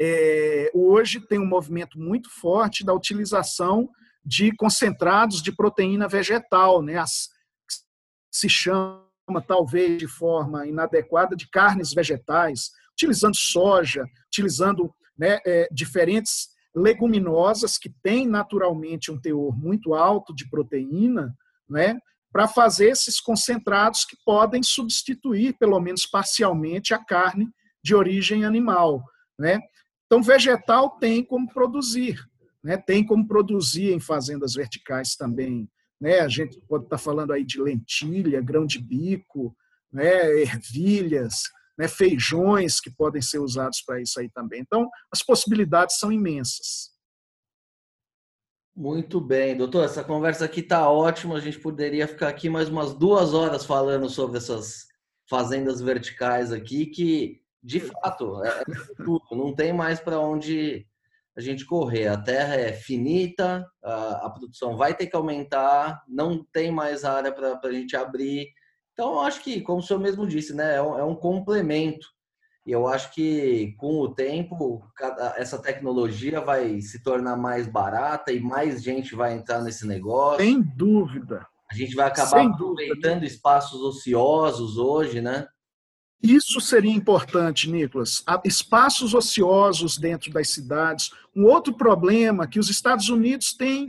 é, 0.00 0.70
hoje 0.74 1.20
tem 1.20 1.38
um 1.38 1.46
movimento 1.46 1.98
muito 1.98 2.30
forte 2.30 2.84
da 2.84 2.92
utilização 2.92 3.88
de 4.24 4.54
concentrados 4.56 5.42
de 5.42 5.52
proteína 5.52 6.08
vegetal, 6.08 6.82
né? 6.82 6.98
As, 6.98 7.28
se 8.36 8.48
chama 8.48 9.02
talvez 9.46 9.98
de 9.98 10.06
forma 10.06 10.66
inadequada 10.66 11.34
de 11.34 11.48
carnes 11.48 11.92
vegetais, 11.94 12.70
utilizando 12.92 13.36
soja, 13.36 14.04
utilizando 14.26 14.92
né, 15.18 15.38
é, 15.46 15.68
diferentes 15.72 16.48
leguminosas 16.74 17.78
que 17.78 17.88
têm 18.02 18.26
naturalmente 18.28 19.10
um 19.10 19.18
teor 19.18 19.56
muito 19.56 19.94
alto 19.94 20.34
de 20.34 20.48
proteína, 20.50 21.34
né, 21.68 21.98
para 22.30 22.46
fazer 22.46 22.90
esses 22.90 23.18
concentrados 23.18 24.04
que 24.04 24.16
podem 24.24 24.62
substituir, 24.62 25.56
pelo 25.58 25.80
menos 25.80 26.04
parcialmente, 26.04 26.92
a 26.92 27.02
carne 27.02 27.48
de 27.82 27.94
origem 27.94 28.44
animal. 28.44 29.02
Né? 29.38 29.58
Então, 30.04 30.22
vegetal 30.22 30.90
tem 30.98 31.24
como 31.24 31.48
produzir, 31.48 32.22
né? 32.62 32.76
tem 32.76 33.04
como 33.06 33.26
produzir 33.26 33.92
em 33.92 34.00
fazendas 34.00 34.52
verticais 34.52 35.16
também. 35.16 35.66
Né? 36.00 36.20
A 36.20 36.28
gente 36.28 36.60
pode 36.68 36.84
estar 36.84 36.98
falando 36.98 37.32
aí 37.32 37.44
de 37.44 37.60
lentilha, 37.60 38.40
grão 38.40 38.66
de 38.66 38.78
bico, 38.78 39.56
né? 39.92 40.42
ervilhas, 40.42 41.42
né, 41.78 41.86
feijões 41.86 42.80
que 42.80 42.90
podem 42.90 43.20
ser 43.20 43.38
usados 43.38 43.82
para 43.82 44.00
isso 44.00 44.18
aí 44.18 44.30
também. 44.30 44.60
Então, 44.60 44.88
as 45.12 45.22
possibilidades 45.22 45.98
são 45.98 46.10
imensas. 46.10 46.94
Muito 48.74 49.20
bem, 49.20 49.56
doutor. 49.56 49.84
Essa 49.84 50.04
conversa 50.04 50.44
aqui 50.44 50.60
está 50.60 50.88
ótima. 50.90 51.36
A 51.36 51.40
gente 51.40 51.58
poderia 51.58 52.06
ficar 52.06 52.28
aqui 52.28 52.48
mais 52.50 52.68
umas 52.68 52.92
duas 52.92 53.32
horas 53.32 53.64
falando 53.64 54.08
sobre 54.08 54.36
essas 54.36 54.86
fazendas 55.28 55.80
verticais 55.80 56.52
aqui, 56.52 56.86
que 56.86 57.40
de 57.62 57.80
fato 57.80 58.44
é, 58.44 58.48
é 58.48 58.64
tudo. 59.02 59.24
Não 59.32 59.54
tem 59.54 59.72
mais 59.72 59.98
para 59.98 60.20
onde 60.20 60.86
a 61.36 61.40
gente 61.40 61.66
correr. 61.66 62.08
A 62.08 62.16
terra 62.16 62.54
é 62.54 62.72
finita, 62.72 63.66
a, 63.84 64.26
a, 64.26 64.30
produção 64.30 64.76
vai 64.76 64.94
ter 64.94 65.06
que 65.06 65.16
aumentar, 65.16 66.02
não 66.08 66.42
tem 66.52 66.70
mais 66.70 67.04
área 67.04 67.30
para 67.30 67.60
a 67.62 67.72
gente 67.72 67.94
abrir. 67.94 68.48
Então, 68.92 69.20
acho 69.20 69.42
que, 69.42 69.60
como 69.60 69.80
o 69.80 69.82
senhor 69.82 70.00
mesmo 70.00 70.26
disse, 70.26 70.54
né, 70.54 70.76
é 70.76 70.82
um, 70.82 70.98
é 70.98 71.04
um 71.04 71.14
complemento. 71.14 72.06
E 72.66 72.72
eu 72.72 72.88
acho 72.88 73.12
que 73.12 73.74
com 73.78 74.00
o 74.00 74.12
tempo 74.12 74.82
essa 75.36 75.56
tecnologia 75.56 76.40
vai 76.40 76.80
se 76.80 77.00
tornar 77.00 77.36
mais 77.36 77.68
barata 77.68 78.32
e 78.32 78.40
mais 78.40 78.82
gente 78.82 79.14
vai 79.14 79.34
entrar 79.34 79.62
nesse 79.62 79.86
negócio. 79.86 80.44
Sem 80.44 80.60
dúvida. 80.60 81.46
A 81.70 81.74
gente 81.74 81.94
vai 81.94 82.06
acabar 82.06 82.40
Sem 82.40 82.48
aproveitando 82.48 83.14
dúvida. 83.14 83.26
espaços 83.26 83.80
ociosos 83.82 84.78
hoje, 84.78 85.20
né? 85.20 85.46
Isso 86.22 86.60
seria 86.60 86.92
importante, 86.92 87.70
Nicolas. 87.70 88.24
Espaços 88.44 89.14
ociosos 89.14 89.98
dentro 89.98 90.32
das 90.32 90.50
cidades. 90.50 91.10
Um 91.34 91.44
outro 91.44 91.76
problema 91.76 92.46
que 92.46 92.58
os 92.58 92.70
Estados 92.70 93.08
Unidos 93.08 93.52
têm 93.52 93.88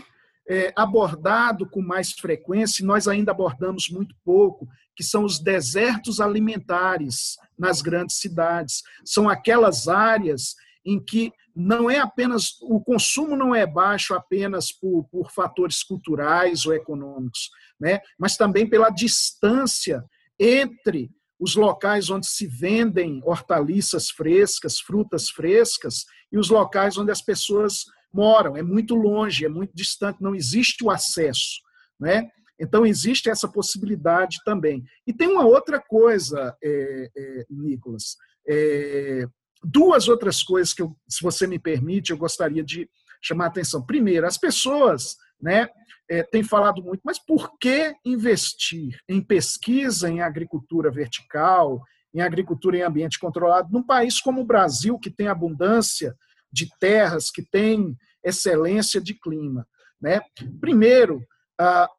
é, 0.49 0.71
abordado 0.75 1.69
com 1.69 1.81
mais 1.81 2.11
frequência, 2.11 2.81
e 2.81 2.85
nós 2.85 3.07
ainda 3.07 3.31
abordamos 3.31 3.89
muito 3.89 4.15
pouco, 4.23 4.67
que 4.95 5.03
são 5.03 5.23
os 5.23 5.39
desertos 5.39 6.19
alimentares 6.19 7.37
nas 7.57 7.81
grandes 7.81 8.17
cidades. 8.17 8.81
São 9.05 9.29
aquelas 9.29 9.87
áreas 9.87 10.55
em 10.85 10.99
que 11.03 11.31
não 11.55 11.89
é 11.89 11.97
apenas 11.99 12.55
o 12.61 12.79
consumo 12.79 13.35
não 13.35 13.53
é 13.53 13.65
baixo 13.65 14.13
apenas 14.13 14.71
por, 14.71 15.03
por 15.05 15.31
fatores 15.31 15.83
culturais 15.83 16.65
ou 16.65 16.73
econômicos, 16.73 17.49
né? 17.79 17.99
mas 18.17 18.37
também 18.37 18.69
pela 18.69 18.89
distância 18.89 20.03
entre 20.39 21.09
os 21.39 21.55
locais 21.55 22.09
onde 22.09 22.27
se 22.27 22.47
vendem 22.47 23.21
hortaliças 23.23 24.09
frescas, 24.09 24.79
frutas 24.79 25.29
frescas, 25.29 26.05
e 26.31 26.37
os 26.37 26.49
locais 26.49 26.97
onde 26.97 27.11
as 27.11 27.21
pessoas 27.21 27.85
moram. 28.11 28.57
É 28.57 28.63
muito 28.63 28.95
longe, 28.95 29.45
é 29.45 29.49
muito 29.49 29.71
distante, 29.75 30.21
não 30.21 30.35
existe 30.35 30.83
o 30.83 30.89
acesso. 30.89 31.61
Né? 31.99 32.29
Então, 32.59 32.85
existe 32.85 33.29
essa 33.29 33.47
possibilidade 33.47 34.37
também. 34.43 34.83
E 35.05 35.13
tem 35.13 35.27
uma 35.27 35.45
outra 35.45 35.79
coisa, 35.79 36.55
é, 36.63 37.09
é, 37.15 37.45
Nicolas. 37.49 38.15
É, 38.47 39.25
duas 39.63 40.07
outras 40.07 40.41
coisas 40.41 40.73
que, 40.73 40.81
eu, 40.81 40.95
se 41.07 41.21
você 41.21 41.45
me 41.45 41.59
permite, 41.59 42.11
eu 42.11 42.17
gostaria 42.17 42.63
de 42.63 42.89
chamar 43.21 43.45
a 43.45 43.47
atenção. 43.47 43.85
Primeiro, 43.85 44.25
as 44.25 44.37
pessoas 44.37 45.15
né, 45.41 45.69
é, 46.09 46.23
têm 46.23 46.43
falado 46.43 46.81
muito, 46.81 47.01
mas 47.03 47.19
por 47.19 47.57
que 47.59 47.93
investir 48.05 48.99
em 49.07 49.21
pesquisa 49.21 50.09
em 50.09 50.21
agricultura 50.21 50.89
vertical, 50.89 51.81
em 52.13 52.21
agricultura 52.21 52.77
em 52.77 52.81
ambiente 52.81 53.19
controlado, 53.19 53.71
num 53.71 53.83
país 53.83 54.19
como 54.19 54.41
o 54.41 54.45
Brasil, 54.45 54.97
que 54.97 55.09
tem 55.09 55.27
abundância 55.27 56.15
de 56.51 56.67
terras, 56.79 57.29
que 57.29 57.43
tem 57.43 57.95
excelência 58.23 59.01
de 59.01 59.13
clima? 59.13 59.67
Né? 60.01 60.21
Primeiro, 60.59 61.21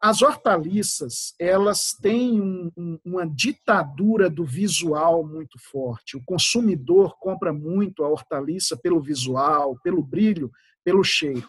as 0.00 0.22
hortaliças, 0.22 1.34
elas 1.38 1.92
têm 2.00 2.40
um, 2.40 2.98
uma 3.04 3.26
ditadura 3.26 4.30
do 4.30 4.44
visual 4.44 5.26
muito 5.26 5.58
forte. 5.58 6.16
O 6.16 6.24
consumidor 6.24 7.16
compra 7.18 7.52
muito 7.52 8.04
a 8.04 8.08
hortaliça 8.08 8.76
pelo 8.76 9.02
visual, 9.02 9.76
pelo 9.82 10.00
brilho, 10.00 10.50
pelo 10.84 11.02
cheiro. 11.02 11.48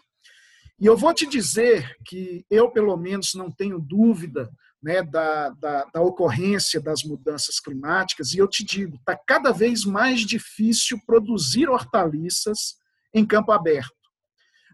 E 0.79 0.85
eu 0.85 0.95
vou 0.95 1.13
te 1.13 1.27
dizer 1.27 1.97
que 2.05 2.45
eu, 2.49 2.71
pelo 2.71 2.95
menos, 2.95 3.33
não 3.33 3.51
tenho 3.51 3.77
dúvida 3.79 4.49
né, 4.81 5.03
da, 5.03 5.49
da, 5.49 5.83
da 5.93 6.01
ocorrência 6.01 6.79
das 6.79 7.03
mudanças 7.03 7.59
climáticas, 7.59 8.31
e 8.31 8.37
eu 8.37 8.47
te 8.47 8.63
digo, 8.63 8.95
está 8.95 9.13
cada 9.15 9.51
vez 9.51 9.83
mais 9.83 10.21
difícil 10.21 10.97
produzir 11.05 11.67
hortaliças 11.67 12.77
em 13.13 13.25
campo 13.25 13.51
aberto. 13.51 13.93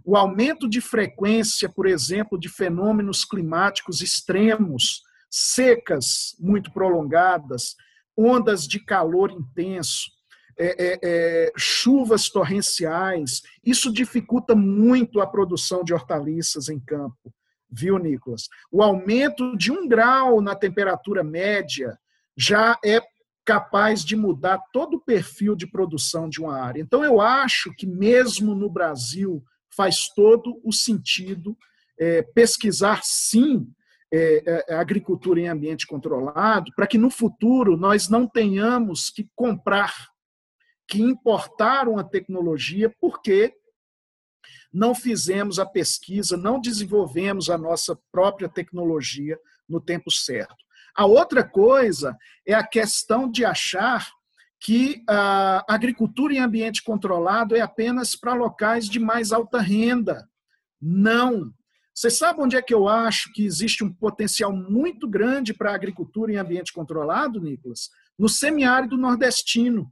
O 0.05 0.15
aumento 0.15 0.69
de 0.69 0.79
frequência, 0.79 1.67
por 1.67 1.87
exemplo, 1.87 2.39
de 2.39 2.49
fenômenos 2.49 3.25
climáticos 3.25 4.01
extremos, 4.01 5.01
secas 5.27 6.35
muito 6.39 6.71
prolongadas, 6.71 7.75
ondas 8.15 8.67
de 8.67 8.79
calor 8.79 9.31
intenso, 9.31 10.11
é, 10.57 10.85
é, 10.85 10.99
é, 11.03 11.51
chuvas 11.57 12.29
torrenciais, 12.29 13.41
isso 13.63 13.91
dificulta 13.91 14.55
muito 14.55 15.19
a 15.19 15.27
produção 15.27 15.83
de 15.83 15.93
hortaliças 15.93 16.69
em 16.69 16.79
campo, 16.79 17.33
viu, 17.69 17.97
Nicolas? 17.97 18.47
O 18.71 18.81
aumento 18.81 19.57
de 19.57 19.71
um 19.71 19.87
grau 19.87 20.41
na 20.41 20.55
temperatura 20.55 21.23
média 21.23 21.97
já 22.37 22.77
é 22.83 23.01
capaz 23.45 24.03
de 24.03 24.15
mudar 24.15 24.59
todo 24.73 24.95
o 24.95 25.01
perfil 25.01 25.55
de 25.55 25.67
produção 25.67 26.27
de 26.27 26.41
uma 26.41 26.59
área. 26.59 26.81
Então, 26.81 27.03
eu 27.03 27.21
acho 27.21 27.71
que 27.75 27.85
mesmo 27.85 28.55
no 28.55 28.69
Brasil, 28.69 29.43
faz 29.75 30.07
todo 30.15 30.59
o 30.63 30.71
sentido 30.71 31.55
é, 31.99 32.21
pesquisar, 32.21 33.01
sim, 33.03 33.67
é, 34.11 34.63
é, 34.69 34.73
agricultura 34.75 35.39
em 35.39 35.47
ambiente 35.47 35.85
controlado, 35.85 36.71
para 36.75 36.87
que 36.87 36.97
no 36.97 37.09
futuro 37.09 37.75
nós 37.75 38.09
não 38.09 38.27
tenhamos 38.27 39.09
que 39.09 39.27
comprar, 39.35 39.93
que 40.87 41.01
importar 41.01 41.87
uma 41.87 42.03
tecnologia, 42.03 42.93
porque 42.99 43.53
não 44.71 44.93
fizemos 44.93 45.57
a 45.57 45.65
pesquisa, 45.65 46.35
não 46.35 46.59
desenvolvemos 46.59 47.49
a 47.49 47.57
nossa 47.57 47.97
própria 48.11 48.49
tecnologia 48.49 49.39
no 49.67 49.79
tempo 49.79 50.11
certo. 50.11 50.55
A 50.95 51.05
outra 51.05 51.43
coisa 51.43 52.17
é 52.45 52.53
a 52.53 52.65
questão 52.65 53.29
de 53.29 53.43
achar 53.43 54.09
que 54.59 55.03
a 55.07 55.63
agricultura 55.73 56.33
em 56.33 56.39
ambiente 56.39 56.83
controlado 56.83 57.55
é 57.55 57.61
apenas 57.61 58.15
para 58.15 58.33
locais 58.33 58.89
de 58.89 58.99
mais 58.99 59.31
alta 59.31 59.59
renda. 59.59 60.27
Não. 60.81 61.53
Você 61.93 62.09
sabe 62.09 62.41
onde 62.41 62.57
é 62.57 62.61
que 62.61 62.73
eu 62.73 62.87
acho 62.87 63.31
que 63.31 63.45
existe 63.45 63.83
um 63.83 63.93
potencial 63.93 64.51
muito 64.51 65.07
grande 65.07 65.53
para 65.53 65.71
a 65.71 65.75
agricultura 65.75 66.33
em 66.33 66.37
ambiente 66.37 66.73
controlado, 66.73 67.39
Nicolas? 67.39 67.89
No 68.17 68.27
semiárido 68.27 68.97
nordestino. 68.97 69.91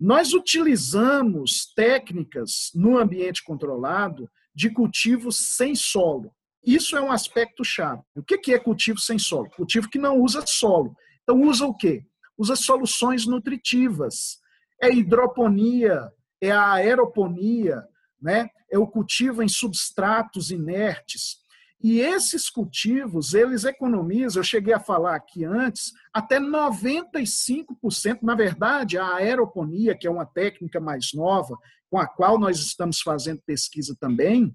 Nós 0.00 0.32
utilizamos 0.32 1.72
técnicas 1.74 2.70
no 2.74 2.98
ambiente 2.98 3.42
controlado 3.42 4.30
de 4.54 4.70
cultivos 4.70 5.56
sem 5.56 5.74
solo. 5.74 6.32
Isso 6.64 6.96
é 6.96 7.00
um 7.00 7.10
aspecto 7.10 7.64
chave. 7.64 8.02
O 8.14 8.22
que 8.22 8.52
é 8.52 8.58
cultivo 8.58 8.98
sem 8.98 9.18
solo? 9.18 9.48
Cultivo 9.50 9.88
que 9.88 9.98
não 9.98 10.20
usa 10.20 10.44
solo. 10.46 10.94
Então, 11.22 11.42
usa 11.42 11.66
o 11.66 11.74
quê? 11.74 12.04
usa 12.38 12.54
soluções 12.54 13.26
nutritivas. 13.26 14.38
É 14.80 14.88
hidroponia, 14.88 16.08
é 16.40 16.52
a 16.52 16.74
aeroponia, 16.74 17.84
né? 18.22 18.48
é 18.70 18.78
o 18.78 18.86
cultivo 18.86 19.42
em 19.42 19.48
substratos 19.48 20.52
inertes. 20.52 21.38
E 21.80 22.00
esses 22.00 22.50
cultivos, 22.50 23.34
eles 23.34 23.64
economizam, 23.64 24.40
eu 24.40 24.44
cheguei 24.44 24.74
a 24.74 24.80
falar 24.80 25.14
aqui 25.14 25.44
antes, 25.44 25.92
até 26.12 26.40
95%, 26.40 28.18
na 28.22 28.34
verdade, 28.34 28.98
a 28.98 29.14
aeroponia, 29.14 29.96
que 29.96 30.06
é 30.06 30.10
uma 30.10 30.26
técnica 30.26 30.80
mais 30.80 31.12
nova, 31.14 31.56
com 31.88 31.98
a 31.98 32.06
qual 32.06 32.38
nós 32.38 32.58
estamos 32.58 33.00
fazendo 33.00 33.40
pesquisa 33.46 33.96
também, 34.00 34.54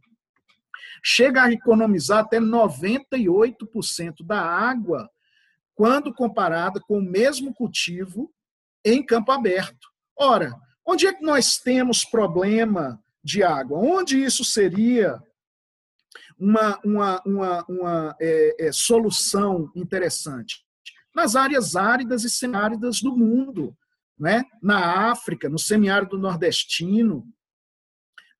chega 1.01 1.43
a 1.43 1.51
economizar 1.51 2.19
até 2.19 2.39
98% 2.39 4.25
da 4.25 4.41
água 4.41 5.09
quando 5.75 6.13
comparada 6.13 6.79
com 6.81 6.99
o 6.99 7.03
mesmo 7.03 7.53
cultivo 7.53 8.31
em 8.85 9.03
campo 9.03 9.31
aberto. 9.31 9.87
Ora, 10.17 10.53
onde 10.85 11.07
é 11.07 11.13
que 11.13 11.23
nós 11.23 11.57
temos 11.57 12.03
problema 12.03 13.01
de 13.23 13.43
água? 13.43 13.79
Onde 13.79 14.21
isso 14.21 14.43
seria 14.43 15.19
uma, 16.43 16.79
uma, 16.83 17.21
uma, 17.25 17.65
uma 17.69 18.15
é, 18.19 18.67
é, 18.67 18.71
solução 18.71 19.71
interessante? 19.73 20.65
Nas 21.15 21.35
áreas 21.35 21.75
áridas 21.75 22.23
e 22.25 22.29
semiáridas 22.29 22.99
do 23.01 23.15
mundo, 23.15 23.75
né? 24.19 24.43
na 24.61 25.09
África, 25.11 25.47
no 25.47 25.57
semiárido 25.57 26.17
nordestino, 26.17 27.25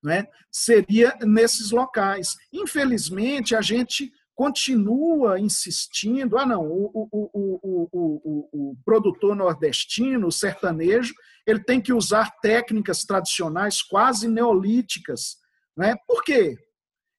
né? 0.02 0.26
seria 0.50 1.16
nesses 1.22 1.70
locais. 1.70 2.36
Infelizmente, 2.52 3.56
a 3.56 3.62
gente 3.62 4.12
continua 4.34 5.40
insistindo, 5.40 6.36
ah, 6.36 6.44
não, 6.44 6.66
o, 6.66 6.90
o, 6.92 7.08
o, 7.12 7.88
o, 7.92 8.70
o 8.70 8.76
produtor 8.84 9.34
nordestino, 9.34 10.26
o 10.26 10.32
sertanejo, 10.32 11.14
ele 11.46 11.62
tem 11.62 11.80
que 11.80 11.92
usar 11.92 12.30
técnicas 12.42 13.04
tradicionais 13.04 13.80
quase 13.80 14.28
neolíticas. 14.28 15.36
Né? 15.76 15.94
Por 16.06 16.22
quê? 16.22 16.58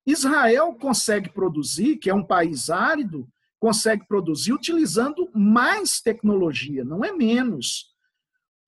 Israel 0.05 0.73
consegue 0.73 1.29
produzir, 1.29 1.97
que 1.97 2.09
é 2.09 2.13
um 2.13 2.25
país 2.25 2.69
árido, 2.69 3.27
consegue 3.59 4.07
produzir 4.07 4.53
utilizando 4.53 5.29
mais 5.33 5.99
tecnologia, 5.99 6.83
não 6.83 7.03
é 7.03 7.11
menos. 7.11 7.85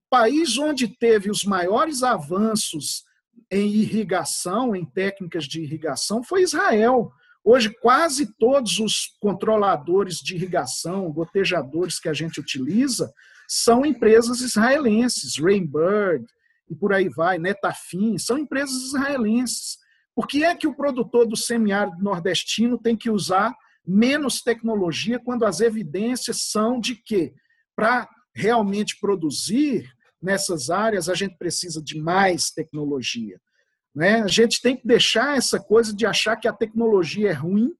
País 0.09 0.57
onde 0.57 0.87
teve 0.87 1.29
os 1.29 1.43
maiores 1.43 2.01
avanços 2.01 3.03
em 3.51 3.67
irrigação, 3.67 4.75
em 4.75 4.85
técnicas 4.85 5.45
de 5.45 5.61
irrigação, 5.61 6.23
foi 6.23 6.41
Israel. 6.41 7.11
Hoje, 7.43 7.69
quase 7.81 8.33
todos 8.37 8.79
os 8.79 9.15
controladores 9.21 10.17
de 10.17 10.35
irrigação, 10.35 11.11
gotejadores 11.11 11.99
que 11.99 12.09
a 12.09 12.13
gente 12.13 12.39
utiliza, 12.39 13.13
são 13.47 13.85
empresas 13.85 14.41
israelenses, 14.41 15.37
Rainbird 15.39 16.25
e 16.69 16.75
por 16.75 16.91
aí 16.91 17.07
vai, 17.07 17.37
Netafim, 17.37 18.17
são 18.17 18.37
empresas 18.37 18.75
israelenses. 18.83 19.77
Por 20.17 20.25
que 20.25 20.43
é 20.43 20.55
que 20.55 20.65
o 20.65 20.73
produtor 20.73 21.27
do 21.27 21.37
semiárido 21.37 22.03
nordestino 22.03 22.75
tem 22.75 22.97
que 22.97 23.07
usar 23.07 23.53
menos 23.85 24.41
tecnologia 24.41 25.19
quando 25.19 25.45
as 25.45 25.59
evidências 25.59 26.49
são 26.49 26.79
de 26.79 26.95
que, 26.95 27.35
para 27.75 28.09
realmente 28.33 28.99
produzir 28.99 29.87
nessas 30.19 30.71
áreas, 30.71 31.07
a 31.07 31.13
gente 31.13 31.37
precisa 31.37 31.79
de 31.83 31.99
mais 31.99 32.49
tecnologia? 32.49 33.39
Né? 33.93 34.23
A 34.23 34.27
gente 34.27 34.59
tem 34.59 34.75
que 34.75 34.87
deixar 34.87 35.37
essa 35.37 35.59
coisa 35.59 35.95
de 35.95 36.03
achar 36.03 36.35
que 36.35 36.47
a 36.47 36.53
tecnologia 36.53 37.29
é 37.29 37.33
ruim, 37.33 37.71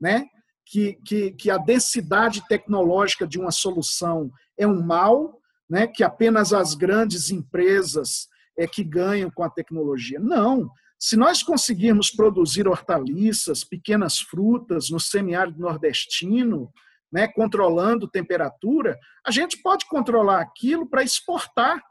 né? 0.00 0.24
que, 0.64 1.00
que, 1.04 1.32
que 1.32 1.50
a 1.50 1.58
densidade 1.58 2.46
tecnológica 2.46 3.26
de 3.26 3.40
uma 3.40 3.50
solução 3.50 4.30
é 4.56 4.68
um 4.68 4.80
mal, 4.80 5.36
né? 5.68 5.88
que 5.88 6.04
apenas 6.04 6.52
as 6.52 6.76
grandes 6.76 7.32
empresas 7.32 8.28
é 8.56 8.68
que 8.68 8.84
ganham 8.84 9.28
com 9.32 9.42
a 9.42 9.50
tecnologia. 9.50 10.20
Não. 10.20 10.70
Se 11.02 11.16
nós 11.16 11.42
conseguirmos 11.42 12.10
produzir 12.10 12.68
hortaliças, 12.68 13.64
pequenas 13.64 14.20
frutas 14.20 14.90
no 14.90 15.00
semiárido 15.00 15.58
nordestino, 15.58 16.72
né, 17.10 17.26
controlando 17.26 18.08
temperatura, 18.08 18.98
a 19.26 19.30
gente 19.30 19.60
pode 19.60 19.86
controlar 19.86 20.40
aquilo 20.40 20.88
para 20.88 21.02
exportar 21.02 21.82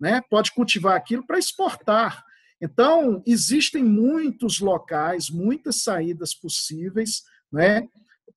né? 0.00 0.20
pode 0.28 0.52
cultivar 0.52 0.96
aquilo 0.96 1.26
para 1.26 1.38
exportar. 1.38 2.22
Então, 2.60 3.22
existem 3.26 3.82
muitos 3.82 4.60
locais, 4.60 5.30
muitas 5.30 5.82
saídas 5.82 6.34
possíveis, 6.34 7.22
né? 7.52 7.88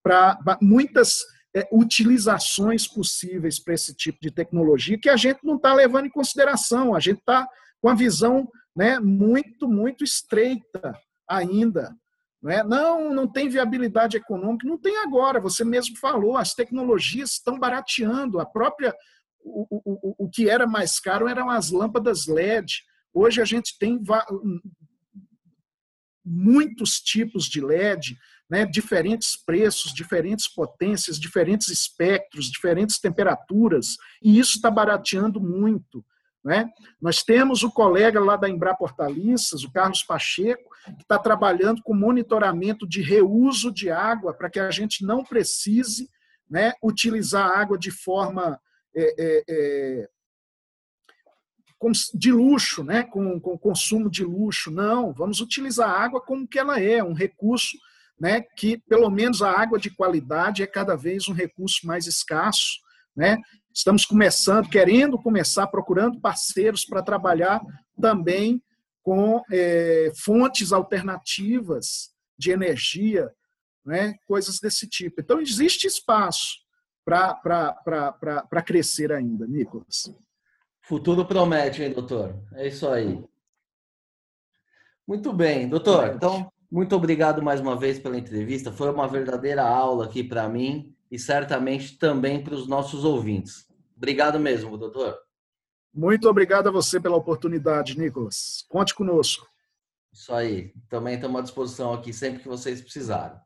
para 0.04 0.40
muitas 0.62 1.20
é, 1.56 1.68
utilizações 1.72 2.88
possíveis 2.88 3.60
para 3.60 3.74
esse 3.74 3.94
tipo 3.94 4.20
de 4.22 4.32
tecnologia 4.32 4.98
que 4.98 5.10
a 5.10 5.18
gente 5.18 5.40
não 5.44 5.56
está 5.56 5.74
levando 5.74 6.06
em 6.06 6.12
consideração, 6.12 6.96
a 6.96 7.00
gente 7.00 7.20
está 7.20 7.48
com 7.82 7.90
a 7.90 7.96
visão 7.96 8.50
né, 8.78 9.00
muito, 9.00 9.68
muito 9.68 10.04
estreita 10.04 10.96
ainda. 11.28 11.98
Não, 12.40 12.52
é? 12.52 12.64
não, 12.64 13.12
não 13.12 13.28
tem 13.28 13.50
viabilidade 13.50 14.16
econômica, 14.16 14.68
não 14.68 14.78
tem 14.78 15.00
agora, 15.00 15.40
você 15.40 15.66
mesmo 15.66 15.98
falou, 15.98 16.38
as 16.38 16.54
tecnologias 16.54 17.32
estão 17.32 17.58
barateando, 17.58 18.40
a 18.40 18.46
própria 18.46 18.96
o, 19.44 19.66
o, 19.72 20.26
o 20.26 20.30
que 20.30 20.48
era 20.48 20.68
mais 20.68 21.00
caro 21.00 21.28
eram 21.28 21.50
as 21.50 21.72
lâmpadas 21.72 22.28
LED. 22.28 22.84
Hoje 23.14 23.42
a 23.42 23.46
gente 23.46 23.78
tem 23.80 24.00
muitos 26.24 27.00
tipos 27.00 27.46
de 27.46 27.60
LED, 27.60 28.16
né, 28.48 28.66
diferentes 28.66 29.36
preços, 29.44 29.92
diferentes 29.92 30.48
potências, 30.48 31.20
diferentes 31.20 31.70
espectros, 31.70 32.52
diferentes 32.52 33.00
temperaturas, 33.00 33.96
e 34.22 34.38
isso 34.38 34.58
está 34.58 34.70
barateando 34.70 35.40
muito. 35.42 36.06
Né? 36.48 36.72
Nós 37.02 37.24
temos 37.24 37.62
o 37.62 37.70
colega 37.70 38.22
lá 38.22 38.38
da 38.38 38.48
Embrapa 38.48 38.82
Hortaliças, 38.82 39.66
o 39.66 39.72
Carlos 39.74 40.02
Pacheco, 40.02 40.74
que 40.96 41.02
está 41.02 41.20
trabalhando 41.20 41.84
com 41.84 41.94
monitoramento 41.94 42.88
de 42.88 43.02
reuso 43.02 43.70
de 43.70 43.92
água 43.92 44.34
para 44.34 44.50
que 44.50 44.58
a 44.58 44.72
gente 44.72 45.04
não 45.04 45.26
precise 45.26 46.10
né, 46.50 46.72
utilizar 46.82 47.52
água 47.52 47.78
de 47.78 47.92
forma 47.92 48.58
é, 48.96 49.16
é, 49.20 49.44
é 49.50 50.10
de 52.14 52.32
luxo, 52.32 52.82
né? 52.82 53.04
com, 53.04 53.38
com 53.42 53.58
consumo 53.58 54.10
de 54.10 54.24
luxo. 54.24 54.72
Não, 54.72 55.12
vamos 55.12 55.42
utilizar 55.42 55.90
a 55.90 56.02
água 56.02 56.22
como 56.22 56.48
que 56.48 56.58
ela 56.58 56.80
é, 56.80 57.04
um 57.04 57.12
recurso 57.12 57.78
né? 58.18 58.40
que, 58.56 58.78
pelo 58.88 59.10
menos, 59.10 59.42
a 59.42 59.52
água 59.52 59.78
de 59.78 59.90
qualidade 59.90 60.64
é 60.64 60.68
cada 60.68 60.96
vez 60.96 61.28
um 61.28 61.34
recurso 61.34 61.86
mais 61.86 62.08
escasso. 62.08 62.80
Né? 63.14 63.38
Estamos 63.78 64.08
começando, 64.08 64.68
querendo 64.68 65.20
começar, 65.20 65.68
procurando 65.68 66.20
parceiros 66.20 66.84
para 66.84 67.04
trabalhar 67.04 67.62
também 68.02 68.60
com 69.04 69.44
é, 69.52 70.12
fontes 70.18 70.74
alternativas 70.74 72.12
de 72.36 72.50
energia, 72.50 73.32
né? 73.86 74.16
coisas 74.26 74.60
desse 74.60 74.90
tipo. 74.90 75.22
Então, 75.22 75.40
existe 75.40 75.86
espaço 75.86 76.56
para 77.06 78.64
crescer 78.66 79.12
ainda, 79.12 79.46
Nicolas. 79.46 80.12
Futuro 80.82 81.24
promete, 81.24 81.84
hein, 81.84 81.94
doutor? 81.94 82.36
É 82.54 82.68
isso 82.68 82.90
aí. 82.90 83.24
Muito 85.08 85.32
bem, 85.32 85.70
doutor. 85.70 86.16
Então, 86.16 86.52
muito 86.70 86.96
obrigado 86.96 87.44
mais 87.44 87.62
uma 87.62 87.78
vez 87.78 88.00
pela 88.00 88.18
entrevista. 88.18 88.72
Foi 88.72 88.90
uma 88.90 89.08
verdadeira 89.08 89.62
aula 89.62 90.06
aqui 90.06 90.24
para 90.24 90.50
mim 90.50 90.97
e 91.12 91.18
certamente 91.18 91.98
também 91.98 92.44
para 92.44 92.56
os 92.56 92.68
nossos 92.68 93.04
ouvintes. 93.04 93.68
Obrigado 93.96 94.40
mesmo, 94.40 94.78
doutor. 94.78 95.18
Muito 95.94 96.30
obrigado 96.30 96.68
a 96.68 96.72
você 96.72 97.00
pela 97.00 97.16
oportunidade, 97.16 97.98
Nicolas. 97.98 98.66
Conte 98.70 98.94
conosco. 98.94 99.48
Isso 100.14 100.34
aí. 100.34 100.74
Também 100.90 101.16
estamos 101.16 101.40
à 101.40 101.44
disposição 101.44 101.94
aqui 101.94 102.14
sempre 102.14 102.42
que 102.42 102.48
vocês 102.48 102.82
precisarem. 102.82 103.40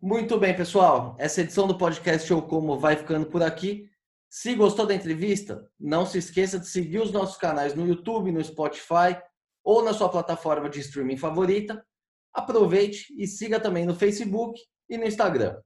Muito 0.00 0.38
bem, 0.38 0.56
pessoal. 0.56 1.14
Essa 1.18 1.42
edição 1.42 1.66
do 1.66 1.76
podcast 1.76 2.26
Show 2.26 2.40
Como 2.42 2.78
vai 2.78 2.96
ficando 2.96 3.26
por 3.26 3.42
aqui. 3.42 3.90
Se 4.30 4.54
gostou 4.54 4.86
da 4.86 4.94
entrevista, 4.94 5.68
não 5.78 6.06
se 6.06 6.16
esqueça 6.16 6.58
de 6.58 6.66
seguir 6.66 7.00
os 7.00 7.12
nossos 7.12 7.36
canais 7.36 7.74
no 7.74 7.86
YouTube, 7.86 8.32
no 8.32 8.42
Spotify 8.42 9.20
ou 9.62 9.82
na 9.82 9.92
sua 9.92 10.08
plataforma 10.08 10.70
de 10.70 10.80
streaming 10.80 11.16
favorita. 11.16 11.84
Aproveite 12.32 13.12
e 13.18 13.26
siga 13.26 13.60
também 13.60 13.84
no 13.84 13.94
Facebook 13.94 14.58
e 14.88 14.96
no 14.96 15.04
Instagram. 15.04 15.60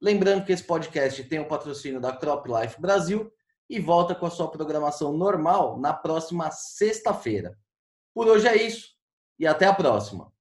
Lembrando 0.00 0.44
que 0.44 0.52
esse 0.52 0.64
podcast 0.64 1.22
tem 1.24 1.40
o 1.40 1.48
patrocínio 1.48 2.00
da 2.00 2.16
Crop 2.16 2.46
Life 2.48 2.80
Brasil 2.80 3.30
e 3.68 3.78
volta 3.78 4.14
com 4.14 4.26
a 4.26 4.30
sua 4.30 4.50
programação 4.50 5.12
normal 5.12 5.78
na 5.78 5.92
próxima 5.92 6.50
sexta-feira. 6.50 7.58
Por 8.14 8.26
hoje 8.26 8.48
é 8.48 8.56
isso 8.56 8.88
e 9.38 9.46
até 9.46 9.66
a 9.66 9.74
próxima. 9.74 10.32